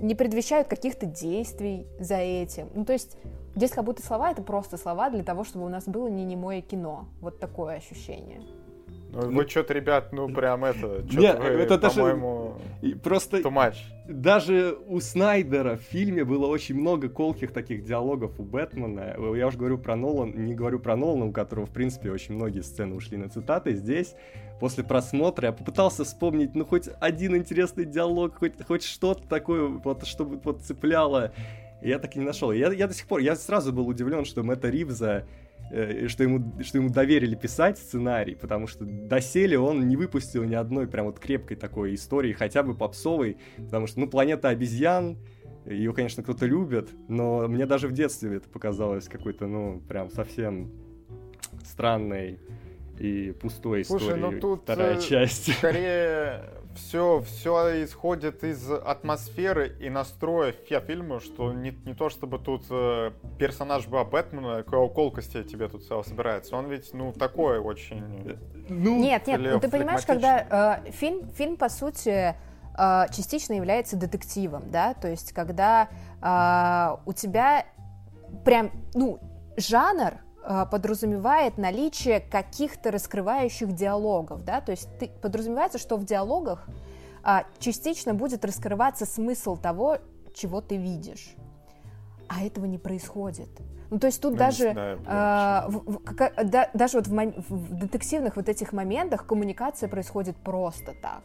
[0.00, 2.68] не предвещают каких-то действий за этим.
[2.74, 3.16] Ну, то есть
[3.54, 6.60] здесь как будто слова— это просто слова для того, чтобы у нас было не немое
[6.60, 7.08] кино.
[7.20, 8.40] Вот такое ощущение.
[9.16, 12.58] Ну, вы что-то, ребят, ну прям это, что-то вы, это по-моему,
[13.02, 13.74] просто too
[14.08, 19.16] Даже у Снайдера в фильме было очень много колких таких диалогов у Бэтмена.
[19.34, 22.60] Я уже говорю про Нолан, не говорю про Нолана, у которого, в принципе, очень многие
[22.60, 23.74] сцены ушли на цитаты.
[23.74, 24.14] Здесь,
[24.60, 30.06] после просмотра, я попытался вспомнить, ну, хоть один интересный диалог, хоть, хоть что-то такое, вот,
[30.06, 31.32] чтобы вот цепляло.
[31.80, 32.52] Я так и не нашел.
[32.52, 35.24] Я, я до сих пор, я сразу был удивлен, что Мэтта Ривза
[36.08, 40.86] что ему, что ему доверили писать сценарий, потому что доселе он не выпустил ни одной
[40.86, 45.18] прям вот крепкой такой истории, хотя бы попсовой, потому что, ну, «Планета обезьян»,
[45.64, 50.70] ее, конечно, кто-то любит, но мне даже в детстве это показалось какой-то, ну, прям совсем
[51.64, 52.38] странной
[52.98, 54.32] и пустой Слушай, историей.
[54.32, 55.52] ну тут вторая часть.
[55.52, 56.44] скорее
[56.76, 63.10] все, все исходит из атмосферы и настроя фильма, что не, не то чтобы тут э,
[63.38, 66.56] персонаж был Бэтмена, какой колкости тебе тут собирается.
[66.56, 68.38] Он ведь, ну, такой очень...
[68.68, 72.34] Ну, нет, нет, ну, ты понимаешь, когда э, фильм, фильм, по сути,
[72.78, 75.88] э, частично является детективом, да, то есть когда
[76.22, 77.66] э, у тебя
[78.44, 79.18] прям, ну,
[79.56, 80.14] жанр
[80.66, 86.66] подразумевает наличие каких-то раскрывающих диалогов, да, то есть ты, подразумевается, что в диалогах
[87.22, 89.98] а, частично будет раскрываться смысл того,
[90.34, 91.34] чего ты видишь.
[92.28, 93.48] А этого не происходит.
[93.90, 97.12] Ну, то есть тут Ну, даже, блин, а, в- в- как- да- даже вот в,
[97.48, 101.22] в детективных вот этих моментах коммуникация происходит просто так.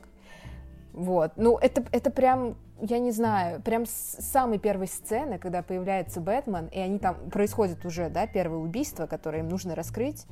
[0.94, 1.32] Вот.
[1.38, 6.68] Ну, это, это прям, я не знаю, прям с самой первой сцены, когда появляется Бэтмен,
[6.68, 10.26] и они там, происходит уже, да, первое убийство, которое им нужно раскрыть.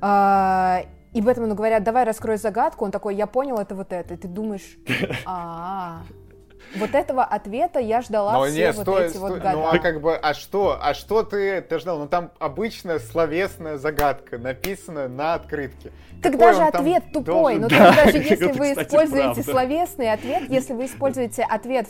[0.00, 4.14] А, и Бэтмену говорят, давай раскрой загадку, он такой, я понял, это вот это.
[4.14, 4.78] И ты думаешь,
[5.26, 6.02] а
[6.76, 9.52] вот этого ответа я ждала Но все нет, вот стой, эти вот стой, года.
[9.52, 11.98] ну а как бы, а что, а что ты, ты ждал?
[11.98, 15.92] Ну там обычная словесная загадка, написанная на открытке.
[16.22, 17.24] Так Какой даже он там ответ тупой.
[17.58, 19.42] должен- Ну, Да, так даже если это, вы кстати, используете правда.
[19.50, 21.86] словесный ответ, если вы используете ответ,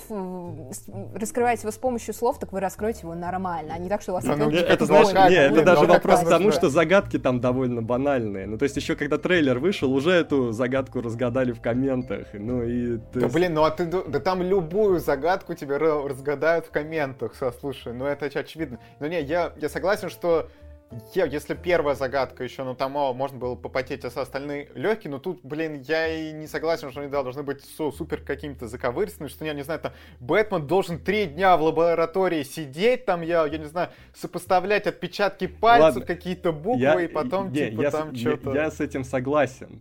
[1.15, 4.15] раскрываете его с помощью слов, так вы раскроете его нормально, а не так, что у
[4.17, 7.41] вас ну, ответ Это знаешь, ну, это блин, даже вопрос к тому, что загадки там
[7.41, 8.47] довольно банальные.
[8.47, 12.27] Ну, то есть еще когда трейлер вышел, уже эту загадку разгадали в комментах.
[12.33, 12.99] Ну и...
[13.15, 17.53] Да блин, ну а ты, да там любую загадку тебе ра- разгадают в комментах, со,
[17.53, 18.79] слушай, ну это оч- очевидно.
[19.01, 20.49] Но не, я, я согласен, что
[21.15, 25.11] я- если первая загадка еще, ну там о, можно было попотеть, а со остальные легкие,
[25.11, 28.69] но тут, блин, я и не согласен, что они да, должны быть су- супер какими-то
[28.69, 33.47] заковырственными, что я не знаю, там Бэтмен должен три дня в лаборатории сидеть, там я,
[33.47, 38.13] я не знаю, сопоставлять отпечатки пальцев, какие-то буквы, Я- и потом не, типа я, там
[38.13, 38.55] я- что-то...
[38.55, 39.81] я с этим согласен.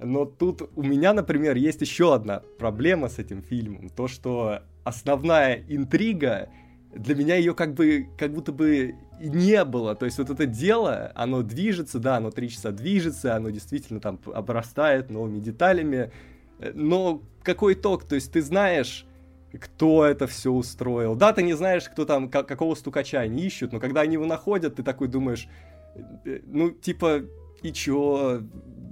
[0.00, 3.88] Но тут у меня, например, есть еще одна проблема с этим фильмом.
[3.90, 6.50] То, что основная интрига,
[6.94, 9.94] для меня ее как бы, как будто бы не было.
[9.94, 14.18] То есть вот это дело, оно движется, да, оно три часа движется, оно действительно там
[14.32, 16.10] обрастает новыми деталями.
[16.58, 18.04] Э, Но какой итог?
[18.04, 19.06] То есть ты знаешь,
[19.60, 21.14] кто это все устроил.
[21.16, 24.26] Да, ты не знаешь, кто там, ка- какого стукача они ищут, но когда они его
[24.26, 25.48] находят, ты такой думаешь,
[26.24, 27.22] э, ну, типа,
[27.62, 28.42] и чё?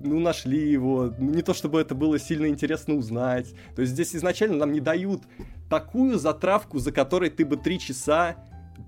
[0.05, 1.12] Ну, нашли его.
[1.19, 3.55] Ну, не то, чтобы это было сильно интересно узнать.
[3.74, 5.23] То есть здесь изначально нам не дают
[5.70, 8.36] такую затравку, за которой ты бы три часа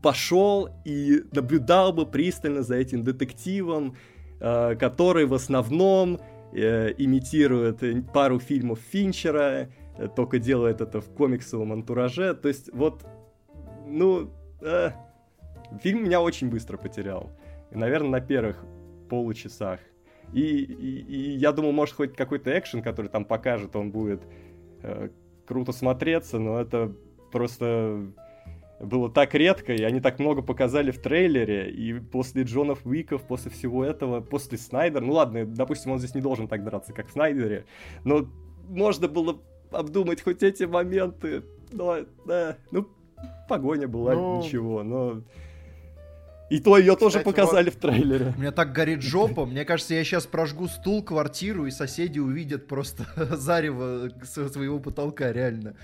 [0.02, 3.96] пошел и наблюдал бы пристально за этим детективом,
[4.40, 6.20] э, который в основном
[6.52, 12.34] э, имитирует пару фильмов Финчера, э, только делает это в комиксовом антураже.
[12.34, 13.04] То есть вот,
[13.86, 14.30] ну,
[14.60, 14.90] э,
[15.82, 17.30] фильм меня очень быстро потерял.
[17.70, 18.64] Наверное, на первых
[19.08, 19.80] получасах.
[20.32, 24.22] И, и, и я думал, может, хоть какой-то экшен, который там покажет, он будет
[24.82, 25.08] э,
[25.46, 26.92] круто смотреться, но это
[27.32, 28.12] просто
[28.80, 33.50] было так редко, и они так много показали в трейлере, и после Джонов Уиков, после
[33.50, 37.12] всего этого, после Снайдера, ну ладно, допустим, он здесь не должен так драться, как в
[37.12, 37.64] Снайдере,
[38.04, 38.26] но
[38.68, 39.40] можно было
[39.70, 41.42] обдумать хоть эти моменты,
[41.72, 42.88] но, да, ну,
[43.48, 45.22] погоня была, Ну, ничего, но...
[46.50, 48.32] И то ее тоже кстати, показали в трейлере.
[48.36, 49.44] У меня так горит жопа.
[49.44, 53.06] Мне кажется, я сейчас прожгу стул, квартиру, и соседи увидят просто
[53.36, 55.74] зарево со своего потолка, реально.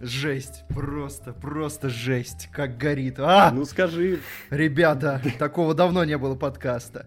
[0.00, 0.64] Жесть.
[0.68, 2.48] Просто, просто жесть.
[2.52, 3.16] Как горит.
[3.18, 3.50] А!
[3.50, 4.20] Ну скажи,
[4.50, 7.06] Ребята, такого давно не было подкаста.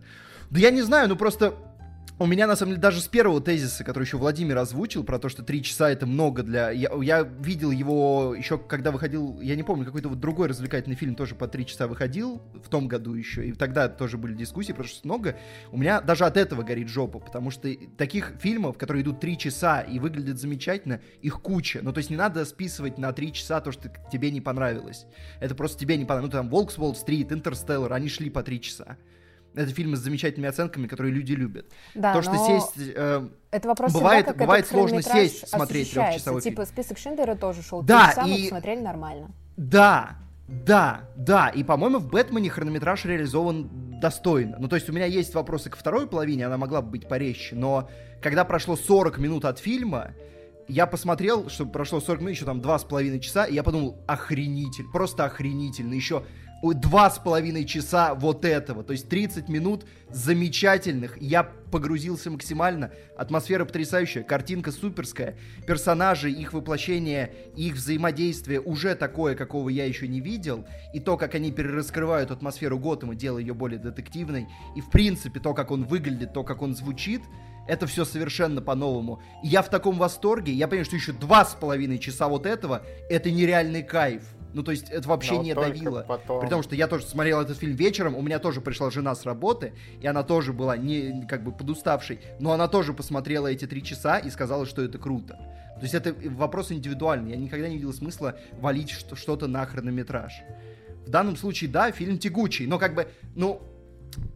[0.49, 1.53] Да я не знаю, ну просто
[2.19, 5.29] у меня, на самом деле, даже с первого тезиса, который еще Владимир озвучил, про то,
[5.29, 6.71] что три часа это много для...
[6.71, 11.13] Я, я видел его еще, когда выходил, я не помню, какой-то вот другой развлекательный фильм
[11.13, 14.87] тоже по три часа выходил, в том году еще, и тогда тоже были дискуссии, потому
[14.87, 15.37] что много.
[15.71, 19.81] У меня даже от этого горит жопа, потому что таких фильмов, которые идут три часа
[19.81, 21.81] и выглядят замечательно, их куча.
[21.83, 25.05] Ну, то есть не надо списывать на три часа то, что тебе не понравилось.
[25.39, 26.33] Это просто тебе не понравилось.
[26.33, 28.97] Ну, там, «Волк с Уолл-стрит», «Интерстеллар», они шли по три часа.
[29.55, 31.65] Это фильмы с замечательными оценками, которые люди любят.
[31.95, 32.91] Да, То, что сесть...
[32.95, 37.63] э, это вопрос бывает- всегда, как бывает сложно сесть, смотреть трехчасовой Типа список Шиндлера тоже
[37.63, 37.81] шел.
[37.81, 39.31] Да, три часа, и- посмотрели нормально.
[39.55, 40.17] Да,
[40.47, 41.49] да, да.
[41.49, 44.57] И, по-моему, в Бэтмене хронометраж реализован достойно.
[44.59, 47.55] Ну, то есть у меня есть вопросы к второй половине, она могла бы быть порезче,
[47.55, 47.89] но
[48.21, 50.11] когда прошло 40 минут от фильма,
[50.67, 53.97] я посмотрел, что прошло 40 минут, еще там два с половиной часа, и я подумал,
[54.05, 55.93] охренитель, просто охренительно.
[55.93, 56.23] Еще
[56.63, 63.65] два с половиной часа вот этого, то есть 30 минут замечательных, я погрузился максимально, атмосфера
[63.65, 70.65] потрясающая, картинка суперская, персонажи, их воплощение, их взаимодействие уже такое, какого я еще не видел,
[70.93, 75.53] и то, как они перераскрывают атмосферу Готэма, делая ее более детективной, и в принципе то,
[75.53, 77.21] как он выглядит, то, как он звучит,
[77.67, 79.21] это все совершенно по-новому.
[79.43, 83.29] Я в таком восторге, я понимаю, что еще два с половиной часа вот этого, это
[83.29, 84.23] нереальный кайф.
[84.57, 86.03] Ну, то есть, это вообще Но не давило.
[86.07, 86.41] потом.
[86.41, 89.23] При том, что я тоже смотрел этот фильм вечером, у меня тоже пришла жена с
[89.23, 93.83] работы, и она тоже была не как бы подуставшей, но она тоже посмотрела эти три
[93.83, 95.35] часа и сказала, что это круто.
[95.75, 97.29] То есть это вопрос индивидуальный.
[97.31, 100.33] Я никогда не видел смысла валить что- что-то на хронометраж.
[101.05, 103.61] В данном случае, да, фильм тягучий, но как бы, ну,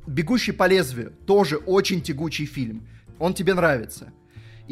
[0.06, 2.88] «Бегущий по лезвию» тоже очень тягучий фильм.
[3.18, 4.14] Он тебе нравится.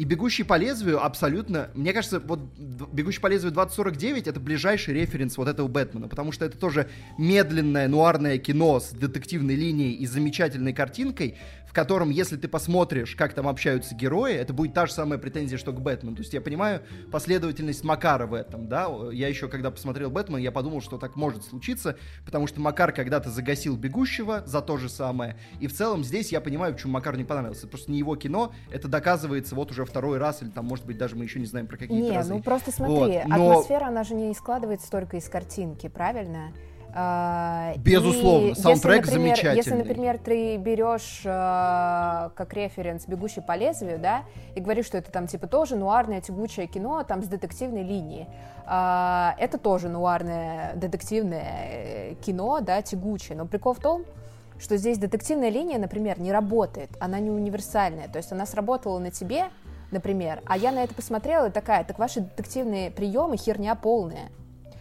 [0.00, 1.68] И «Бегущий по лезвию» абсолютно...
[1.74, 2.40] Мне кажется, вот
[2.90, 7.86] «Бегущий по лезвию 2049»— это ближайший референс вот этого Бэтмена, потому что это тоже медленное
[7.86, 11.36] нуарное кино с детективной линией и замечательной картинкой,
[11.70, 15.56] в котором, если ты посмотришь, как там общаются герои, это будет та же самая претензия,
[15.56, 16.16] что к Бэтмену.
[16.16, 16.82] То есть я понимаю
[17.12, 18.88] последовательность Макара в этом, да.
[19.12, 23.30] Я еще, когда посмотрел Бэтмен, я подумал, что так может случиться, потому что Макар когда-то
[23.30, 25.36] загасил Бегущего за то же самое.
[25.60, 27.60] И в целом здесь я понимаю, почему Макар не понравился.
[27.60, 30.98] Это просто не его кино, это доказывается вот уже второй раз, или там, может быть,
[30.98, 32.34] даже мы еще не знаем про какие-то Не, разы.
[32.34, 33.26] ну просто смотри, вот.
[33.28, 33.50] Но...
[33.52, 36.52] атмосфера, она же не складывается только из картинки, правильно?
[36.92, 39.56] А, Безусловно, и саундтрек если, например, замечательный.
[39.56, 45.12] Если, например, ты берешь э, как референс «Бегущий по лезвию», да, и говоришь, что это
[45.12, 48.26] там типа тоже нуарное тягучее кино, там с детективной линией.
[48.66, 53.36] Э, это тоже нуарное детективное э, кино, да, тягучее.
[53.36, 54.04] Но прикол в том,
[54.58, 58.08] что здесь детективная линия, например, не работает, она не универсальная.
[58.08, 59.44] То есть она сработала на тебе,
[59.92, 64.28] например, а я на это посмотрела и такая, так ваши детективные приемы херня полная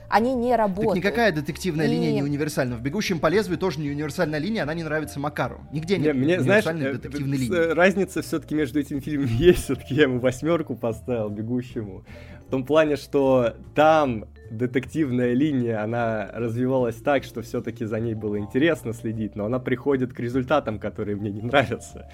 [0.09, 0.95] они не работают.
[0.95, 1.91] Так никакая детективная и...
[1.91, 2.75] линия не универсальна.
[2.75, 5.61] В «Бегущем по лезвию» тоже не универсальная линия, она не нравится Макару.
[5.71, 7.73] Нигде нет не, мне, универсальной знаешь, э, детективной э, линии.
[7.73, 12.03] Разница все-таки между этим фильмом есть, все-таки я ему восьмерку поставил, «Бегущему».
[12.47, 18.39] В том плане, что там детективная линия, она развивалась так, что все-таки за ней было
[18.39, 22.09] интересно следить, но она приходит к результатам, которые мне не нравятся.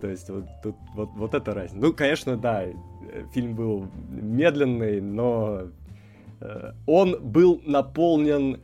[0.00, 1.84] То есть вот тут вот, вот это разница.
[1.84, 2.74] Ну, конечно, да, э,
[3.32, 5.68] фильм был медленный, но
[6.86, 8.60] он был наполнен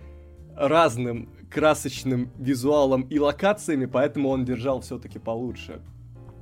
[0.56, 5.80] разным красочным визуалом и локациями, поэтому он держал все-таки получше.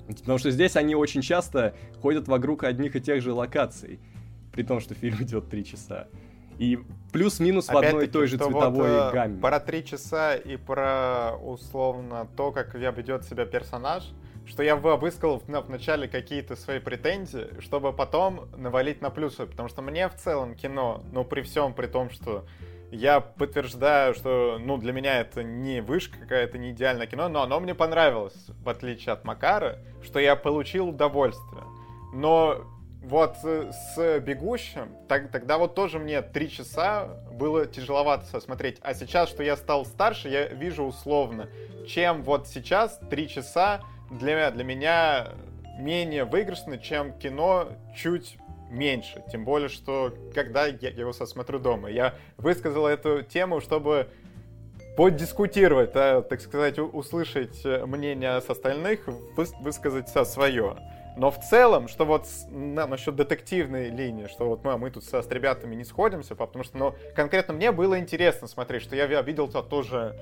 [0.06, 4.00] Потому что здесь они очень часто ходят вокруг одних и тех же локаций,
[4.52, 6.08] при том, что фильм идет три часа.
[6.58, 6.78] И
[7.12, 9.40] плюс-минус в одной и той же цветовой вот, э, гамме.
[9.40, 14.04] Про три часа и про условно то, как ведет себя персонаж,
[14.46, 19.82] что я высказал в начале какие-то свои претензии, чтобы потом навалить на плюсы, потому что
[19.82, 22.46] мне в целом кино, ну при всем при том, что
[22.90, 27.58] я подтверждаю, что, ну, для меня это не вышка какая-то, не идеальное кино, но оно
[27.60, 31.64] мне понравилось, в отличие от Макара, что я получил удовольствие.
[32.14, 32.64] Но
[33.02, 38.78] вот э, с «Бегущим», так, тогда вот тоже мне три часа было тяжеловато смотреть.
[38.82, 41.48] А сейчас, что я стал старше, я вижу условно,
[41.86, 45.28] чем вот сейчас три часа для, для меня
[45.78, 48.38] менее выигрышно, чем кино чуть
[48.70, 49.22] меньше.
[49.30, 54.08] Тем более, что когда я его смотрю дома, я высказал эту тему, чтобы
[54.96, 59.06] поддискутировать, да, так сказать, услышать мнение с остальных,
[59.36, 60.76] выс высказать со свое.
[61.16, 65.22] Но в целом, что вот на, насчет детективной линии, что вот мы, мы тут с,
[65.22, 69.46] с ребятами не сходимся, потому что, ну, конкретно мне было интересно смотреть, что я видел
[69.46, 70.14] -то тоже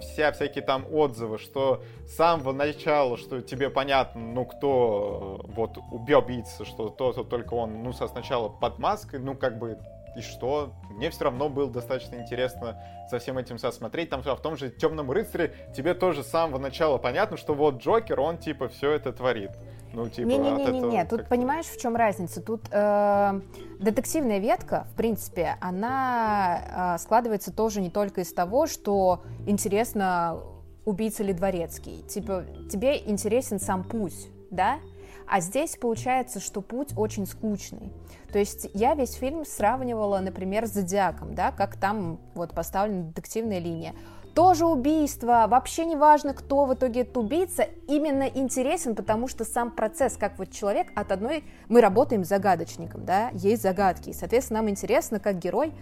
[0.00, 5.78] вся всякие там отзывы, что с самого начала, что тебе понятно, ну, кто э, вот
[5.90, 9.78] убийца, что то, то только он, ну, со сначала под маской, ну, как бы
[10.16, 10.72] и что?
[10.90, 14.10] Мне все равно было достаточно интересно за всем этим смотреть.
[14.10, 18.18] Там в том же Темном рыцаре тебе тоже с самого начала понятно, что вот Джокер,
[18.20, 19.50] он типа все это творит.
[19.92, 22.40] Ну, типа, Не-не-не, тут понимаешь, в чем разница?
[22.40, 23.40] Тут э,
[23.78, 30.40] детективная ветка, в принципе, она э, складывается тоже не только из того, что интересно,
[30.84, 32.02] убийца ли дворецкий.
[32.02, 34.78] Типа, тебе интересен сам путь, да?
[35.26, 37.92] А здесь получается, что путь очень скучный.
[38.32, 43.60] То есть я весь фильм сравнивала, например, с «Зодиаком», да, как там вот поставлена детективная
[43.60, 43.94] линия
[44.34, 49.70] тоже убийство, вообще не важно, кто в итоге этот убийца, именно интересен, потому что сам
[49.70, 54.70] процесс, как вот человек от одной, мы работаем загадочником, да, есть загадки, и, соответственно, нам
[54.70, 55.72] интересно, как герой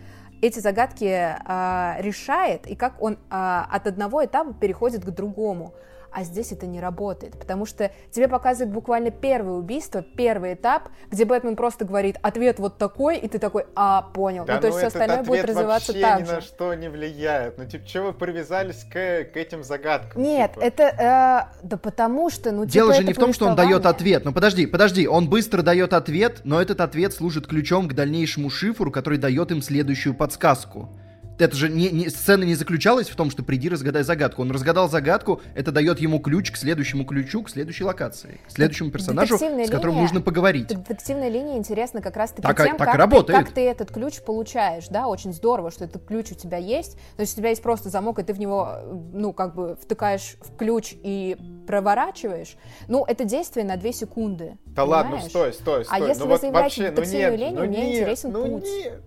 [0.41, 5.75] эти загадки а, решает и как он а, от одного этапа переходит к другому
[6.13, 11.25] а здесь это не работает, потому что тебе показывают буквально первое убийство, первый этап, где
[11.25, 14.45] Бэтмен просто говорит, ответ вот такой, и ты такой, а, понял.
[14.45, 16.33] Да, ну, то есть ну, все остальное будет развиваться вообще так ни же.
[16.33, 17.59] на что не влияет.
[17.59, 20.23] Ну, типа, чего вы привязались к, к этим загадкам?
[20.23, 20.65] Нет, типа?
[20.65, 23.87] это, э, да потому что, ну, Дело типа, же не в том, что он дает
[23.87, 24.25] ответ.
[24.25, 28.91] Ну, подожди, подожди, он быстро дает ответ, но этот ответ служит ключом к дальнейшему шифру,
[28.91, 30.89] который дает им следующую подсказку
[31.39, 34.43] это же не, не, сцена не заключалась в том, что приди, разгадай загадку.
[34.43, 38.91] Он разгадал загадку, это дает ему ключ к следующему ключу, к следующей локации, к следующему
[38.91, 39.41] персонажу, с
[39.71, 40.69] которым линия, нужно поговорить.
[40.69, 43.39] Детективная линия интересна как раз-таки так, тем, так как, работает.
[43.39, 46.97] Ты, как ты этот ключ получаешь, да, очень здорово, что этот ключ у тебя есть,
[47.17, 48.79] то есть у тебя есть просто замок, и ты в него,
[49.13, 51.37] ну, как бы втыкаешь в ключ и
[51.67, 52.57] проворачиваешь,
[52.89, 54.59] ну, это действие на 2 секунды.
[54.67, 55.05] Да понимаешь?
[55.05, 55.97] ладно, ну, стой, стой, стой.
[55.99, 58.33] А если ну, вы вот заявляете вообще, детективную ну, нет, линию, ну, мне нет, интересен
[58.33, 58.65] ну, путь.
[58.65, 59.03] Нет.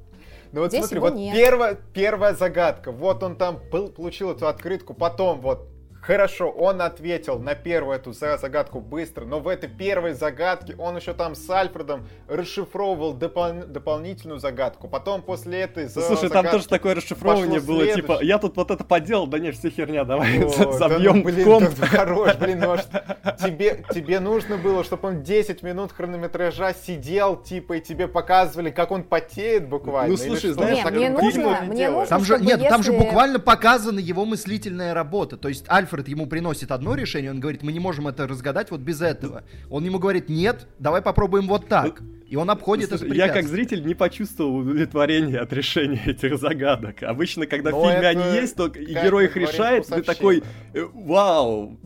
[0.52, 1.34] Ну вот Здесь смотри, вот нет.
[1.36, 5.71] первая, первая загадка, вот он там получил эту открытку, потом вот
[6.02, 11.14] Хорошо, он ответил на первую эту загадку быстро, но в этой первой загадке он еще
[11.14, 14.88] там с Альфредом расшифровывал допол- дополнительную загадку.
[14.88, 18.84] Потом после этой за Слушай, там тоже такое расшифровывание было, типа, я тут вот это
[18.84, 21.80] поделал, да не, все херня, давай О, забьем да, ну, блин, комп.
[21.80, 22.90] хорош, блин, может,
[23.40, 28.90] тебе, тебе нужно было, чтобы он 10 минут хронометража сидел, типа, и тебе показывали, как
[28.90, 30.10] он потеет буквально.
[30.10, 32.70] Ну, слушай, знаешь, не, мне нужно, мне нужно, там же, Нет, если...
[32.70, 35.38] там же буквально показана его мыслительная работа.
[35.38, 38.82] То есть Альфред ему приносит одно решение, он говорит, мы не можем это разгадать вот
[38.82, 39.44] без этого.
[39.70, 42.02] Он ему говорит, нет, давай попробуем вот так.
[42.28, 47.04] И он обходит Слушай, это Я как зритель не почувствовал удовлетворения от решения этих загадок.
[47.04, 50.42] Обычно, когда Но в фильме они есть, то герой их решает, ты такой,
[50.74, 51.78] э, вау!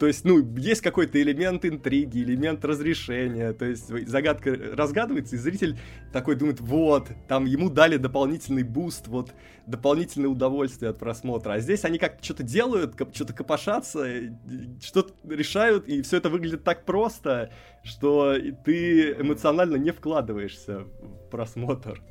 [0.00, 3.52] То есть, ну, есть какой-то элемент интриги, элемент разрешения.
[3.52, 5.78] То есть загадка разгадывается, и зритель
[6.12, 9.32] такой думает, вот, там ему дали дополнительный boost, вот,
[9.66, 11.52] дополнительное удовольствие от просмотра.
[11.52, 14.06] А здесь они как-то что-то делают, что-то копошатся,
[14.82, 17.50] что-то решают, и все это выглядит так просто,
[17.82, 18.34] что
[18.64, 22.02] ты эмоционально не вкладываешься в просмотр.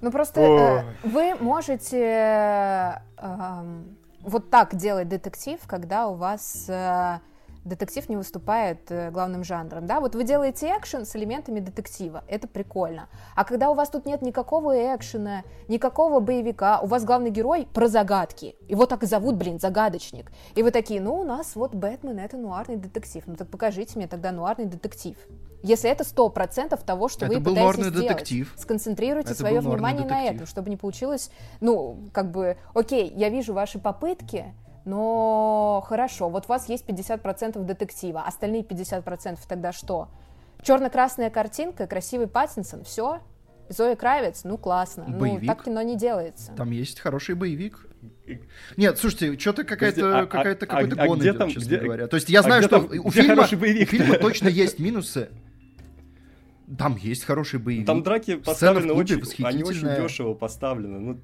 [0.00, 3.82] Ну просто э, вы можете э, э,
[4.20, 7.18] вот так делать детектив, когда у вас э,
[7.66, 12.48] детектив не выступает э, главным жанром, да, вот вы делаете экшен с элементами детектива, это
[12.48, 17.68] прикольно, а когда у вас тут нет никакого экшена, никакого боевика, у вас главный герой
[17.74, 21.74] про загадки, его так и зовут, блин, загадочник, и вы такие, ну, у нас вот
[21.74, 25.16] Бэтмен это нуарный детектив, ну так покажите мне тогда нуарный детектив,
[25.62, 28.54] если это сто процентов того, что это вы пытаетесь сделать, детектив.
[28.56, 30.30] сконцентрируйте это свое внимание детектив.
[30.30, 31.30] на этом, чтобы не получилось,
[31.60, 34.54] ну, как бы, окей, я вижу ваши попытки,
[34.86, 40.08] но хорошо, вот у вас есть 50% детектива, остальные 50% тогда что?
[40.62, 43.20] Черно-красная картинка, красивый Паттинсон, все?
[43.68, 45.04] Зоя Кравец, ну классно.
[45.08, 45.42] Ну, боевик.
[45.42, 46.52] Ну, так кино не делается.
[46.56, 47.86] Там есть хороший боевик.
[48.76, 51.78] Нет, слушайте, что-то какая-то а, какая-то а, какой-то а, гон а идет, там, честно где,
[51.78, 52.06] говоря.
[52.06, 55.30] То есть я а знаю, что там, у, фильма, у фильма точно есть минусы.
[56.78, 57.86] Там есть хороший боевик.
[57.86, 60.98] Там драки поставлены очень, они очень дешево поставлены.
[60.98, 61.20] Ну,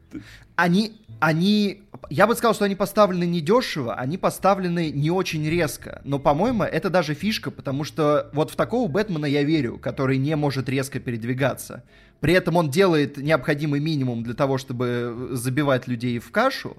[0.54, 6.00] они, они, я бы сказал, что они поставлены не дешево, они поставлены не очень резко.
[6.04, 10.34] Но, по-моему, это даже фишка, потому что вот в такого Бэтмена я верю, который не
[10.36, 11.84] может резко передвигаться.
[12.20, 16.76] При этом он делает необходимый минимум для того, чтобы забивать людей в кашу.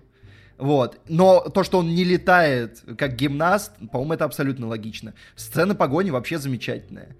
[0.57, 0.99] Вот.
[1.07, 5.13] Но то, что он не летает как гимнаст, по-моему, это абсолютно логично.
[5.35, 7.15] Сцена погони вообще замечательная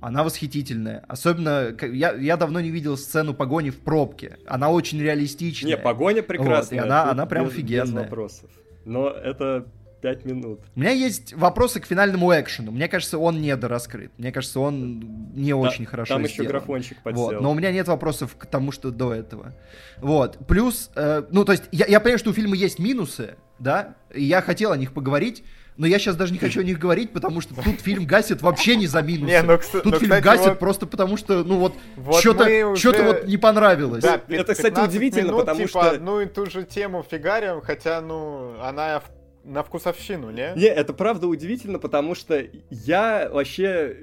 [0.00, 1.04] она восхитительная.
[1.08, 4.38] Особенно, я, я давно не видел сцену погони в пробке.
[4.46, 5.72] Она очень реалистичная.
[5.72, 6.80] Не, погоня прекрасная.
[6.80, 7.84] Вот, и она, она прям без, офигенная.
[7.84, 8.50] Без вопросов.
[8.84, 9.66] Но это
[10.00, 10.60] пять минут.
[10.74, 12.72] У меня есть вопросы к финальному экшену.
[12.72, 14.12] Мне кажется, он недораскрыт.
[14.16, 16.32] Мне кажется, он не да, очень хорошо Там сделан.
[16.32, 17.24] еще графончик подсел.
[17.24, 17.40] Вот.
[17.40, 19.54] Но у меня нет вопросов к тому, что до этого.
[19.98, 20.38] Вот.
[20.48, 24.24] Плюс, э, ну, то есть, я, я понимаю, что у фильма есть минусы, да, и
[24.24, 25.44] я хотел о них поговорить,
[25.80, 28.76] но я сейчас даже не хочу о них говорить, потому что тут фильм гасит вообще
[28.76, 29.32] не за минусы.
[29.32, 30.58] Не, ну, тут ну, фильм кстати, гасит вот...
[30.58, 32.92] просто потому, что, ну вот, вот что-то уже...
[32.92, 34.02] что вот не понравилось.
[34.02, 35.90] Да, это, кстати, удивительно, минут, потому типа, что...
[35.92, 39.02] одну и ту же тему фигарим, хотя, ну, она
[39.42, 40.52] на вкусовщину, не?
[40.54, 43.96] Не, это правда удивительно, потому что я вообще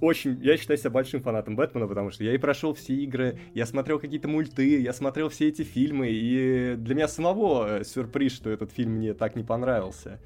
[0.00, 3.66] очень, я считаю себя большим фанатом Бэтмена, потому что я и прошел все игры, я
[3.66, 8.48] смотрел какие-то мульты, я смотрел все эти фильмы, и для меня самого э, сюрприз, что
[8.48, 10.18] этот фильм мне так не понравился.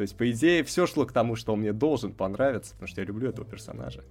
[0.00, 3.02] То есть, по идее, все шло к тому, что он мне должен понравиться, потому что
[3.02, 4.02] я люблю этого персонажа.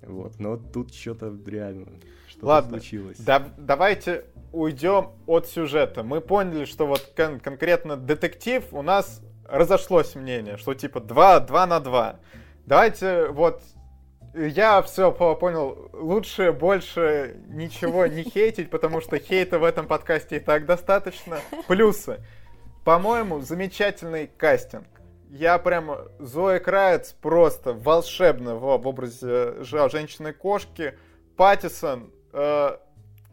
[0.00, 1.86] Вот, но тут что-то реально
[2.28, 3.18] что Ладно, случилось.
[3.18, 6.02] Да, давайте уйдем от сюжета.
[6.02, 11.66] Мы поняли, что вот кон- конкретно детектив у нас разошлось мнение, что типа 2, 2
[11.66, 12.20] на 2.
[12.64, 13.60] Давайте вот
[14.34, 15.90] я все понял.
[15.92, 21.36] Лучше больше ничего не хейтить, потому что хейта в этом подкасте и так достаточно.
[21.68, 22.24] Плюсы.
[22.86, 24.86] По-моему, замечательный кастинг.
[25.28, 25.90] Я прям...
[26.20, 30.96] Зоя Краец просто волшебно в, в образе женщины-кошки.
[31.36, 32.76] Паттисон, э,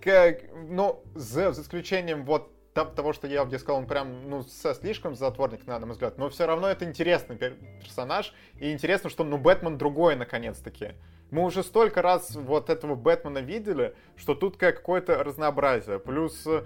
[0.01, 4.73] как, ну, за, за исключением вот того, что я где сказал, он прям, ну, со
[4.73, 9.38] слишком затворник, на мой взгляд, но все равно это интересный персонаж, и интересно, что, ну,
[9.38, 10.93] Бэтмен другой, наконец-таки.
[11.30, 15.99] Мы уже столько раз вот этого Бэтмена видели, что тут как какое-то разнообразие.
[15.99, 16.63] Плюс Э,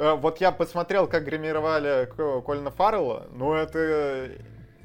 [0.00, 2.08] вот я посмотрел, как гримировали
[2.42, 4.30] Колина Фаррелла, ну это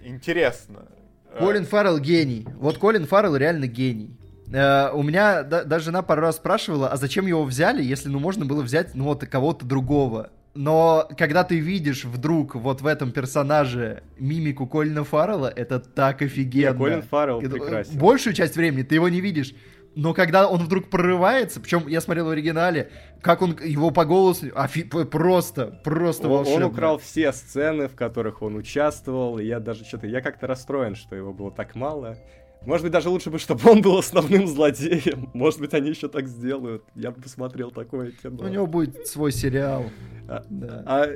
[0.03, 0.87] интересно.
[1.33, 2.47] Э, Колин Фаррелл гений.
[2.57, 4.17] Вот Колин Фаррелл реально гений.
[4.47, 8.19] Uh, у меня да, даже жена пару раз спрашивала, а зачем его взяли, если ну
[8.19, 10.29] можно было взять ну вот кого-то другого.
[10.53, 16.77] Но когда ты видишь вдруг вот в этом персонаже мимику Колина Фаррелла, это так офигенно.
[16.77, 17.97] Колин Фаррелл прекрасен.
[17.97, 19.53] Большую часть времени ты его не видишь.
[19.95, 22.91] Но когда он вдруг прорывается, причем я смотрел в оригинале,
[23.21, 26.67] как он его по голосу, офи, просто, просто Он, он волшебно.
[26.67, 31.15] украл все сцены, в которых он участвовал, и я даже что-то, я как-то расстроен, что
[31.15, 32.17] его было так мало.
[32.65, 35.29] Может быть, даже лучше бы, чтобы он был основным злодеем.
[35.33, 36.83] Может быть, они еще так сделают.
[36.95, 38.43] Я бы посмотрел такое кино.
[38.43, 39.85] У него будет свой сериал.
[40.27, 40.83] А, Да.
[40.87, 41.07] а,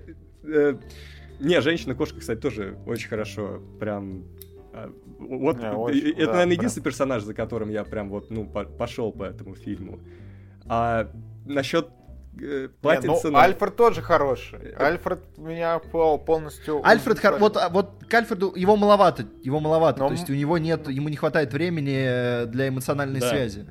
[0.43, 0.75] э,
[1.39, 3.61] не, женщина-кошка, кстати, тоже очень хорошо.
[3.79, 4.25] Прям.
[5.19, 6.49] Вот Не, э, очень, это, да, наверное, прям.
[6.51, 9.99] единственный персонаж, за которым я прям вот, ну, по- пошел по этому фильму.
[10.67, 11.07] А
[11.45, 11.87] насчет
[12.39, 13.41] э, Не, ну, Паттинсона...
[13.43, 14.73] Альфред тоже хороший.
[14.77, 16.81] Альфред меня пол- полностью...
[16.85, 20.33] Альфред, хор- вот, а, вот к Альфреду его маловато, его маловато, Но то есть у
[20.33, 23.29] него нет, ему не хватает времени э, для эмоциональной Да.
[23.29, 23.65] связи.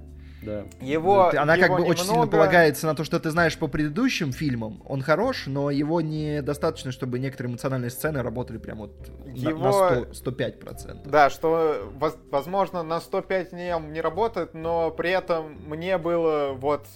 [0.48, 0.64] Да.
[0.80, 3.68] Его, Она как его бы очень сильно немного- полагается на то, что ты знаешь по
[3.68, 4.82] предыдущим фильмам.
[4.86, 8.92] Он хорош, но его недостаточно, чтобы некоторые эмоциональные сцены работали прям вот
[9.26, 9.72] на- на, Его-
[10.14, 11.08] 100, 105%.
[11.10, 16.86] Да, что, воз- возможно, на 105 не, не работает, но при этом мне было вот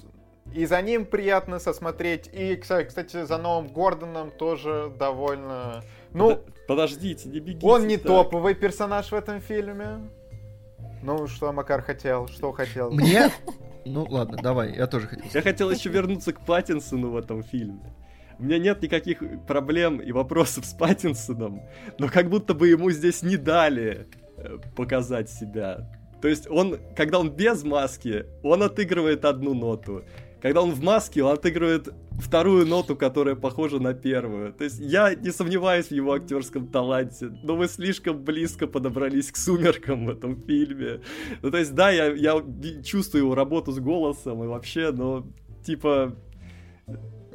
[0.54, 5.82] и за ним приятно сосмотреть, и, кстати, за новым Гордоном тоже довольно...
[6.14, 7.66] Ну, Под- Подождите, не бегите.
[7.66, 8.06] он не так.
[8.06, 9.98] топовый персонаж в этом фильме.
[11.02, 12.90] Ну, что Макар хотел, что хотел.
[12.90, 13.30] Мне...
[13.84, 15.26] Ну ладно, давай, я тоже хотел.
[15.34, 17.92] Я хотел еще вернуться к Паттинсону в этом фильме.
[18.38, 21.62] У меня нет никаких проблем и вопросов с Паттинсоном,
[21.98, 24.06] но как будто бы ему здесь не дали
[24.36, 25.88] э, показать себя.
[26.20, 30.04] То есть он, когда он без маски, он отыгрывает одну ноту.
[30.42, 31.88] Когда он в маске, он отыгрывает
[32.18, 34.52] вторую ноту, которая похожа на первую.
[34.52, 39.36] То есть я не сомневаюсь в его актерском таланте, но вы слишком близко подобрались к
[39.36, 41.00] сумеркам в этом фильме.
[41.42, 42.42] Ну, то есть, да, я, я
[42.82, 45.24] чувствую его работу с голосом и вообще, но,
[45.64, 46.16] типа,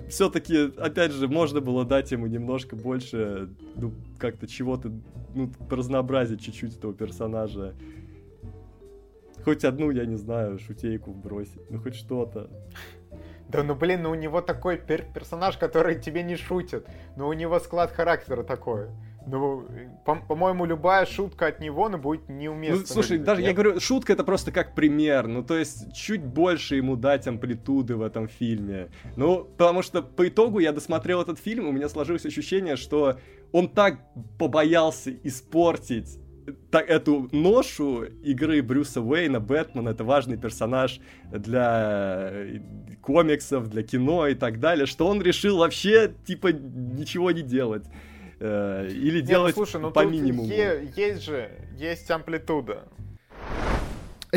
[0.09, 4.91] все-таки, опять же, можно было дать ему немножко больше, ну, как-то чего-то,
[5.33, 7.73] ну, разнообразить чуть-чуть этого персонажа.
[9.47, 12.49] Хоть одну, я не знаю, шутейку бросить, ну хоть что-то.
[13.49, 16.85] Да ну блин, ну у него такой пер- персонаж, который тебе не шутит.
[17.15, 18.87] Ну у него склад характера такой.
[19.29, 19.65] Ну,
[20.05, 22.79] по- по-моему, любая шутка от него, ну, будет неуместна.
[22.79, 23.57] Ну, слушай, даже я Нет?
[23.57, 25.27] говорю, шутка это просто как пример.
[25.27, 28.87] Ну, то есть, чуть больше ему дать амплитуды в этом фильме.
[29.17, 33.19] Ну, потому что по итогу я досмотрел этот фильм, у меня сложилось ощущение, что
[33.51, 33.99] он так
[34.39, 36.19] побоялся испортить
[36.71, 40.99] та- эту ношу игры Брюса Уэйна, Бэтмен, это важный персонаж
[41.31, 42.59] для э,
[43.01, 47.85] комиксов, для кино и так далее, что он решил вообще, типа, ничего не делать.
[48.39, 50.47] Э, Или Не, ну, делать слушай, ну по минимуму.
[50.49, 52.83] е- есть же, есть амплитуда.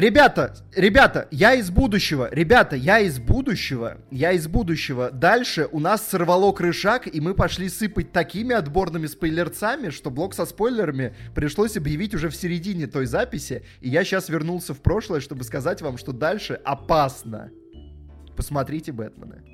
[0.00, 5.10] Ребята, ребята, я из будущего, ребята, я из будущего, я из будущего.
[5.10, 10.46] Дальше у нас сорвало крышак, и мы пошли сыпать такими отборными спойлерцами, что блок со
[10.46, 15.44] спойлерами пришлось объявить уже в середине той записи, и я сейчас вернулся в прошлое, чтобы
[15.44, 17.50] сказать вам, что дальше опасно.
[18.34, 19.44] Посмотрите Бэтмена.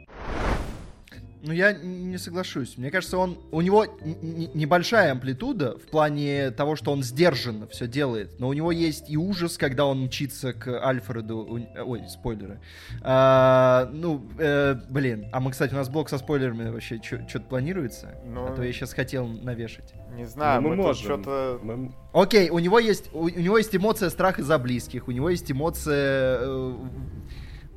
[1.46, 2.76] Ну, я не соглашусь.
[2.76, 8.40] Мне кажется, он у него небольшая амплитуда в плане того, что он сдержанно все делает.
[8.40, 11.38] Но у него есть и ужас, когда он мчится к Альфреду.
[11.38, 12.58] У- Ой, спойлеры.
[13.02, 15.26] А, ну, э, блин.
[15.32, 18.16] А мы, кстати, у нас блок со спойлерами вообще что-то планируется?
[18.26, 19.94] Ну, А то я сейчас хотел навешать.
[20.16, 21.04] Не знаю, Ну, мы, мы можем.
[21.04, 21.60] что-то...
[21.62, 25.28] Мы- Окей, у него есть, у, у него есть эмоция страха за близких, у него
[25.30, 26.38] есть эмоция...
[26.40, 26.74] э,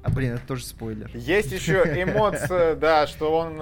[0.04, 1.10] а, блин, это тоже спойлер.
[1.14, 3.62] Есть еще эмоция, да, что он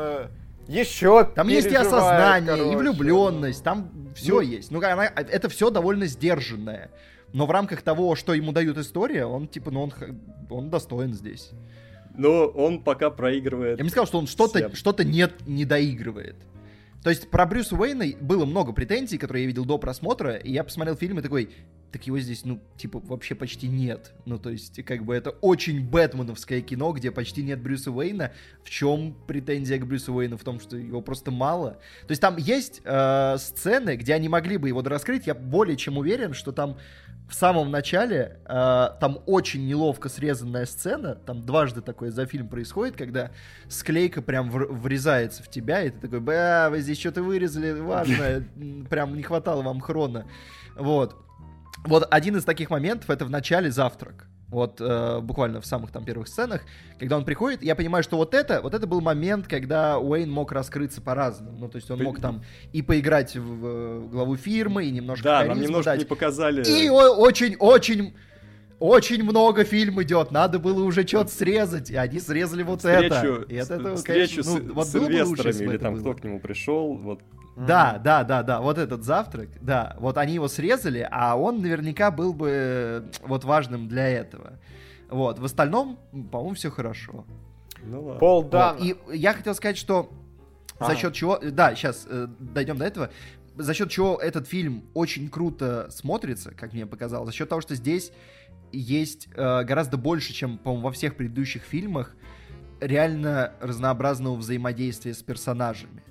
[0.67, 4.71] еще Там есть и осознание, и влюбленность, там все Ну- есть.
[4.71, 6.91] Ну, она, это все довольно сдержанное.
[7.33, 9.93] Но в рамках того, что ему дают история, он типа, ну он,
[10.49, 11.51] он достоин здесь.
[12.15, 13.77] Но он пока проигрывает.
[13.77, 14.75] Я бы не сказал, что он что-то Всем.
[14.75, 16.35] что нет, не доигрывает.
[17.07, 20.65] То есть про Брюса Уэйна было много претензий, которые я видел до просмотра, и я
[20.65, 21.51] посмотрел фильм и такой,
[21.89, 24.11] так его здесь, ну, типа, вообще почти нет.
[24.25, 28.33] Ну, то есть, как бы это очень бэтменовское кино, где почти нет Брюса Уэйна.
[28.61, 30.35] В чем претензия к Брюсу Уэйну?
[30.35, 31.79] В том, что его просто мало.
[32.07, 35.27] То есть там есть э, сцены, где они могли бы его дораскрыть.
[35.27, 36.77] Я более чем уверен, что там
[37.27, 42.95] в самом начале э, там очень неловко срезанная сцена, там дважды такое за фильм происходит,
[42.95, 43.31] когда
[43.67, 48.43] склейка прям вр- врезается в тебя, и ты такой, бля, вы здесь что-то вырезали, важно,
[48.89, 50.25] прям не хватало вам хрона.
[50.75, 51.15] Вот.
[51.85, 54.27] Вот один из таких моментов это в начале завтрак.
[54.49, 56.61] Вот э, буквально в самых там первых сценах,
[56.99, 60.53] когда он приходит, я понимаю, что вот это, вот это был момент, когда Уэйн мог
[60.53, 61.57] раскрыться по-разному.
[61.59, 65.43] Ну, то есть он мог там и поиграть в, в главу фирмы, и немножко Да,
[65.43, 65.99] нам немножко дать.
[65.99, 66.63] не показали.
[66.65, 68.15] И очень-очень
[68.79, 73.15] очень много фильм идет, надо было уже что-то срезать, и они срезали вот это.
[73.15, 75.83] встречу, И от этого, встречу конечно, ну, с, вот с лучше, инвесторами бы или это
[75.83, 76.01] там было.
[76.01, 76.95] кто к нему пришел.
[76.97, 77.21] Вот.
[77.55, 82.11] Да, да, да, да, вот этот завтрак, да, вот они его срезали, а он наверняка
[82.11, 84.59] был бы э, вот важным для этого.
[85.09, 85.97] Вот, в остальном,
[86.31, 87.25] по-моему, все хорошо.
[87.83, 88.19] Ну ладно.
[88.19, 88.77] Пол Вот, Дан.
[88.79, 90.11] И я хотел сказать, что
[90.79, 90.95] за Ага.
[90.95, 91.39] счет чего...
[91.39, 92.07] Да, сейчас
[92.39, 93.09] дойдем до этого.
[93.55, 97.73] За счет чего этот фильм очень круто смотрится, как мне показалось, за счет того, что
[97.73, 98.11] здесь
[98.71, 102.15] есть э, гораздо больше, чем, по-моему, во всех предыдущих фильмах,
[102.79, 106.03] реально разнообразного взаимодействия с персонажами.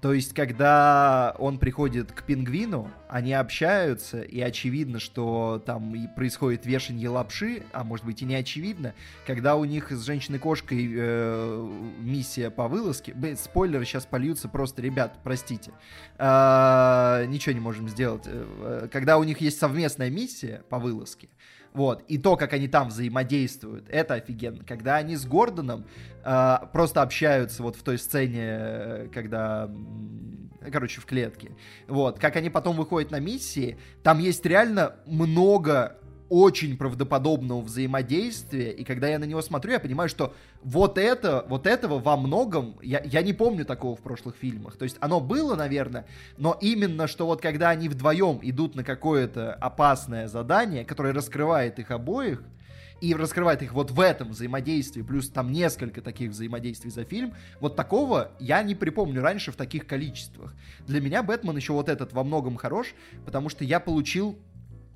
[0.00, 6.64] То есть, когда он приходит к пингвину, они общаются, и очевидно, что там и происходит
[6.64, 8.94] вешанье лапши, а может быть и не очевидно.
[9.26, 11.68] Когда у них с женщиной-кошкой э,
[11.98, 13.12] миссия по вылазке...
[13.12, 15.72] Блин, спойлеры сейчас польются просто, ребят, простите.
[16.16, 18.24] А, ничего не можем сделать.
[18.24, 21.28] Э, Когда у них есть совместная миссия по вылазке,
[21.72, 24.64] вот, и то, как они там взаимодействуют, это офигенно.
[24.64, 25.84] Когда они с Гордоном
[26.24, 29.70] э, просто общаются вот в той сцене, э, когда,
[30.72, 31.52] короче, в клетке,
[31.86, 35.96] вот, как они потом выходят на миссии, там есть реально много
[36.30, 40.32] очень правдоподобного взаимодействия, и когда я на него смотрю, я понимаю, что
[40.62, 44.84] вот это, вот этого во многом, я, я не помню такого в прошлых фильмах, то
[44.84, 46.06] есть оно было, наверное,
[46.38, 51.90] но именно, что вот когда они вдвоем идут на какое-то опасное задание, которое раскрывает их
[51.90, 52.42] обоих,
[53.00, 57.74] и раскрывает их вот в этом взаимодействии, плюс там несколько таких взаимодействий за фильм, вот
[57.74, 60.54] такого я не припомню раньше в таких количествах.
[60.86, 62.94] Для меня Бэтмен еще вот этот во многом хорош,
[63.24, 64.38] потому что я получил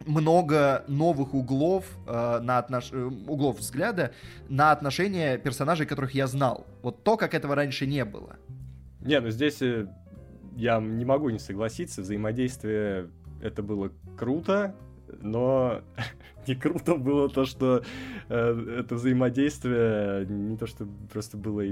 [0.07, 2.91] много новых углов э, на отнош...
[2.93, 4.13] э, углов взгляда
[4.49, 6.67] на отношения персонажей, которых я знал.
[6.83, 8.37] Вот то, как этого раньше не было.
[9.01, 9.87] Не, ну здесь э,
[10.57, 12.03] я не могу не согласиться.
[12.03, 13.11] Взаимодействие
[13.43, 14.75] это было круто,
[15.21, 15.83] но
[16.47, 17.83] не круто было то, что
[18.29, 21.63] э, это взаимодействие не то, что просто было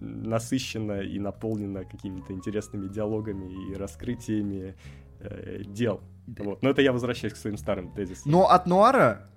[0.00, 4.76] насыщено и наполнено какими-то интересными диалогами и раскрытиями
[5.20, 6.00] э, дел.
[6.26, 6.62] Вот.
[6.62, 8.30] Но это я возвращаюсь к своим старым тезисам.
[8.30, 9.28] Но от Нуара,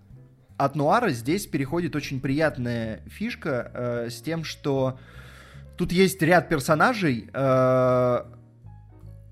[0.57, 4.99] от Нуара здесь переходит очень приятная фишка э, с тем, что
[5.77, 8.23] тут есть ряд персонажей, э,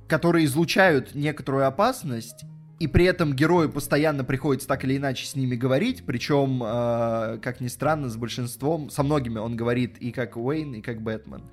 [0.07, 2.45] которые излучают некоторую опасность,
[2.81, 7.61] и при этом герою постоянно приходится так или иначе с ними говорить, причем, э, как
[7.61, 11.43] ни странно, с большинством, со многими он говорит и как Уэйн, и как Бэтмен.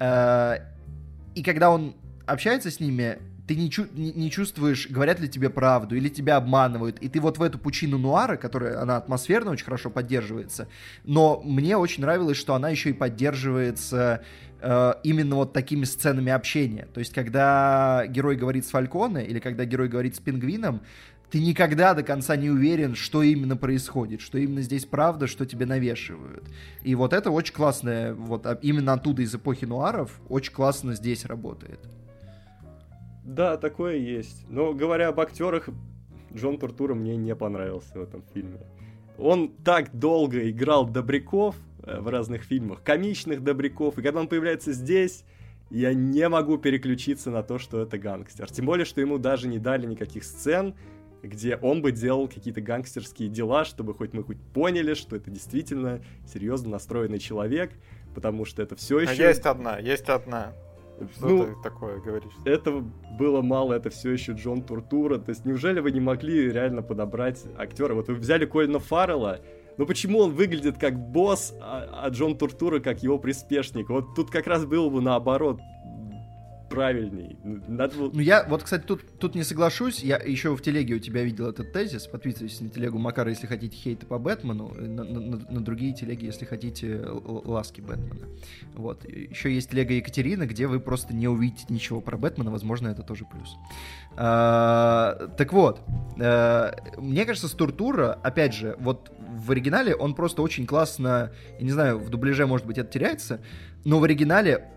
[0.00, 0.56] Э,
[1.36, 1.94] и когда он
[2.26, 6.98] общается с ними, ты не, чу- не, чувствуешь, говорят ли тебе правду, или тебя обманывают,
[7.00, 10.68] и ты вот в эту пучину нуара, которая, она атмосферно очень хорошо поддерживается,
[11.04, 14.22] но мне очень нравилось, что она еще и поддерживается
[14.60, 16.86] э, именно вот такими сценами общения.
[16.94, 20.82] То есть, когда герой говорит с Фальконе, или когда герой говорит с Пингвином,
[21.30, 25.64] ты никогда до конца не уверен, что именно происходит, что именно здесь правда, что тебе
[25.64, 26.44] навешивают.
[26.84, 31.24] И вот это очень классное, вот а- именно оттуда из эпохи нуаров, очень классно здесь
[31.24, 31.80] работает.
[33.22, 34.44] Да, такое есть.
[34.48, 35.68] Но говоря об актерах,
[36.34, 38.60] Джон Туртура мне не понравился в этом фильме.
[39.18, 44.72] Он так долго играл добряков э, в разных фильмах, комичных добряков, и когда он появляется
[44.72, 45.24] здесь,
[45.70, 48.50] я не могу переключиться на то, что это гангстер.
[48.50, 50.74] Тем более, что ему даже не дали никаких сцен,
[51.22, 56.02] где он бы делал какие-то гангстерские дела, чтобы хоть мы хоть поняли, что это действительно
[56.26, 57.72] серьезно настроенный человек,
[58.14, 59.22] потому что это все А еще...
[59.22, 60.52] Есть одна, есть одна.
[61.16, 62.32] Что Ну, ты такое говоришь?
[62.44, 62.84] этого
[63.18, 65.18] было мало, это все еще Джон Туртура.
[65.18, 67.94] То есть неужели вы не могли реально подобрать актера?
[67.94, 69.40] Вот вы взяли Колина Фаррелла,
[69.78, 73.88] но почему он выглядит как босс, а, а Джон Туртура как его приспешник?
[73.88, 75.60] Вот тут как раз было бы наоборот
[76.74, 77.36] правильней.
[77.68, 80.02] Надо было- Ну, я вот, кстати, тут, тут не соглашусь.
[80.02, 82.06] Я еще в телеге у тебя видел этот тезис.
[82.06, 84.72] Подписывайтесь на телегу Макара, если хотите хейта по Бэтмену.
[84.74, 88.26] На, на- на- на другие телеги, если хотите л- ласки Бэтмена.
[88.74, 89.04] Вот.
[89.08, 92.50] Еще есть телега Екатерина, где вы просто не увидите ничего про Бэтмена.
[92.50, 93.56] Возможно, это тоже плюс.
[94.16, 95.80] А, так вот.
[96.20, 97.52] а, мне кажется, с
[98.22, 102.66] опять же, вот в оригинале он просто очень классно, я не знаю, в дубляже, может
[102.66, 103.40] быть, это теряется,
[103.84, 104.68] но в оригинале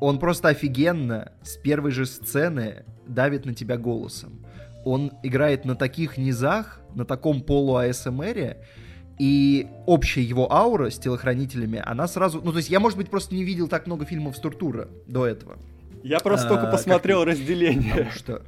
[0.00, 4.44] он просто офигенно с первой же сцены давит на тебя голосом.
[4.84, 8.58] Он играет на таких низах, на таком полу-АСМРе,
[9.18, 12.40] и общая его аура с телохранителями, она сразу...
[12.42, 15.26] Ну, то есть я, может быть, просто не видел так много фильмов с Туртура до
[15.26, 15.58] этого.
[16.04, 17.90] Я просто а, только как посмотрел разделение.
[17.90, 18.42] Потому что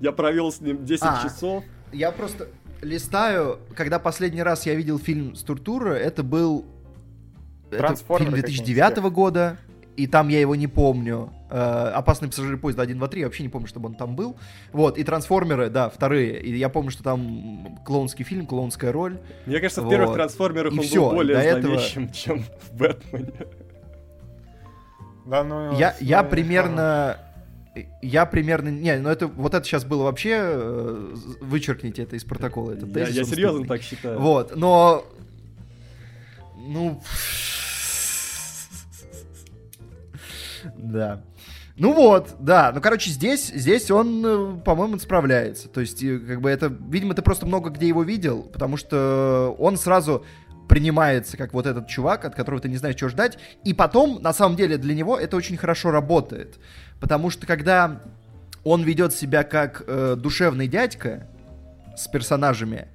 [0.00, 1.22] Я провел с ним 10 А.
[1.22, 1.62] часов.
[1.92, 2.48] я просто
[2.80, 6.66] листаю, когда последний раз я видел фильм с Туртура, это был
[7.70, 9.56] это фильм 2009 года,
[9.96, 11.30] и там я его не помню.
[11.50, 14.36] Э, «Опасный пассажир поезда 1, 2, 3», я вообще не помню, чтобы он там был.
[14.72, 16.40] Вот, и «Трансформеры», да, вторые.
[16.40, 19.18] И я помню, что там клоунский фильм, клоунская роль.
[19.46, 19.90] Мне кажется, в Вот.
[19.90, 23.32] первых трансформерах И он всё, был более до этого- зловещим, чем в Бэтмене.
[25.26, 27.18] Да, ну, Я, я примерно...
[28.02, 28.68] Я примерно...
[28.68, 30.36] Не, ну это вот это сейчас было вообще...
[30.40, 32.72] э, Вычеркните это из протокола.
[32.72, 34.18] этот Я, тезис, я серьезно так считаю.
[34.18, 35.04] Вот, но
[36.56, 37.00] Ну...
[40.76, 41.22] Да.
[41.76, 42.70] Ну вот, да.
[42.74, 45.68] Ну, короче, здесь, здесь он, э, по-моему, справляется.
[45.68, 49.54] То есть, э, как бы это, видимо, ты просто много где его видел, потому что
[49.58, 50.24] он сразу
[50.68, 53.38] принимается как вот этот чувак, от которого ты не знаешь, чего ждать.
[53.64, 56.58] И потом, на самом деле, для него это очень хорошо работает.
[57.00, 58.00] Потому что когда
[58.64, 61.26] он ведет себя как э, душевный дядька
[61.96, 62.88] с персонажами,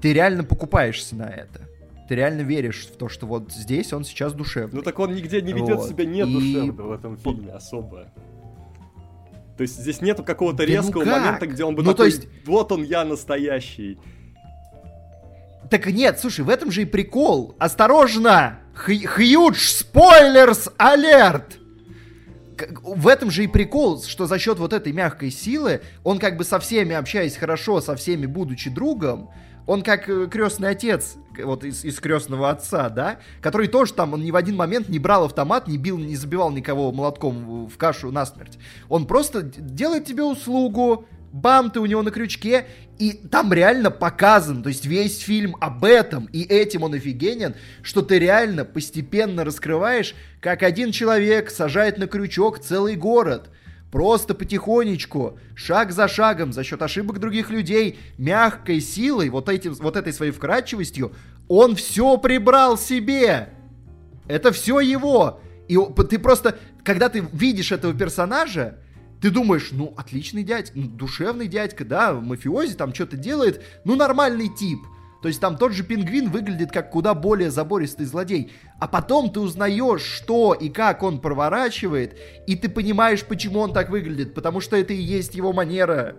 [0.00, 1.60] ты реально покупаешься на это.
[2.08, 4.76] Ты реально веришь в то, что вот здесь он сейчас душевный.
[4.76, 5.88] Ну так он нигде не ведет Вот.
[5.88, 8.08] себя не И- душевно в этом фильме особо.
[9.56, 11.20] То есть здесь нету какого-то Да ну резкого как?
[11.22, 13.98] момента, где он бы Ну, то такой, есть- вот он я настоящий.
[15.70, 17.54] Так нет, слушай, в этом же и прикол.
[17.58, 18.58] Осторожно!
[18.74, 21.58] Хьюдж спойлерс алерт!
[22.82, 26.44] В этом же и прикол, что за счет вот этой мягкой силы, он как бы
[26.44, 29.30] со всеми общаясь хорошо, со всеми будучи другом,
[29.66, 34.22] он как э, крестный отец, вот из, из крестного отца, да, который тоже там, он
[34.22, 38.10] ни в один момент не брал автомат, не бил, не забивал никого молотком в, кашу
[38.10, 38.58] насмерть.
[38.88, 42.66] Он просто делает тебе услугу, бам, ты у него на крючке,
[42.98, 48.02] и там реально показан, то есть весь фильм об этом, и этим он офигенен, что
[48.02, 53.50] ты реально постепенно раскрываешь, как один человек сажает на крючок целый город.
[53.92, 59.98] Просто потихонечку, шаг за шагом, за счет ошибок других людей, мягкой силой, вот, этим, вот
[59.98, 61.12] этой своей вкрадчивостью,
[61.46, 63.50] он все прибрал себе.
[64.26, 65.42] Это все его.
[65.68, 65.76] И
[66.08, 68.78] ты просто, когда ты видишь этого персонажа,
[69.20, 74.48] ты думаешь, ну, отличный дядька, ну, душевный дядька, да, мафиози там что-то делает, ну, нормальный
[74.48, 74.80] тип.
[75.22, 78.52] То есть там тот же пингвин выглядит как куда более забористый злодей.
[78.80, 82.18] А потом ты узнаешь, что и как он проворачивает,
[82.48, 84.34] и ты понимаешь, почему он так выглядит.
[84.34, 86.16] Потому что это и есть его манера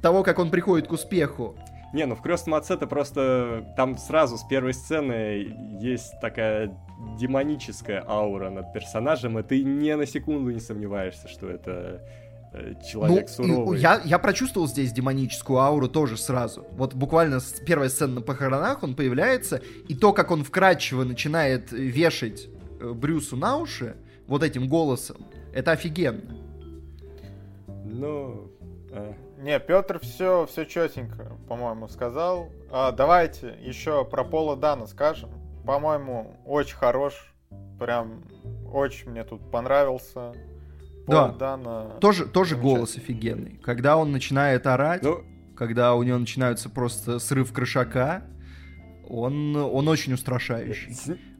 [0.00, 1.56] того, как он приходит к успеху.
[1.92, 6.76] Не, ну в крестном отце ты просто там сразу с первой сцены есть такая
[7.18, 12.02] демоническая аура над персонажем, и ты ни на секунду не сомневаешься, что это
[12.86, 13.80] человек ну, и суровый.
[13.80, 16.66] я, я прочувствовал здесь демоническую ауру тоже сразу.
[16.72, 21.72] Вот буквально с первой сцены на похоронах он появляется, и то, как он вкрадчиво начинает
[21.72, 22.48] вешать
[22.80, 23.96] э, Брюсу на уши
[24.26, 26.36] вот этим голосом, это офигенно.
[27.84, 28.50] Ну,
[28.90, 32.50] э, Не, Петр все, все четенько, по-моему, сказал.
[32.70, 35.30] А, давайте еще про Пола Дана скажем.
[35.64, 37.34] По-моему, очень хорош.
[37.78, 38.24] Прям
[38.72, 40.34] очень мне тут понравился.
[41.08, 41.28] Да.
[41.32, 41.84] Дана.
[42.00, 43.58] Тоже, тоже голос офигенный.
[43.62, 45.24] Когда он начинает орать, ну,
[45.56, 48.22] когда у него начинается просто срыв крышака,
[49.08, 50.94] он, он очень устрашающий.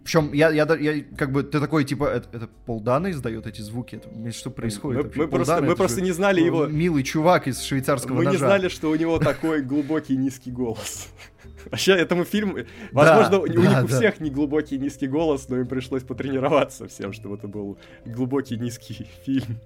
[0.09, 3.47] Причем я, я, да- я как бы, ты такой, типа, это, это Пол Дана издает
[3.47, 3.97] эти звуки?
[3.97, 5.01] Это, что происходит?
[5.01, 5.21] мы, вообще?
[5.21, 6.67] мы просто, мы это просто же не знали его.
[6.67, 8.31] Милый чувак из швейцарского Мы ножа.
[8.31, 11.09] не знали, что у него такой глубокий низкий голос.
[11.71, 12.57] Вообще, этому фильму,
[12.91, 13.99] возможно, у у да, них у да.
[13.99, 17.77] всех не глубокий низкий голос, но им пришлось потренироваться всем, чтобы это был
[18.07, 19.59] глубокий низкий фильм.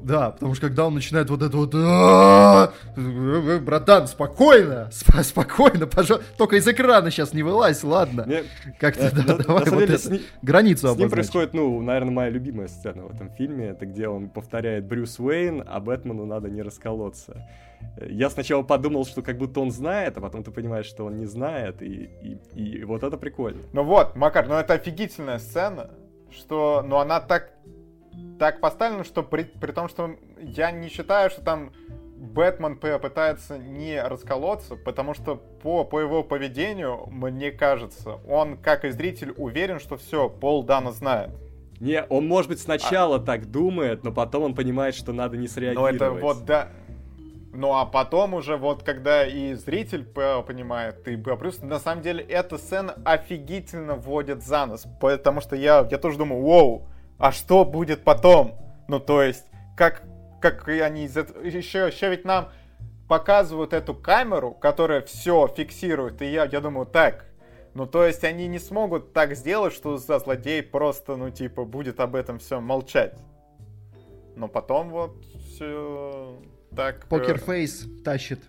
[0.00, 1.74] Да, потому что когда он начинает вот это вот...
[3.62, 6.26] Братан, спокойно, сп- спокойно, пожалуйста.
[6.36, 8.26] Только из экрана сейчас не вылазь, ладно.
[8.78, 12.30] Как-то, э, да, на- давай вот деле, это, границу С ним происходит, ну, наверное, моя
[12.30, 13.68] любимая сцена в этом фильме.
[13.68, 17.46] Это где он повторяет Брюс Уэйн, а Бэтмену надо не расколоться.
[18.08, 21.26] Я сначала подумал, что как будто он знает, а потом ты понимаешь, что он не
[21.26, 23.60] знает, и, и, и вот это прикольно.
[23.72, 25.90] Ну вот, Макар, ну это офигительная сцена,
[26.30, 27.50] что, ну она так,
[28.38, 31.72] так поставлена, что при, при том, что я не считаю, что там
[32.16, 38.90] Бэтмен пытается не расколоться, потому что по, по его поведению, мне кажется, он, как и
[38.90, 41.30] зритель, уверен, что все, Пол Дана знает.
[41.80, 45.96] Не, он, может быть, сначала так думает, но потом он понимает, что надо не среагировать.
[45.96, 46.68] это вот, да...
[47.56, 52.58] Ну а потом уже вот, когда и зритель понимает, и плюс на самом деле эта
[52.58, 56.88] сцена офигительно вводит за нос, потому что я, я тоже думаю, воу,
[57.24, 58.54] а что будет потом?
[58.86, 59.46] Ну то есть,
[59.78, 60.02] как,
[60.42, 61.42] как они из этого...
[61.42, 62.50] Еще, еще ведь нам
[63.08, 67.24] показывают эту камеру, которая все фиксирует, и я, я думаю, так,
[67.72, 71.98] ну то есть они не смогут так сделать, что за злодей просто, ну типа, будет
[71.98, 73.14] об этом все молчать.
[74.36, 76.38] Но потом вот все
[76.76, 77.06] так...
[77.06, 78.44] э, Poker face тащит,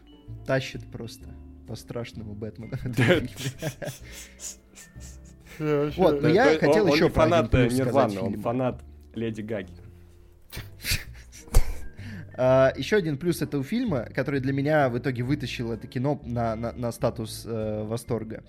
[0.46, 1.30] тащит просто
[1.66, 2.78] по-страшному Бэтмена.
[5.60, 8.82] Вот, но я хотел еще про фанат э, Нирваны, он фанат
[9.14, 9.74] Леди Гаги.
[12.38, 16.56] А, еще один плюс этого фильма, который для меня в итоге вытащил это кино на,
[16.56, 18.44] на, на статус э, восторга.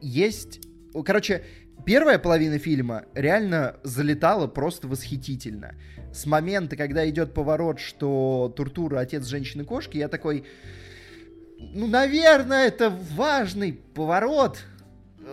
[0.00, 0.60] Есть...
[1.04, 1.44] Короче,
[1.86, 5.76] первая половина фильма реально залетала просто восхитительно.
[6.12, 10.44] С момента, когда идет поворот, что Туртура отец женщины-кошки, я такой...
[11.58, 14.64] Ну, наверное, это важный поворот.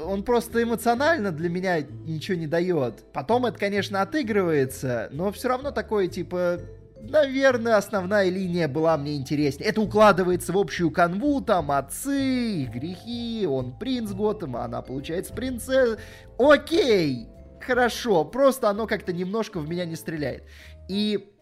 [0.06, 3.04] Он просто эмоционально для меня ничего не дает.
[3.14, 6.60] Потом это, конечно, отыгрывается, но все равно такое, типа,
[7.02, 9.70] наверное, основная линия была мне интереснее.
[9.70, 16.00] Это укладывается в общую канву, там отцы, грехи, он принц Готэма, она получается принцесса.
[16.38, 17.28] Окей,
[17.60, 20.44] хорошо, просто оно как-то немножко в меня не стреляет.
[20.88, 21.34] И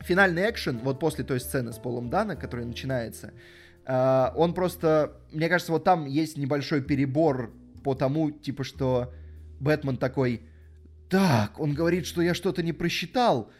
[0.00, 3.32] финальный экшен, вот после той сцены с Полом Дана, которая начинается,
[3.86, 7.52] э, он просто, мне кажется, вот там есть небольшой перебор
[7.88, 9.14] по тому, типа, что
[9.60, 10.42] Бэтмен такой,
[11.08, 13.50] так, он говорит, что я что-то не просчитал,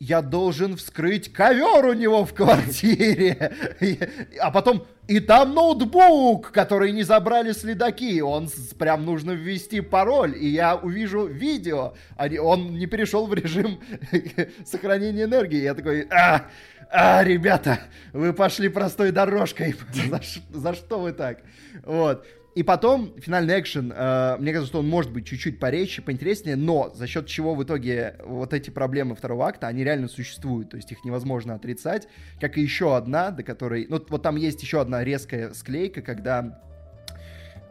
[0.00, 3.52] я должен вскрыть ковер у него в квартире.
[4.40, 8.20] А потом, и там ноутбук, который не забрали следаки.
[8.20, 11.94] Он прям нужно ввести пароль, и я увижу видео.
[12.40, 13.78] Он не перешел в режим
[14.66, 15.62] сохранения энергии.
[15.62, 16.50] Я такой, а,
[16.90, 17.78] а, ребята,
[18.12, 19.76] вы пошли простой дорожкой.
[19.92, 21.44] за, за что вы так?
[21.84, 22.26] Вот.
[22.56, 26.90] И потом финальный экшен, э, мне кажется, что он может быть чуть-чуть поречи, поинтереснее, но
[26.94, 30.90] за счет чего в итоге вот эти проблемы второго акта, они реально существуют, то есть
[30.90, 32.08] их невозможно отрицать,
[32.40, 36.62] как и еще одна, до которой, ну вот там есть еще одна резкая склейка, когда,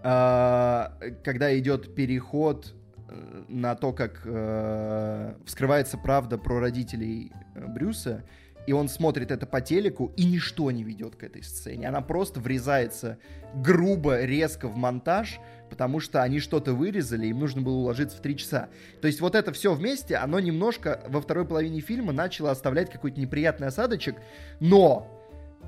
[0.03, 2.75] э, когда идет переход
[3.09, 8.23] э, на то, как э, вскрывается правда про родителей э, Брюса,
[8.67, 11.87] и он смотрит это по телеку, и ничто не ведет к этой сцене.
[11.87, 13.17] Она просто врезается
[13.53, 15.39] грубо, резко в монтаж,
[15.69, 18.69] потому что они что-то вырезали, им нужно было уложиться в три часа.
[19.01, 23.19] То есть вот это все вместе, оно немножко во второй половине фильма начало оставлять какой-то
[23.19, 24.15] неприятный осадочек,
[24.59, 25.07] но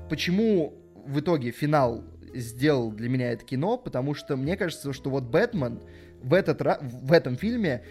[0.08, 0.74] почему
[1.06, 2.04] в итоге финал
[2.34, 5.80] сделал для меня это кино, потому что мне кажется, что вот Бэтмен
[6.22, 7.84] в, этот, в этом фильме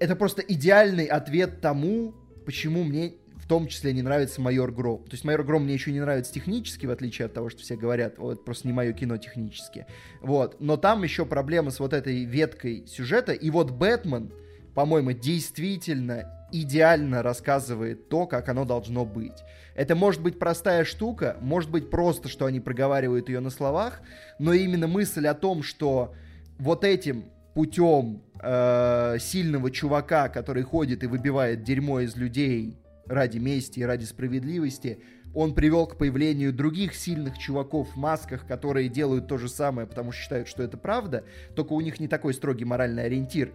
[0.00, 2.14] это просто идеальный ответ тому,
[2.44, 3.14] почему мне
[3.52, 5.04] том числе не нравится «Майор Гром».
[5.04, 7.76] То есть «Майор Гром» мне еще не нравится технически, в отличие от того, что все
[7.76, 9.84] говорят, вот, просто не мое кино технически.
[10.22, 10.56] Вот.
[10.58, 13.32] Но там еще проблема с вот этой веткой сюжета.
[13.32, 14.32] И вот «Бэтмен»,
[14.74, 19.44] по-моему, действительно идеально рассказывает то, как оно должно быть.
[19.74, 24.00] Это может быть простая штука, может быть просто, что они проговаривают ее на словах,
[24.38, 26.14] но именно мысль о том, что
[26.58, 33.80] вот этим путем э, сильного чувака, который ходит и выбивает дерьмо из людей, ради мести
[33.80, 35.00] и ради справедливости,
[35.34, 40.12] он привел к появлению других сильных чуваков в масках, которые делают то же самое, потому
[40.12, 41.24] что считают, что это правда,
[41.54, 43.52] только у них не такой сстрогий моральный ориентир,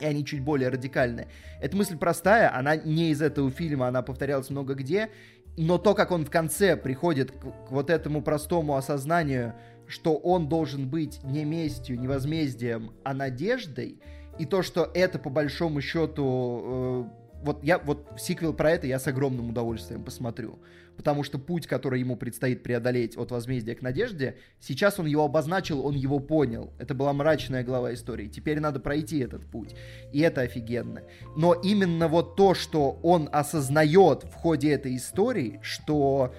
[0.00, 1.28] и они чуть более радикальные.
[1.60, 5.10] Эта мысль простая, она не из этого фильма, она повторялась много где,
[5.56, 9.54] но то, как он в конце приходит к, к вот этому простому осознанию,
[9.86, 14.00] что он должен быть не местью, не возмездием, а надеждой,
[14.38, 18.98] и то, что это по большому счету э, вот я вот сиквел про это я
[18.98, 20.58] с огромным удовольствием посмотрю.
[20.96, 25.84] Потому что путь, который ему предстоит преодолеть от возмездия к надежде, сейчас он его обозначил,
[25.84, 26.72] он его понял.
[26.78, 28.28] Это была мрачная глава истории.
[28.28, 29.74] Теперь надо пройти этот путь.
[30.12, 31.02] И это офигенно.
[31.36, 36.34] Но именно вот то, что он осознает в ходе этой истории, что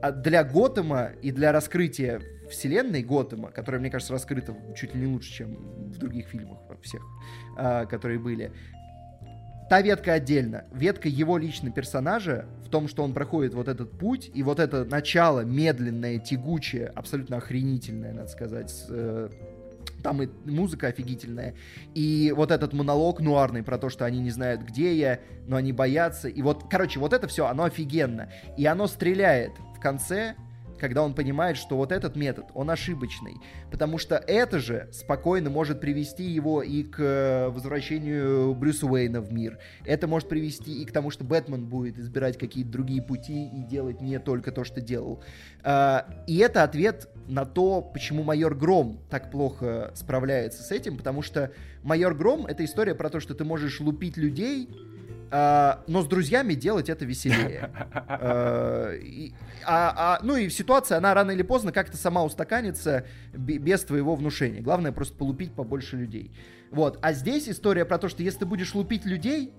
[0.00, 5.06] а, для Готэма и для раскрытия вселенной Готэма, которая, мне кажется, раскрыта чуть ли не
[5.06, 5.56] лучше, чем
[5.90, 7.02] в других фильмах всех,
[7.56, 8.52] а, которые были,
[9.68, 10.64] та ветка отдельно.
[10.72, 14.84] Ветка его лично персонажа в том, что он проходит вот этот путь, и вот это
[14.84, 19.28] начало медленное, тягучее, абсолютно охренительное, надо сказать, с, э,
[20.02, 21.54] там и музыка офигительная,
[21.94, 25.72] и вот этот монолог нуарный про то, что они не знают, где я, но они
[25.72, 30.34] боятся, и вот, короче, вот это все, оно офигенно, и оно стреляет в конце,
[30.78, 33.36] когда он понимает, что вот этот метод, он ошибочный.
[33.70, 39.32] Потому что это же спокойно может привести его и к э, возвращению Брюса Уэйна в
[39.32, 39.58] мир.
[39.84, 44.00] Это может привести и к тому, что Бэтмен будет избирать какие-то другие пути и делать
[44.00, 45.22] не только то, что делал.
[45.62, 51.22] А, и это ответ на то, почему майор Гром так плохо справляется с этим, потому
[51.22, 51.50] что
[51.82, 54.68] майор Гром— это история про то, что ты можешь лупить людей,
[55.30, 57.70] но с друзьями делать это веселее.
[59.68, 63.04] А, а, а, ну и ситуация, она рано или поздно как-то сама устаканится
[63.34, 64.60] без твоего внушения.
[64.60, 66.30] Главное просто полупить побольше людей.
[66.70, 67.00] Вот.
[67.02, 69.52] А здесь история про то, что если ты будешь лупить людей,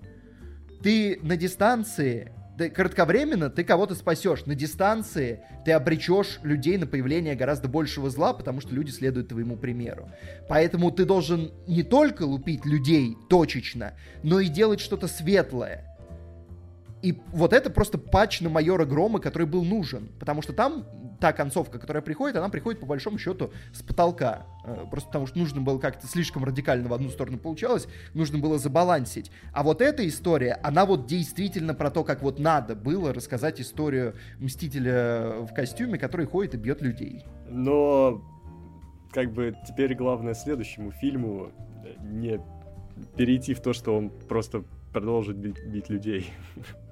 [0.81, 4.45] ты на дистанции ты, кратковременно ты кого-то спасешь.
[4.45, 9.57] На дистанции ты обречешь людей на появление гораздо большего зла, потому что люди следуют твоему
[9.57, 10.09] примеру.
[10.49, 13.93] Поэтому ты должен не только лупить людей точечно,
[14.23, 15.83] но и делать что-то светлое.
[17.03, 20.09] И вот это просто патч на майора Грома, который был нужен.
[20.19, 20.85] Потому что там
[21.19, 24.45] та концовка, которая приходит, она приходит по большому счету с потолка.
[24.63, 28.57] Э, просто потому что нужно было как-то слишком радикально в одну сторону получалось, нужно было
[28.57, 29.31] забалансить.
[29.53, 34.15] А вот эта история, она вот действительно про то, как вот надо было рассказать историю
[34.39, 37.23] Мстителя в костюме, который ходит и бьет людей.
[37.49, 38.21] Но
[39.11, 41.51] как бы теперь главное следующему фильму
[42.01, 42.39] не
[43.15, 46.31] перейти в то, что он просто продолжит бить, бить людей.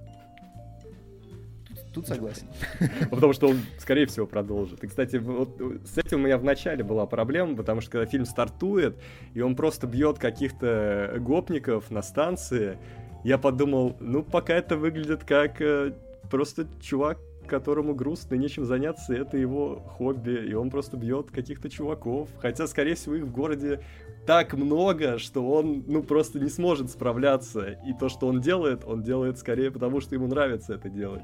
[1.96, 2.48] Тут согласен.
[3.10, 4.84] Потому что он, скорее всего, продолжит.
[4.84, 8.26] И, кстати, вот с этим у меня в начале была проблема, потому что когда фильм
[8.26, 8.98] стартует,
[9.34, 12.78] и он просто бьет каких-то гопников на станции,
[13.24, 15.94] я подумал, ну, пока это выглядит как э,
[16.30, 17.18] просто чувак,
[17.48, 22.28] которому грустно и нечем заняться, это его хобби, и он просто бьет каких-то чуваков.
[22.40, 23.80] Хотя, скорее всего, их в городе
[24.26, 27.80] так много, что он, ну, просто не сможет справляться.
[27.88, 31.24] И то, что он делает, он делает скорее потому, что ему нравится это делать.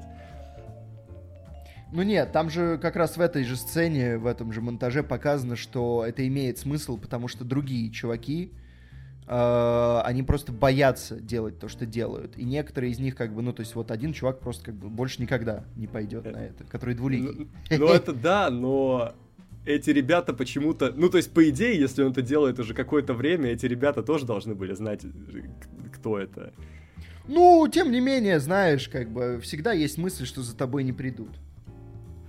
[1.92, 5.56] Ну нет, там же как раз в этой же сцене, в этом же монтаже показано,
[5.56, 8.50] что это имеет смысл, потому что другие чуваки,
[9.26, 12.38] э, они просто боятся делать то, что делают.
[12.38, 14.88] И некоторые из них, как бы, ну, то есть вот один чувак просто как бы
[14.88, 17.50] больше никогда не пойдет на это, который двуликий.
[17.70, 19.12] Ну, ну это да, но
[19.66, 20.94] эти ребята почему-то...
[20.96, 24.24] Ну, то есть, по идее, если он это делает уже какое-то время, эти ребята тоже
[24.24, 25.02] должны были знать,
[25.92, 26.54] кто это.
[27.28, 31.28] Ну, тем не менее, знаешь, как бы всегда есть мысль, что за тобой не придут.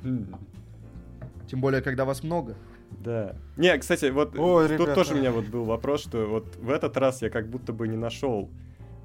[0.03, 2.55] Тем более, когда вас много.
[3.03, 3.35] Да.
[3.57, 4.95] Не, кстати, вот Ой, тут ребята.
[4.95, 7.87] тоже у меня вот был вопрос, что вот в этот раз я как будто бы
[7.87, 8.49] не нашел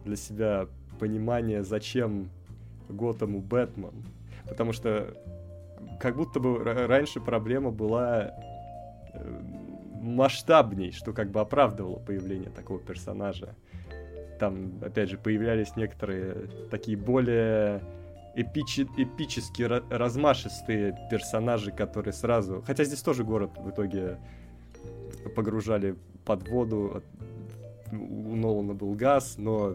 [0.05, 0.66] для себя
[0.99, 2.31] понимания, зачем
[2.89, 4.05] Готэму Бэтмен.
[4.49, 5.15] Потому что
[6.01, 8.33] как будто бы раньше проблема была
[9.12, 9.41] э,
[10.01, 13.55] масштабней, что как бы оправдывало появление такого персонажа.
[14.39, 17.83] Там, опять же, появлялись некоторые такие более
[18.40, 22.62] эпичи, эпически размашистые персонажи, которые сразу...
[22.66, 24.19] Хотя здесь тоже город в итоге
[25.35, 27.02] погружали под воду.
[27.90, 29.74] У Нолана был газ, но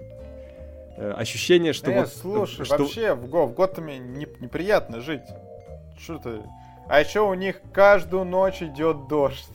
[0.97, 1.91] э, ощущение, что...
[1.91, 2.77] Э, вот, слушай, что...
[2.77, 5.23] вообще в, Го, в Готэме не, неприятно жить.
[5.99, 6.41] Что ты...
[6.87, 9.47] А еще у них каждую ночь идет дождь.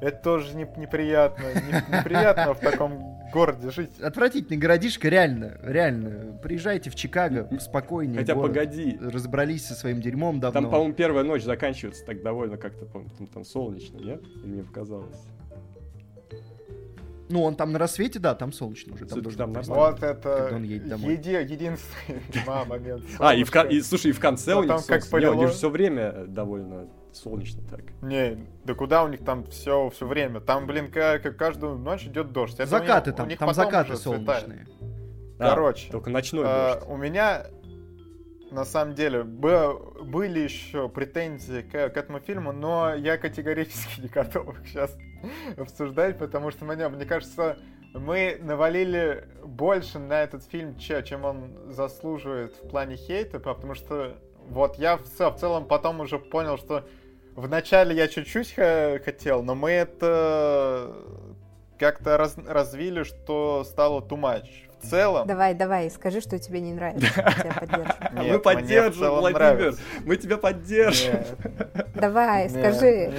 [0.00, 1.44] Это тоже не, неприятно.
[1.54, 4.00] Не, неприятно в таком городе жить.
[4.00, 6.38] Отвратительный городишко, реально, реально.
[6.42, 8.20] Приезжайте в Чикаго, спокойнее.
[8.20, 8.52] Хотя город.
[8.52, 8.98] погоди.
[9.00, 10.60] Разобрались со своим дерьмом давно.
[10.60, 14.22] Там, по-моему, первая ночь заканчивается так довольно как-то, по-моему, там, там солнечно, нет?
[14.44, 15.18] Или мне показалось?
[17.30, 19.04] Ну, он там на рассвете, да, там солнечно уже.
[19.04, 21.12] Там там вот это он едет домой.
[21.12, 22.20] Еди, единственный
[22.66, 23.04] момент.
[23.18, 25.68] А, и, в, и слушай, и в конце у них как не, у них все
[25.68, 26.88] время довольно
[27.18, 27.82] солнечно так.
[28.02, 30.40] Не, да куда у них там все, все время?
[30.40, 32.54] Там, блин, как, каждую ночь идет дождь.
[32.54, 34.66] Это закаты там, там закаты солнечные.
[35.38, 35.90] А, Короче.
[35.90, 36.88] Только ночной а, дождь.
[36.88, 37.46] У меня
[38.50, 44.48] на самом деле были еще претензии к, к этому фильму, но я категорически не готов
[44.58, 44.96] их сейчас
[45.56, 47.58] обсуждать, потому что мне, мне кажется,
[47.94, 54.16] мы навалили больше на этот фильм, чем он заслуживает в плане хейта, потому что
[54.48, 56.86] вот я в, в целом потом уже понял, что
[57.38, 60.94] вначале я чуть-чуть хотел, но мы это
[61.78, 65.26] как-то раз, развили, что стало too much в целом...
[65.26, 67.08] Давай, давай, скажи, что тебе не нравится.
[68.12, 69.74] Мы поддержим, Владимир.
[70.04, 71.16] Мы тебя поддержим.
[71.94, 73.10] Давай, скажи.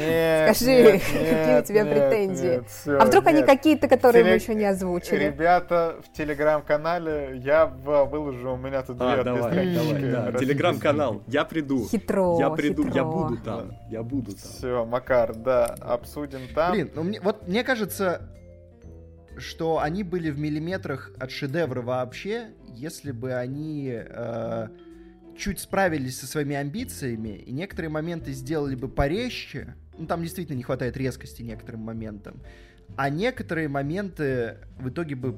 [0.53, 2.63] Скажи, какие у тебя претензии.
[2.99, 5.25] А вдруг они какие-то, которые мы еще не озвучили?
[5.25, 11.87] Ребята, в телеграм-канале я выложу, у меня тут две давай, давай, Телеграм-канал, я приду.
[11.87, 13.71] Хитро, Я приду, я буду там.
[13.89, 14.39] Я буду там.
[14.39, 16.71] Все, Макар, да, обсудим там.
[16.73, 18.21] Блин, ну вот мне кажется,
[19.39, 24.67] что они были в миллиметрах от шедевра вообще, если бы они э,
[25.37, 29.75] чуть справились со своими амбициями и некоторые моменты сделали бы порезче.
[29.97, 32.41] Ну, там действительно не хватает резкости некоторым моментам.
[32.95, 35.37] А некоторые моменты в итоге бы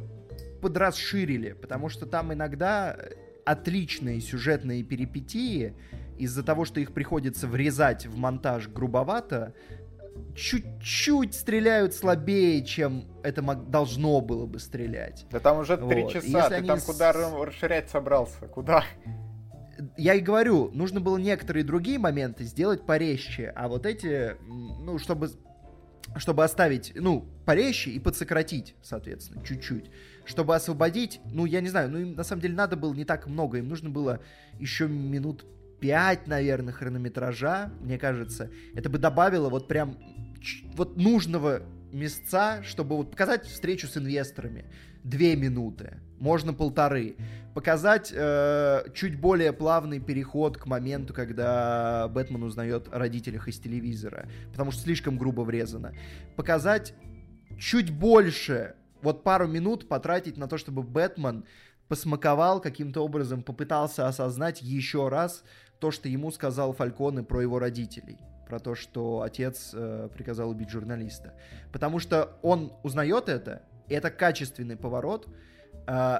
[0.61, 2.97] подрасширили, потому что там иногда
[3.45, 5.73] отличные сюжетные перипетии
[6.17, 9.53] из-за того, что их приходится врезать в монтаж грубовато,
[10.35, 15.25] чуть-чуть стреляют слабее, чем это должно было бы стрелять.
[15.31, 16.13] Да там уже три вот.
[16.13, 16.83] часа, ты там с...
[16.83, 18.47] куда расширять собрался?
[18.47, 18.83] Куда?
[19.97, 25.31] Я и говорю, нужно было некоторые другие моменты сделать порезче, а вот эти, ну, чтобы
[26.17, 29.85] чтобы оставить, ну, порезче и подсократить, соответственно, чуть-чуть.
[30.25, 33.27] Чтобы освободить, ну, я не знаю, ну, им на самом деле надо было не так
[33.27, 34.19] много, им нужно было
[34.59, 35.45] еще минут
[35.81, 39.97] 5, наверное, хронометража, мне кажется, это бы добавило вот прям
[40.75, 44.65] вот нужного места, чтобы вот показать встречу с инвесторами.
[45.03, 47.15] Две минуты, можно полторы.
[47.55, 54.29] Показать э, чуть более плавный переход к моменту, когда Бэтмен узнает о родителях из телевизора,
[54.51, 55.93] потому что слишком грубо врезано.
[56.35, 56.93] Показать
[57.59, 61.43] чуть больше, вот пару минут потратить на то, чтобы Бэтмен
[61.87, 65.43] посмаковал каким-то образом, попытался осознать еще раз
[65.81, 68.17] то, что ему сказал Фальконе про его родителей
[68.51, 71.33] про то, что отец э, приказал убить журналиста.
[71.71, 75.25] Потому что он узнает это, и это качественный поворот,
[75.87, 76.17] э,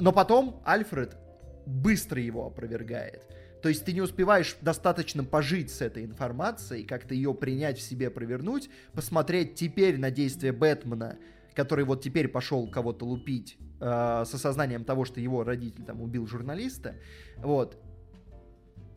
[0.00, 1.16] но потом Альфред
[1.64, 3.22] быстро его опровергает.
[3.62, 8.10] То есть ты не успеваешь достаточно пожить с этой информацией, как-то ее принять в себе,
[8.10, 11.18] провернуть, посмотреть теперь на действия Бэтмена,
[11.54, 16.26] который вот теперь пошел кого-то лупить э, с осознанием того, что его родитель там убил
[16.26, 16.96] журналиста,
[17.36, 17.80] вот,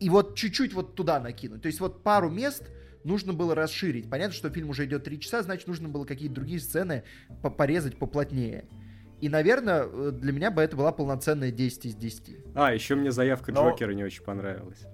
[0.02, 1.62] и вот чуть-чуть вот туда накинуть.
[1.62, 2.64] То есть вот пару мест
[3.04, 4.10] нужно было расширить.
[4.10, 7.04] Понятно, что фильм уже идет 3 часа, значит, нужно было какие-то другие сцены
[7.56, 8.64] порезать поплотнее.
[9.20, 12.36] И, наверное, э, для меня бы это была полноценная 10 из 10.
[12.56, 13.70] А, еще мне заявка Но...
[13.70, 14.84] Джокера не очень понравилась.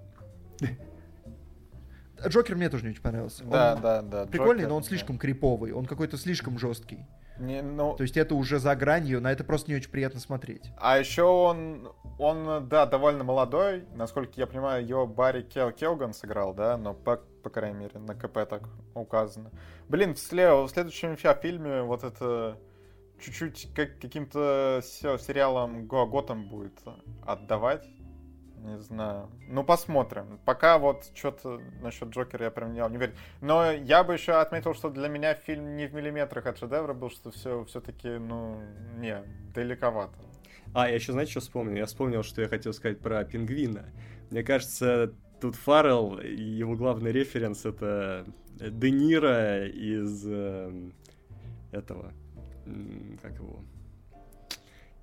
[2.27, 3.45] Джокер мне тоже не очень понравился.
[3.45, 4.27] Да, он да, да.
[4.27, 5.20] Прикольный, Джокер, но он слишком да.
[5.23, 5.73] криповый.
[5.73, 7.07] Он какой-то слишком жесткий.
[7.39, 7.94] Не, ну...
[7.94, 10.70] То есть это уже за гранью, на это просто не очень приятно смотреть.
[10.78, 13.84] А еще он, он, да, довольно молодой.
[13.94, 16.76] Насколько я понимаю, его Барри Кел Келган сыграл, да?
[16.76, 18.62] Но, по, по крайней мере, на КП так
[18.94, 19.50] указано.
[19.89, 20.52] Блин, в, след...
[20.52, 22.58] в следующем фильме вот это
[23.20, 26.81] чуть-чуть как каким-то сериалом Готэм будет
[27.26, 27.86] отдавать.
[28.62, 29.31] Не знаю.
[29.49, 30.41] Ну, посмотрим.
[30.45, 33.15] Пока вот что-то насчет Джокера я прям не, верю.
[33.41, 37.11] Но я бы еще отметил, что для меня фильм не в миллиметрах от шедевра был,
[37.11, 38.61] что все все-таки, ну,
[38.99, 39.23] не,
[39.55, 40.19] далековато.
[40.75, 41.77] А, я еще, знаете, что вспомнил?
[41.77, 43.89] Я вспомнил, что я хотел сказать про пингвина.
[44.31, 48.27] Мне кажется, тут Фаррелл, его главный референс это
[48.59, 50.91] Де Ниро из э,
[51.73, 52.12] этого,
[53.23, 53.62] как его,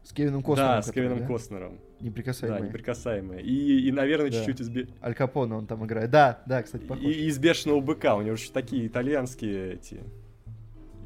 [0.05, 0.75] с Кевином Костнером.
[0.75, 1.25] Да, с Кевином да?
[1.25, 1.79] Костнером.
[1.99, 2.61] Неприкасаемые.
[2.61, 3.41] Да, неприкасаемые.
[3.41, 4.37] И, и наверное, да.
[4.37, 4.89] чуть-чуть из...
[5.01, 6.11] Аль Капоне он там играет.
[6.11, 7.03] Да, да, кстати, похож.
[7.03, 8.15] И из «Бешеного быка».
[8.15, 10.03] У него же такие итальянские эти...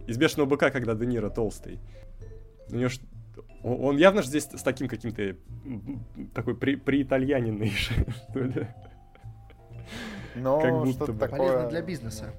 [0.06, 1.80] Из «Бешеного быка», когда Де Ниро толстый.
[2.70, 3.00] У него ж...
[3.64, 5.38] Он явно же здесь с таким каким-то
[6.34, 7.70] такой при, приитальяненный,
[8.30, 8.68] что ли.
[10.36, 11.20] Но как будто бы.
[11.20, 11.40] Такое...
[11.40, 12.34] Полезно для бизнеса.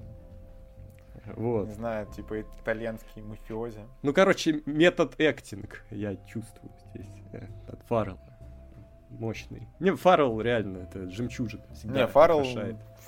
[1.26, 1.68] Вот.
[1.68, 3.80] Не знаю, типа итальянские мафиози.
[4.02, 8.18] Ну, короче, метод актинг я чувствую здесь э, от Фаррелла.
[9.10, 9.68] Мощный.
[9.80, 11.64] Не, Фаррелл реально, это жемчужина.
[11.84, 12.44] Не, Фаррелл,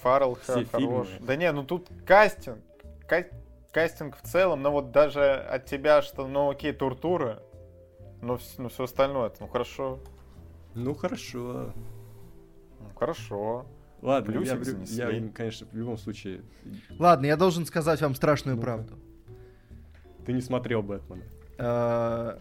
[0.02, 0.68] Фаррелл хорош.
[0.72, 1.06] Фильмы.
[1.20, 2.58] Да не, ну тут кастинг.
[3.06, 3.26] Ка
[3.70, 7.42] кастинг в целом, но вот даже от тебя, что, ну окей, туртура,
[8.20, 10.00] но, но все остальное, ну хорошо.
[10.74, 11.72] Ну хорошо.
[12.80, 13.66] Ну, хорошо.
[14.02, 14.58] Ладно, я,
[15.10, 16.40] я, конечно, в любом случае...
[16.98, 18.98] Ладно, я должен сказать вам страшную ну правду.
[20.26, 21.22] Ты не смотрел Бэтмена.
[21.58, 22.38] А,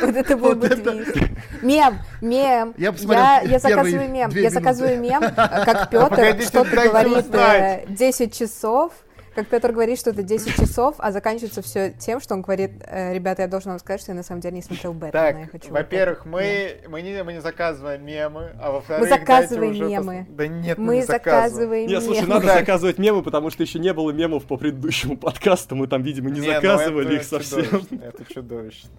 [0.00, 1.16] вот это был бы твист.
[1.62, 2.74] Мем, мем.
[2.78, 4.30] Я, я заказываю мем.
[4.30, 8.92] Я заказываю мем, как Петр что-то говорит 10 э, часов,
[9.34, 13.14] как Петр говорит, что это 10 часов, а заканчивается все тем, что он говорит, э,
[13.14, 15.48] ребята, я должен вам сказать, что я на самом деле не смотрел Бэтмена.
[15.52, 20.26] Так, во-первых, мы, мы, не, мы не заказываем мемы, а во-вторых, мы заказываем мемы.
[20.26, 20.36] Пос...
[20.36, 22.60] Да нет, мы, мы не заказываем Нет, слушай, надо так.
[22.60, 26.40] заказывать мемы, потому что еще не было мемов по предыдущему подкасту, мы там, видимо, не,
[26.40, 27.86] не ну заказывали их совсем.
[28.02, 28.90] Это чудовищно.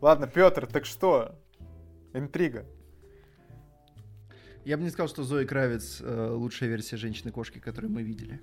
[0.00, 1.34] Ладно, Петр, так что?
[2.12, 2.64] Интрига.
[4.64, 8.40] Я бы не сказал, что Зои Кравец э, лучшая версия женщины-кошки, которую мы видели.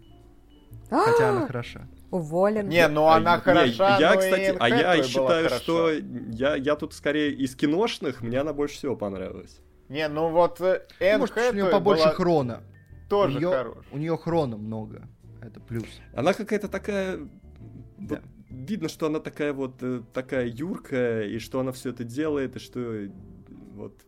[0.89, 1.87] Хотя она хороша.
[2.11, 2.69] Уволен.
[2.69, 6.93] Не, ну она а, хороша, не, я, кстати, а я считаю, что я, я тут
[6.93, 9.59] скорее из киношных, мне она больше всего понравилась.
[9.89, 12.13] Не, ну вот э, Энн Может, у нее побольше была...
[12.13, 12.63] хрона.
[13.09, 13.85] Тоже у нее, хорош.
[13.91, 15.07] У нее хрона много.
[15.41, 15.85] Это плюс.
[16.13, 17.19] Она какая-то такая...
[17.97, 18.21] Да.
[18.49, 22.59] видно, что она такая вот э, такая юркая, и что она все это делает, и
[22.59, 23.09] что
[23.73, 23.99] вот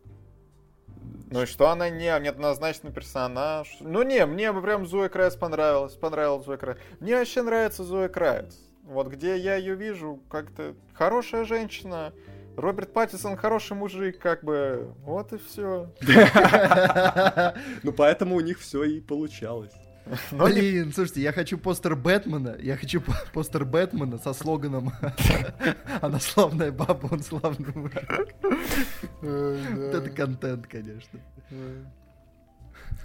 [1.30, 3.76] ну и что она не, неоднозначный персонаж.
[3.80, 6.78] Ну не, мне бы прям Зоя Крайц понравилась, понравилась Зоя Крайц.
[7.00, 8.56] Мне вообще нравится Зоя Крайц.
[8.84, 12.12] Вот где я ее вижу, как-то хорошая женщина,
[12.56, 15.90] Роберт Паттисон хороший мужик, как бы, вот и все.
[17.82, 19.72] Ну поэтому у них все и получалось.
[20.30, 20.92] Но Блин, не...
[20.92, 23.02] слушайте, я хочу постер Бэтмена, я хочу
[23.32, 24.92] постер Бэтмена со слоганом
[26.00, 28.34] «Она славная баба, он славный мужик».
[29.20, 31.18] Вот это контент, конечно.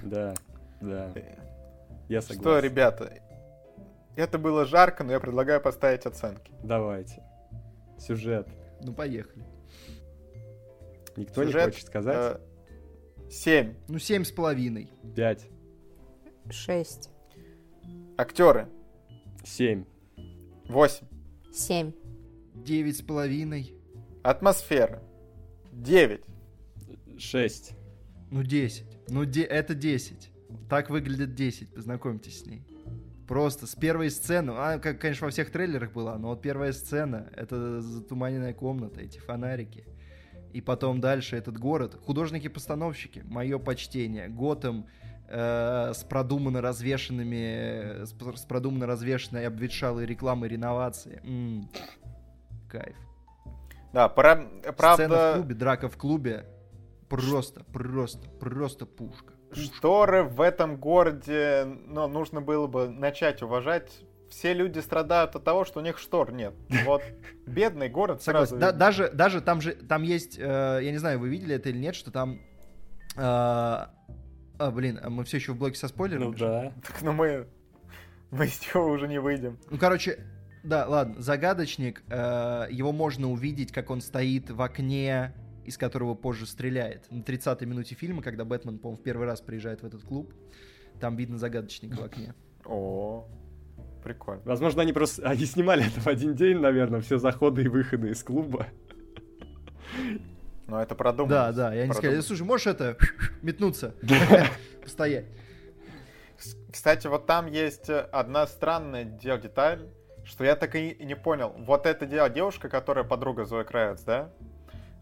[0.03, 0.35] Да,
[0.79, 1.11] да.
[2.07, 2.41] Я согласен.
[2.41, 3.13] Что, ребята,
[4.15, 6.51] это было жарко, но я предлагаю поставить оценки.
[6.63, 7.23] Давайте.
[7.97, 8.47] Сюжет.
[8.81, 9.45] Ну, поехали.
[11.15, 12.37] Никто Сюжет, не хочет сказать?
[12.37, 13.75] Э, семь.
[13.87, 14.89] Ну, семь с половиной.
[15.15, 15.47] Пять.
[16.51, 17.09] Шесть.
[18.17, 18.67] Актеры.
[19.43, 19.85] Семь.
[20.67, 21.07] Восемь.
[21.51, 21.93] Семь.
[22.53, 23.73] Девять с половиной.
[24.23, 25.01] Атмосфера.
[25.71, 26.23] Девять.
[27.17, 27.73] Шесть.
[28.29, 28.99] Ну, десять.
[29.09, 30.29] Ну, де- это десять.
[30.69, 32.65] Так выглядит десять, познакомьтесь с ней.
[33.27, 37.29] Просто с первой сцены, а, как, конечно, во всех трейлерах была, но вот первая сцена,
[37.35, 39.85] это затуманенная комната, эти фонарики.
[40.51, 41.97] И потом дальше этот город.
[42.05, 44.27] Художники-постановщики, мое почтение.
[44.27, 44.85] Готэм
[45.31, 51.21] э, с продуманно развешенными, с, с продуманно развешенной обветшалой рекламой реновации.
[51.23, 51.69] М,
[52.69, 52.95] кайф.
[53.93, 56.45] Да, пра- Сцена в правда, клубе, драка в клубе.
[57.09, 59.33] Просто, просто, просто пушка.
[59.49, 59.63] Пушка.
[59.75, 63.91] шторы в этом городе, ну, нужно было бы начать уважать.
[64.29, 66.53] Все люди страдают от того, что у них штор нет.
[66.85, 67.03] Вот
[67.45, 68.59] бедный город сразу Согласен.
[68.59, 68.79] Да- видно.
[68.79, 71.95] даже, даже там же, там есть, э, я не знаю, вы видели это или нет,
[71.95, 72.39] что там,
[73.17, 73.85] э,
[74.61, 76.25] а, блин, а мы все еще в блоке со спойлерами?
[76.25, 76.73] Ну да.
[76.85, 77.47] Так, ну мы,
[78.29, 79.57] мы из него уже не выйдем.
[79.69, 80.19] Ну, короче,
[80.63, 85.33] да, ладно, загадочник, э, его можно увидеть, как он стоит в окне,
[85.65, 87.09] из которого позже стреляет.
[87.09, 90.33] На 30-й минуте фильма, когда Бэтмен, по-моему, в первый раз приезжает в этот клуб,
[90.99, 92.35] там видно загадочника в окне.
[92.65, 93.27] О,
[94.03, 94.43] прикольно.
[94.45, 95.27] Возможно, они просто...
[95.27, 98.67] Они снимали это в один день, наверное, все заходы и выходы из клуба.
[100.71, 101.35] Но это продумано.
[101.35, 102.95] Да, да, я не сказал, слушай, можешь это,
[103.41, 103.93] метнуться,
[104.81, 105.25] постоять.
[106.71, 109.89] Кстати, вот там есть э, одна странная дел- деталь,
[110.23, 111.53] что я так и не понял.
[111.57, 114.29] Вот это дело девушка, которая подруга Зои Кравец, да?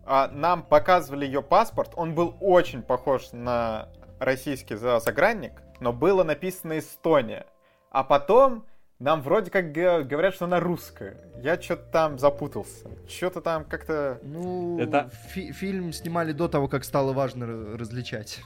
[0.08, 3.90] А, нам показывали ее паспорт, он был очень похож на
[4.20, 7.46] российский за- загранник, но было написано Эстония.
[7.92, 8.66] А потом
[9.00, 11.18] нам вроде как говорят, что она русская.
[11.42, 12.86] Я что-то там запутался.
[13.08, 14.20] Что-то там как-то...
[14.24, 18.42] Ну, Это- фи- фильм снимали до того, как стало важно ра- различать.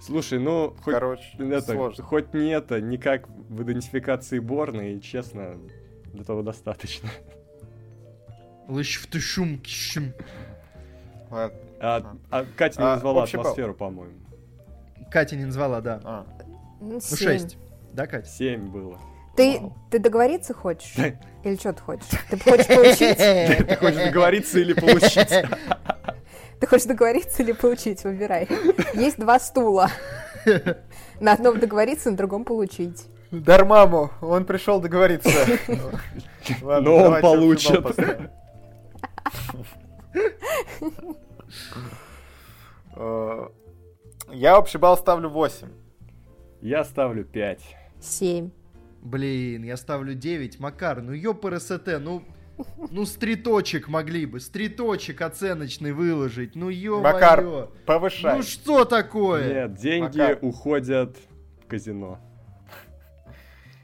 [0.00, 2.04] Слушай, ну, хоть Короче, это, сложно.
[2.04, 5.56] хоть не это, никак в идентификации Борна, и честно,
[6.14, 7.10] для того достаточно.
[8.66, 9.60] Лыщ в тушум.
[11.30, 11.58] Ладно.
[11.80, 13.24] А, а Катя не А, назвала балл.
[13.24, 14.14] атмосферу, по-моему.
[15.10, 16.00] Катя не назвала, да.
[16.04, 16.26] А.
[16.80, 17.18] Ну, Ну, семь.
[17.40, 17.58] 6.
[17.92, 18.26] Да, Катя?
[18.26, 18.98] Семь было.
[19.36, 19.76] Ты, Вау.
[19.90, 20.94] ты договориться хочешь?
[21.44, 22.06] Или что ты хочешь?
[22.28, 23.16] Ты хочешь получить?
[23.68, 25.28] Ты хочешь договориться или получить?
[26.60, 28.04] Ты хочешь договориться или получить?
[28.04, 28.48] Выбирай.
[28.94, 29.90] Есть два стула.
[31.20, 33.06] На одном договориться, на другом получить.
[33.30, 35.30] Дармаму, он пришел договориться.
[36.62, 37.84] Ладно, Но он получит.
[42.96, 43.46] Э,
[44.32, 45.68] Я общий балл ставлю 8.
[46.60, 47.62] Я ставлю пять.
[48.00, 48.50] Семь.
[49.00, 50.60] Блин, я ставлю 9.
[50.60, 52.24] Макар, ну ёпрст, ну...
[52.90, 56.54] Ну, стриточек могли бы, стриточек оценочный выложить.
[56.56, 58.36] Ну, ё Макар, повышай.
[58.36, 59.48] Ну, что такое?
[59.48, 60.38] Нет, деньги Макар.
[60.42, 61.16] уходят
[61.62, 62.18] в казино.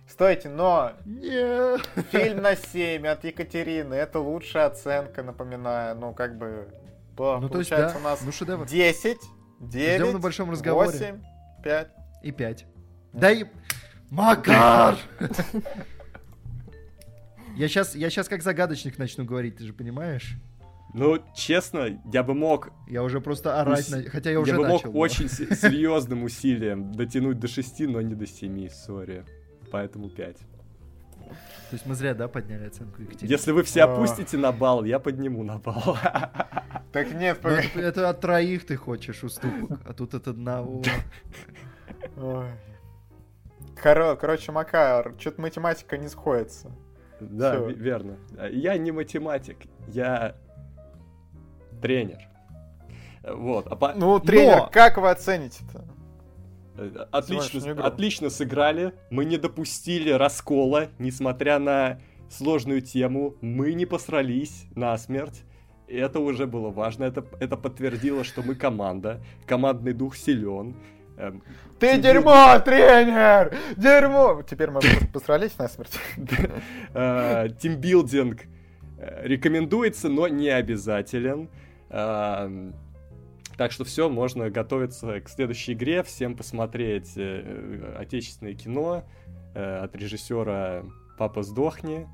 [0.07, 1.79] Стойте, но Не.
[2.11, 5.97] фильм на 7 от Екатерины, это лучшая оценка, напоминаю.
[5.97, 6.69] Ну, как бы,
[7.17, 8.67] было, Ну, то есть, получается да, у нас ну, шедевр.
[8.67, 9.19] 10,
[9.61, 10.91] 9, Ждем на большом разговоре.
[10.91, 11.23] 8,
[11.63, 11.89] 5.
[12.23, 12.67] И 5.
[13.13, 13.45] Да и...
[14.11, 14.97] Макар!
[17.57, 20.37] Я сейчас, я сейчас как загадочник начну говорить, ты же понимаешь?
[20.93, 22.71] Ну, честно, я бы мог...
[22.87, 24.73] Я уже просто орать, на- хотя я уже бы начал.
[24.75, 29.25] мог но- очень се- серьезным усилием дотянуть до шести, но не до семи, сори.
[29.73, 30.37] Поэтому пять.
[31.71, 33.33] То есть мы зря, да, подняли оценку Екатерины?
[33.33, 33.93] Если вы все А.
[33.93, 35.97] опустите на балл, я подниму на балл.
[36.93, 37.69] Так нет, Ну, погоди.
[37.75, 40.83] это, это от троих ты хочешь уступок, а тут от одного.
[42.17, 42.47] Ой.
[43.83, 46.71] Коро- Короче, Макар, что-то математика не сходится.
[47.21, 47.69] Да, Всё.
[47.71, 48.17] ве- верно.
[48.51, 50.35] Я не математик, я
[51.81, 52.19] тренер.
[53.23, 55.85] Вот, а по- Ну, тренер, Но- как вы оцените-то?
[56.79, 58.93] Э, Отлично, отлично сыграли.
[59.11, 63.35] Мы не допустили раскола, несмотря на сложную тему.
[63.41, 65.43] Мы не посрались насмерть.
[65.89, 67.05] Это уже было важно.
[67.05, 69.23] Это, это подтвердило, что мы команда.
[69.47, 70.77] Командный дух силен.
[71.17, 71.43] Эм,
[71.79, 73.57] Ты Тебе- дерьмо, тренер!
[73.77, 74.43] Дерьмо!
[74.43, 74.81] Теперь мы
[75.13, 75.99] посрались насмерть.
[76.95, 78.43] э, Тимбилдинг
[78.99, 81.49] э, рекомендуется, но не обязателен.
[81.91, 82.75] Эм,
[83.57, 89.05] Так что все, можно готовиться к следующей игре, всем посмотреть э, э, отечественное кино
[89.55, 90.83] э, от режиссера
[91.17, 92.07] Папа сдохни.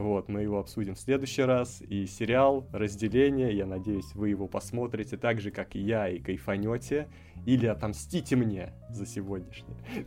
[0.00, 1.82] Вот, мы его обсудим в следующий раз.
[1.82, 7.08] И сериал «Разделение», я надеюсь, вы его посмотрите так же, как и я, и кайфанете.
[7.44, 9.76] Или отомстите мне за сегодняшнее.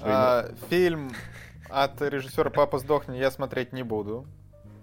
[0.00, 1.10] А, Фильм
[1.68, 4.26] от режиссера Папа сдохни я смотреть не буду.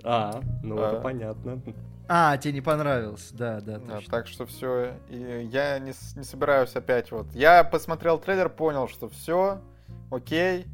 [0.03, 1.01] А, ну это А.
[1.01, 1.61] понятно.
[2.09, 7.11] А, тебе не понравился, да, да, Да, так что все, я не, не собираюсь опять
[7.11, 7.27] вот.
[7.33, 9.61] Я посмотрел трейлер, понял, что все,
[10.11, 10.65] окей,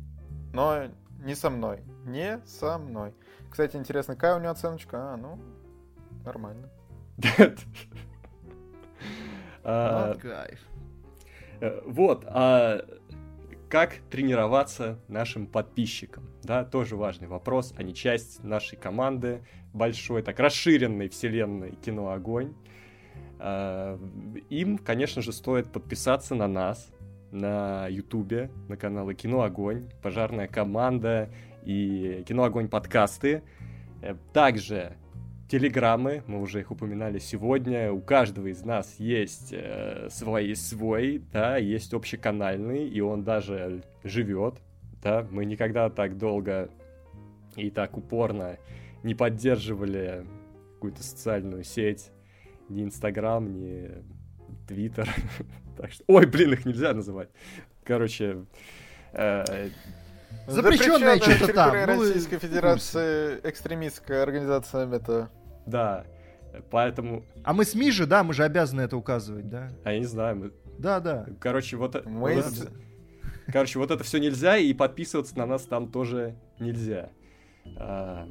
[0.53, 0.87] но
[1.21, 1.81] не со мной.
[2.05, 3.13] Не со мной.
[3.49, 5.13] Кстати, интересно, какая у него оценочка?
[5.13, 5.39] А, ну,
[6.25, 6.69] нормально.
[9.63, 10.25] А, Вот
[11.59, 12.83] э, Вот, а
[13.69, 16.27] как тренироваться нашим подписчикам?
[16.43, 17.73] Да, тоже важный вопрос.
[17.77, 22.53] Они часть нашей команды большой, так расширенной вселенной Кино Огонь.
[23.39, 23.97] А,
[24.49, 26.91] им, конечно же, стоит подписаться на нас,
[27.31, 31.29] на Ютубе, на каналы Кино Огонь, Пожарная команда
[31.63, 33.43] и Кино Огонь подкасты.
[34.01, 34.97] Э, также
[35.47, 41.57] телеграммы, мы уже их упоминали сегодня, у каждого из нас есть э, свой, свой, да,
[41.57, 44.61] есть общеканальный, и он даже живет,
[45.03, 46.69] да, мы никогда так долго
[47.57, 48.57] и так упорно
[49.03, 50.25] не поддерживали
[50.75, 52.11] какую-то социальную сеть,
[52.69, 53.89] ни Инстаграм, ни
[54.67, 55.09] Твиттер,
[55.81, 57.29] так что, ой, блин, их нельзя называть,
[57.83, 58.45] короче,
[59.13, 59.69] э,
[60.47, 61.75] Запрещенная что-то там.
[61.75, 65.29] Ну, Российской Федерации экстремистская организация это
[65.65, 66.05] да,
[66.69, 67.23] поэтому...
[67.43, 69.69] А мы СМИ же, да, мы же обязаны это указывать, да?
[69.83, 70.51] А я не знаю, мы...
[70.77, 71.25] Да, да.
[71.39, 72.05] Короче, вот...
[72.05, 72.35] Мы...
[72.35, 72.71] вот
[73.47, 77.09] Короче, вот это все нельзя, и подписываться на нас там тоже нельзя.
[77.77, 78.27] А...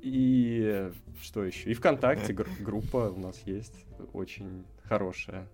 [0.00, 0.90] И
[1.20, 1.70] что еще?
[1.70, 5.48] И ВКонтакте гр- группа у нас есть очень хорошая.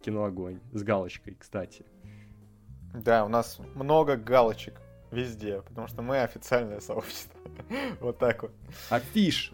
[0.00, 0.60] Кино огонь.
[0.72, 1.84] С галочкой, кстати.
[2.94, 7.38] Да, у нас много галочек везде, потому что мы официальное сообщество.
[8.00, 8.52] вот так вот.
[8.90, 9.52] Афиш.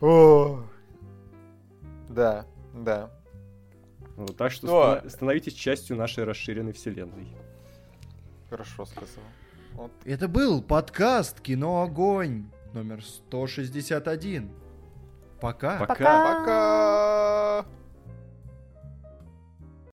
[2.09, 3.11] Да, да.
[4.17, 5.13] Вот, так что Станов...
[5.13, 7.29] становитесь частью нашей расширенной вселенной.
[8.51, 9.25] Хорошо сказал.
[9.73, 9.91] Вот.
[10.05, 14.51] Это был подкаст «Кино Огонь» номер 161.
[15.41, 15.79] Пока.
[15.79, 15.95] Пока.
[15.95, 17.67] Пока.